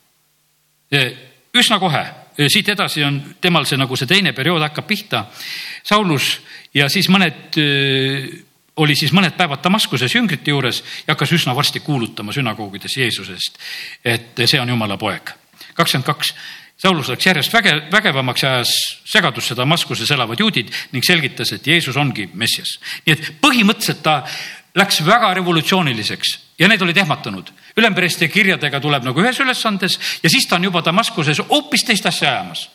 üsna 1.54 1.80
kohe 1.80 2.04
siit 2.48 2.70
edasi 2.70 3.04
on 3.04 3.20
temal 3.42 3.66
see 3.66 3.78
nagu 3.78 3.96
see 3.96 4.10
teine 4.10 4.34
periood 4.34 4.62
hakkab 4.66 4.88
pihta. 4.88 5.26
Saulus 5.86 6.40
ja 6.74 6.90
siis 6.90 7.10
mõned, 7.14 7.54
oli 8.78 8.96
siis 8.96 9.14
mõned 9.14 9.36
päevad 9.38 9.64
Damaskuses 9.64 10.16
jüngrite 10.16 10.52
juures 10.52 10.84
ja 11.08 11.14
hakkas 11.14 11.32
üsna 11.36 11.56
varsti 11.56 11.80
kuulutama 11.80 12.34
sünagoogides 12.34 12.98
Jeesusest, 12.98 13.60
et 14.06 14.44
see 14.46 14.62
on 14.62 14.70
Jumala 14.70 14.98
poeg. 14.98 15.32
kakskümmend 15.74 16.06
kaks 16.06 16.34
Saulus 16.84 17.08
läks 17.08 17.26
järjest 17.26 17.54
väge, 17.54 17.72
vägevamaks 17.92 18.44
ja 18.44 18.50
ajas 18.58 18.72
segadusse 19.08 19.56
Damaskuses 19.56 20.10
elavad 20.12 20.40
juudid 20.40 20.72
ning 20.92 21.06
selgitas, 21.06 21.54
et 21.54 21.68
Jeesus 21.68 21.98
ongi 21.98 22.30
Messias. 22.34 22.80
nii 23.06 23.14
et 23.14 23.30
põhimõtteliselt 23.42 24.02
ta 24.04 24.24
läks 24.76 25.04
väga 25.06 25.34
revolutsiooniliseks 25.34 26.34
ja 26.60 26.68
need 26.68 26.82
olid 26.82 26.98
ehmatanud. 26.98 27.54
ülempreesti 27.78 28.28
kirjadega 28.30 28.80
tuleb 28.80 29.04
nagu 29.04 29.22
ühes 29.22 29.40
ülesandes 29.40 30.00
ja 30.24 30.30
siis 30.30 30.48
ta 30.48 30.56
on 30.56 30.64
juba 30.64 30.82
Damaskuses 30.86 31.40
hoopis 31.50 31.84
teist 31.84 32.06
asja 32.06 32.32
ajamas. 32.32 32.70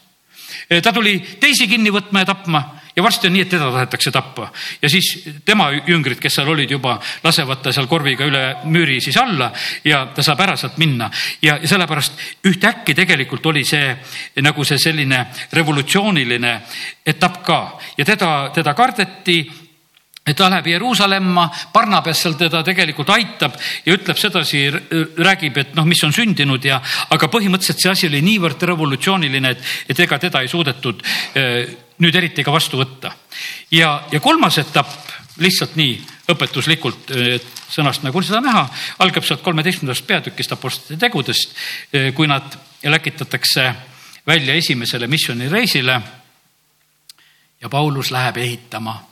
ta 0.83 0.93
tuli 0.93 1.19
teisi 1.41 1.69
kinni 1.69 1.91
võtma 1.91 2.19
ja 2.19 2.25
tapma 2.25 2.78
ja 2.99 3.03
varsti 3.03 3.29
on 3.29 3.37
nii, 3.37 3.45
et 3.47 3.53
teda 3.53 3.69
tahetakse 3.71 4.11
tappa. 4.11 4.49
Ja 4.83 4.91
siis 4.91 5.13
tema 5.47 5.69
jüngrid, 5.87 6.19
kes 6.19 6.35
seal 6.41 6.51
olid 6.51 6.71
juba, 6.75 6.97
lasevad 7.23 7.63
ta 7.63 7.73
seal 7.75 7.87
korviga 7.87 8.27
üle 8.27 8.43
müüri 8.67 8.99
siis 9.05 9.17
alla 9.23 9.53
ja 9.87 10.03
ta 10.15 10.25
saab 10.27 10.43
ära 10.43 10.57
sealt 10.59 10.81
minna. 10.83 11.07
Ja, 11.43 11.61
sellepärast 11.63 12.43
ühtäkki 12.51 12.97
tegelikult 12.99 13.47
oli 13.47 13.63
see 13.69 13.95
nagu 14.43 14.67
see 14.67 14.83
selline 14.83 15.23
revolutsiooniline 15.55 16.53
etapp 17.07 17.41
ka. 17.47 17.63
Ja 17.97 18.09
teda, 18.09 18.35
teda 18.55 18.75
kardeti 18.75 19.39
et 20.29 20.37
ta 20.37 20.51
läheb 20.51 20.67
Jeruusalemma, 20.75 21.47
Barnabas 21.73 22.21
seal 22.21 22.35
teda 22.37 22.61
tegelikult 22.67 23.09
aitab 23.15 23.55
ja 23.87 23.95
ütleb 23.95 24.19
sedasi, 24.21 24.67
räägib, 25.17 25.57
et 25.57 25.75
noh, 25.79 25.87
mis 25.89 26.03
on 26.05 26.13
sündinud 26.13 26.67
ja, 26.69 26.83
aga 27.15 27.31
põhimõtteliselt 27.33 27.81
see 27.81 27.93
asi 27.95 28.11
oli 28.11 28.21
niivõrd 28.27 28.67
revolutsiooniline, 28.69 29.55
et, 29.55 29.69
et 29.89 30.03
ega 30.05 30.19
teda 30.21 30.43
ei 30.45 30.51
suudetud 30.53 31.01
eh, 31.33 31.88
nüüd 31.99 32.15
eriti 32.15 32.45
ka 32.45 32.53
vastu 32.53 32.79
võtta. 32.79 33.13
ja, 33.71 34.03
ja 34.13 34.21
kolmas 34.21 34.59
etapp 34.59 35.11
lihtsalt 35.39 35.77
nii 35.77 35.99
õpetuslikult 36.29 37.13
sõnast 37.71 38.03
nagu 38.03 38.23
seda 38.23 38.41
näha, 38.43 38.65
algab 38.99 39.25
sealt 39.25 39.43
kolmeteistkümnendast 39.43 40.07
peatükist 40.07 40.53
Apostlite 40.53 40.99
tegudest, 41.01 41.55
kui 42.15 42.27
nad 42.27 42.59
läkitatakse 42.85 43.75
välja 44.27 44.55
esimesele 44.55 45.07
missioonireisile. 45.07 46.01
ja 47.61 47.69
Paulus 47.69 48.11
läheb 48.11 48.37
ehitama 48.37 49.09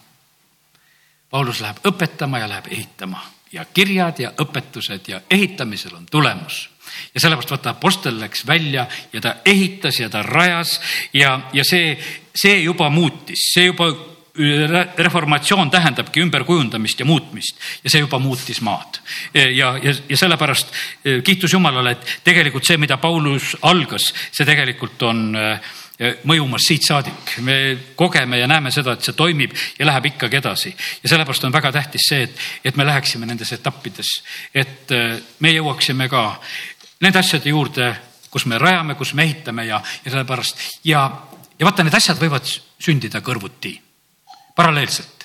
Paulus 1.31 1.61
läheb 1.61 1.83
õpetama 1.85 2.39
ja 2.39 2.49
läheb 2.49 2.69
ehitama 2.71 3.21
ja 3.53 3.65
kirjad 3.65 4.21
ja 4.23 4.31
õpetused 4.41 5.09
ja 5.11 5.21
ehitamisel 5.31 5.95
on 5.97 6.07
tulemus. 6.11 6.69
Ja 7.15 7.21
sellepärast 7.21 7.51
vaata, 7.51 7.71
Apostel 7.71 8.21
läks 8.21 8.47
välja 8.47 8.87
ja 9.13 9.21
ta 9.21 9.35
ehitas 9.45 10.01
ja 10.01 10.11
ta 10.11 10.23
rajas 10.23 10.81
ja, 11.13 11.41
ja 11.53 11.65
see, 11.65 11.97
see 12.35 12.61
juba 12.63 12.91
muutis, 12.91 13.51
see 13.55 13.71
juba 13.71 13.91
reformatsioon 14.97 15.71
tähendabki 15.71 16.21
ümberkujundamist 16.21 17.01
ja 17.01 17.07
muutmist 17.07 17.57
ja 17.85 17.91
see 17.91 18.01
juba 18.01 18.19
muutis 18.19 18.61
maad. 18.61 19.01
ja, 19.35 19.79
ja, 19.83 19.95
ja 20.09 20.17
sellepärast 20.17 20.73
kiitus 21.25 21.53
Jumalale, 21.53 21.97
et 21.97 22.21
tegelikult 22.25 22.65
see, 22.65 22.77
mida 22.77 22.97
Paulus 22.97 23.57
algas, 23.63 24.13
see 24.33 24.45
tegelikult 24.45 25.03
on 25.09 25.31
äh, 25.37 25.61
mõjumas 26.29 26.67
siit 26.69 26.85
saadik. 26.85 27.39
me 27.41 27.79
kogeme 27.97 28.39
ja 28.39 28.47
näeme 28.47 28.71
seda, 28.71 28.93
et 28.93 29.03
see 29.03 29.17
toimib 29.17 29.55
ja 29.79 29.87
läheb 29.87 30.13
ikkagi 30.13 30.37
edasi. 30.37 30.75
ja 31.03 31.09
sellepärast 31.09 31.45
on 31.45 31.53
väga 31.53 31.73
tähtis 31.73 32.09
see, 32.09 32.23
et, 32.23 32.39
et 32.65 32.77
me 32.77 32.85
läheksime 32.87 33.27
nendes 33.27 33.53
etappides, 33.53 34.23
et 34.55 34.93
äh, 34.93 35.17
me 35.41 35.53
jõuaksime 35.57 36.09
ka 36.09 36.41
nende 37.01 37.19
asjade 37.21 37.51
juurde, 37.51 37.91
kus 38.31 38.47
me 38.47 38.59
rajame, 38.59 38.97
kus 38.99 39.15
me 39.15 39.27
ehitame 39.27 39.67
ja, 39.67 39.81
ja 40.05 40.11
sellepärast 40.11 40.63
ja, 40.85 41.05
ja 41.59 41.69
vaata, 41.69 41.85
need 41.85 41.97
asjad 41.97 42.21
võivad 42.21 42.49
sündida 42.83 43.23
kõrvuti, 43.25 43.75
paralleelselt 44.57 45.17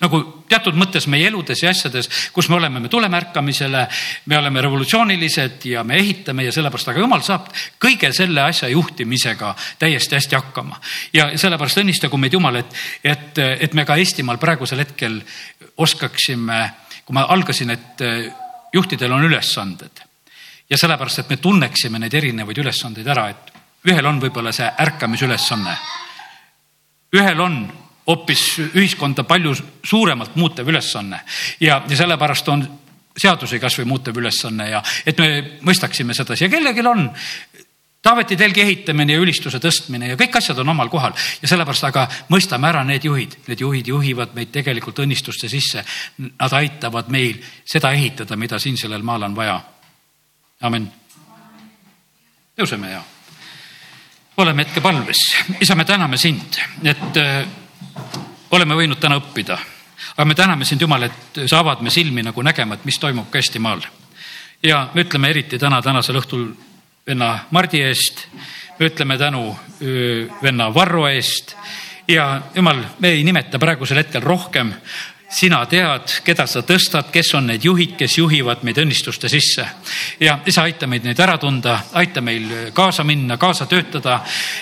nagu 0.00 0.20
teatud 0.48 0.76
mõttes 0.78 1.06
meie 1.10 1.28
eludes 1.28 1.62
ja 1.62 1.70
asjades, 1.72 2.08
kus 2.32 2.48
me 2.50 2.56
oleme, 2.56 2.80
me 2.80 2.90
tuleme 2.92 3.18
ärkamisele, 3.18 3.82
me 4.30 4.38
oleme 4.38 4.62
revolutsioonilised 4.64 5.66
ja 5.68 5.82
me 5.84 5.98
ehitame 6.00 6.46
ja 6.46 6.54
sellepärast, 6.54 6.92
aga 6.92 7.02
jumal 7.02 7.24
saab 7.26 7.50
kõige 7.82 8.12
selle 8.16 8.44
asja 8.46 8.70
juhtimisega 8.72 9.54
täiesti 9.78 10.16
hästi 10.16 10.38
hakkama. 10.38 10.80
ja 11.12 11.28
sellepärast 11.36 11.82
õnnistagu 11.82 12.18
meid 12.18 12.32
Jumal, 12.32 12.62
et, 12.62 12.78
et, 13.04 13.42
et 13.68 13.74
me 13.74 13.84
ka 13.84 13.98
Eestimaal 14.00 14.40
praegusel 14.40 14.80
hetkel 14.82 15.20
oskaksime, 15.76 16.62
kui 17.04 17.14
ma 17.14 17.26
algasin, 17.34 17.70
et 17.70 18.06
juhtidel 18.72 19.12
on 19.12 19.28
ülesanded 19.28 20.06
ja 20.72 20.78
sellepärast, 20.80 21.20
et 21.20 21.30
me 21.30 21.36
tunneksime 21.36 22.00
neid 22.00 22.14
erinevaid 22.16 22.58
ülesandeid 22.64 23.08
ära, 23.12 23.28
et 23.28 23.52
ühel 23.92 24.06
on 24.08 24.20
võib-olla 24.22 24.52
see 24.56 24.68
ärkamisülesanne. 24.84 25.76
ühel 27.12 27.40
on 27.40 27.56
hoopis 28.06 28.44
ühiskonda 28.74 29.24
palju 29.28 29.52
suuremalt 29.84 30.36
muutev 30.36 30.68
ülesanne 30.68 31.20
ja, 31.60 31.82
ja 31.88 31.96
sellepärast 31.96 32.48
on 32.48 32.64
seadusi 33.16 33.60
kasvõi 33.60 33.84
muutev 33.86 34.16
ülesanne 34.16 34.70
ja 34.70 34.80
et 35.06 35.18
me 35.18 35.58
mõistaksime 35.60 36.14
sedasi 36.14 36.46
ja 36.46 36.50
kellelgi 36.50 36.86
on 36.86 37.10
Taaveti 38.02 38.34
telgi 38.34 38.64
ehitamine 38.64 39.14
ja 39.14 39.22
ülistuse 39.22 39.60
tõstmine 39.62 40.08
ja 40.10 40.16
kõik 40.18 40.34
asjad 40.40 40.58
on 40.58 40.72
omal 40.72 40.88
kohal 40.90 41.12
ja 41.14 41.46
sellepärast 41.46 41.84
aga 41.86 42.08
mõistame 42.34 42.66
ära 42.66 42.80
need 42.82 43.04
juhid, 43.06 43.36
need 43.46 43.60
juhid 43.62 43.90
juhivad 43.92 44.32
meid 44.34 44.50
tegelikult 44.50 44.98
õnnistuste 45.04 45.46
sisse. 45.46 45.84
Nad 46.18 46.56
aitavad 46.58 47.12
meil 47.14 47.38
seda 47.62 47.92
ehitada, 47.94 48.34
mida 48.34 48.58
siin 48.58 48.74
sellel 48.80 49.06
maal 49.06 49.28
on 49.28 49.38
vaja. 49.38 49.60
Amin. 50.62 50.86
tõuseme 52.56 52.90
ja 52.90 53.02
oleme 54.36 54.64
hetke 54.64 54.80
palves. 54.80 55.20
isa, 55.60 55.74
me 55.74 55.84
täname 55.84 56.16
sind, 56.16 56.58
et 56.84 57.18
oleme 58.50 58.76
võinud 58.78 59.00
täna 59.00 59.18
õppida. 59.20 59.58
aga 60.16 60.24
me 60.24 60.34
täname 60.34 60.64
sind, 60.64 60.80
Jumal, 60.80 61.08
et 61.08 61.42
sa 61.46 61.60
avad 61.60 61.82
me 61.82 61.90
silmi 61.90 62.22
nagu 62.22 62.42
nägema, 62.42 62.74
et 62.74 62.84
mis 62.84 62.98
toimub 62.98 63.30
ka 63.30 63.38
Eestimaal. 63.38 63.82
ja 64.62 64.88
me 64.94 65.02
ütleme 65.02 65.30
eriti 65.30 65.58
täna, 65.58 65.82
tänasel 65.82 66.20
õhtul 66.22 66.52
venna 67.06 67.38
Mardi 67.50 67.82
eest, 67.82 68.28
me 68.78 68.86
ütleme 68.86 69.18
tänu 69.18 69.56
venna 70.42 70.74
Varro 70.74 71.08
eest 71.08 71.56
ja 72.08 72.42
Jumal, 72.54 72.84
me 72.98 73.08
ei 73.08 73.24
nimeta 73.24 73.58
praegusel 73.58 73.98
hetkel 73.98 74.22
rohkem 74.22 74.72
sina 75.32 75.62
tead, 75.66 76.18
keda 76.24 76.46
sa 76.46 76.62
tõstad, 76.66 77.08
kes 77.12 77.32
on 77.38 77.48
need 77.50 77.64
juhid, 77.64 77.94
kes 77.98 78.18
juhivad 78.18 78.62
meid 78.66 78.78
õnnistuste 78.82 79.28
sisse. 79.32 79.66
ja 80.20 80.38
isa, 80.46 80.62
aita 80.62 80.86
meid 80.86 81.04
neid 81.04 81.20
ära 81.20 81.38
tunda, 81.38 81.78
aita 81.92 82.20
meil 82.20 82.72
kaasa 82.72 83.04
minna, 83.04 83.36
kaasa 83.36 83.66
töötada, 83.66 84.20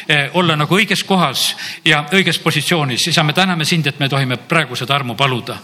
eh, 0.08 0.30
olla 0.34 0.56
nagu 0.56 0.78
õiges 0.78 1.04
kohas 1.06 1.56
ja 1.84 2.04
õiges 2.12 2.38
positsioonis. 2.42 3.06
isa, 3.08 3.22
me 3.22 3.32
täname 3.32 3.64
sind, 3.64 3.86
et 3.86 3.98
me 3.98 4.08
tohime 4.08 4.36
praegu 4.36 4.76
seda 4.76 4.94
armu 4.94 5.14
paluda. 5.14 5.58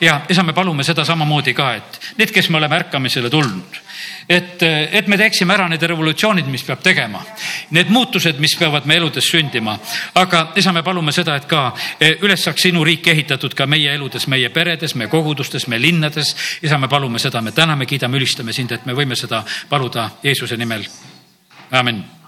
ja 0.00 0.20
isa, 0.28 0.42
me 0.42 0.52
palume 0.52 0.84
seda 0.84 1.04
samamoodi 1.04 1.54
ka, 1.54 1.74
et 1.74 2.00
need, 2.16 2.30
kes 2.30 2.50
me 2.50 2.58
oleme 2.58 2.76
ärkamisele 2.76 3.30
tulnud 3.30 3.89
et, 4.28 4.62
et 4.62 5.08
me 5.08 5.18
teeksime 5.18 5.54
ära 5.54 5.68
need 5.68 5.82
revolutsioonid, 5.82 6.46
mis 6.50 6.64
peab 6.66 6.82
tegema. 6.84 7.22
Need 7.76 7.90
muutused, 7.92 8.38
mis 8.42 8.56
peavad 8.58 8.86
meie 8.86 9.00
eludes 9.02 9.30
sündima. 9.30 9.78
aga 10.14 10.52
isa, 10.56 10.72
me 10.72 10.82
palume 10.82 11.12
seda, 11.12 11.36
et 11.36 11.48
ka 11.50 11.72
e, 11.98 12.14
üles 12.22 12.44
saaks 12.44 12.68
sinu 12.68 12.84
riik 12.84 13.06
ehitatud 13.06 13.54
ka 13.54 13.66
meie 13.66 13.94
eludes, 13.94 14.28
meie 14.28 14.50
peredes, 14.50 14.94
meie 14.94 15.10
kogudustes, 15.10 15.68
meie 15.68 15.82
linnades. 15.82 16.34
isa, 16.62 16.78
me 16.78 16.88
palume 16.88 17.18
seda, 17.18 17.40
me 17.40 17.52
täname, 17.52 17.86
kiidame, 17.86 18.16
ülistame 18.20 18.52
sind, 18.52 18.72
et 18.72 18.86
me 18.86 18.96
võime 18.96 19.16
seda 19.16 19.44
paluda 19.68 20.10
Jeesuse 20.22 20.56
nimel. 20.56 20.86
amin 21.70 22.19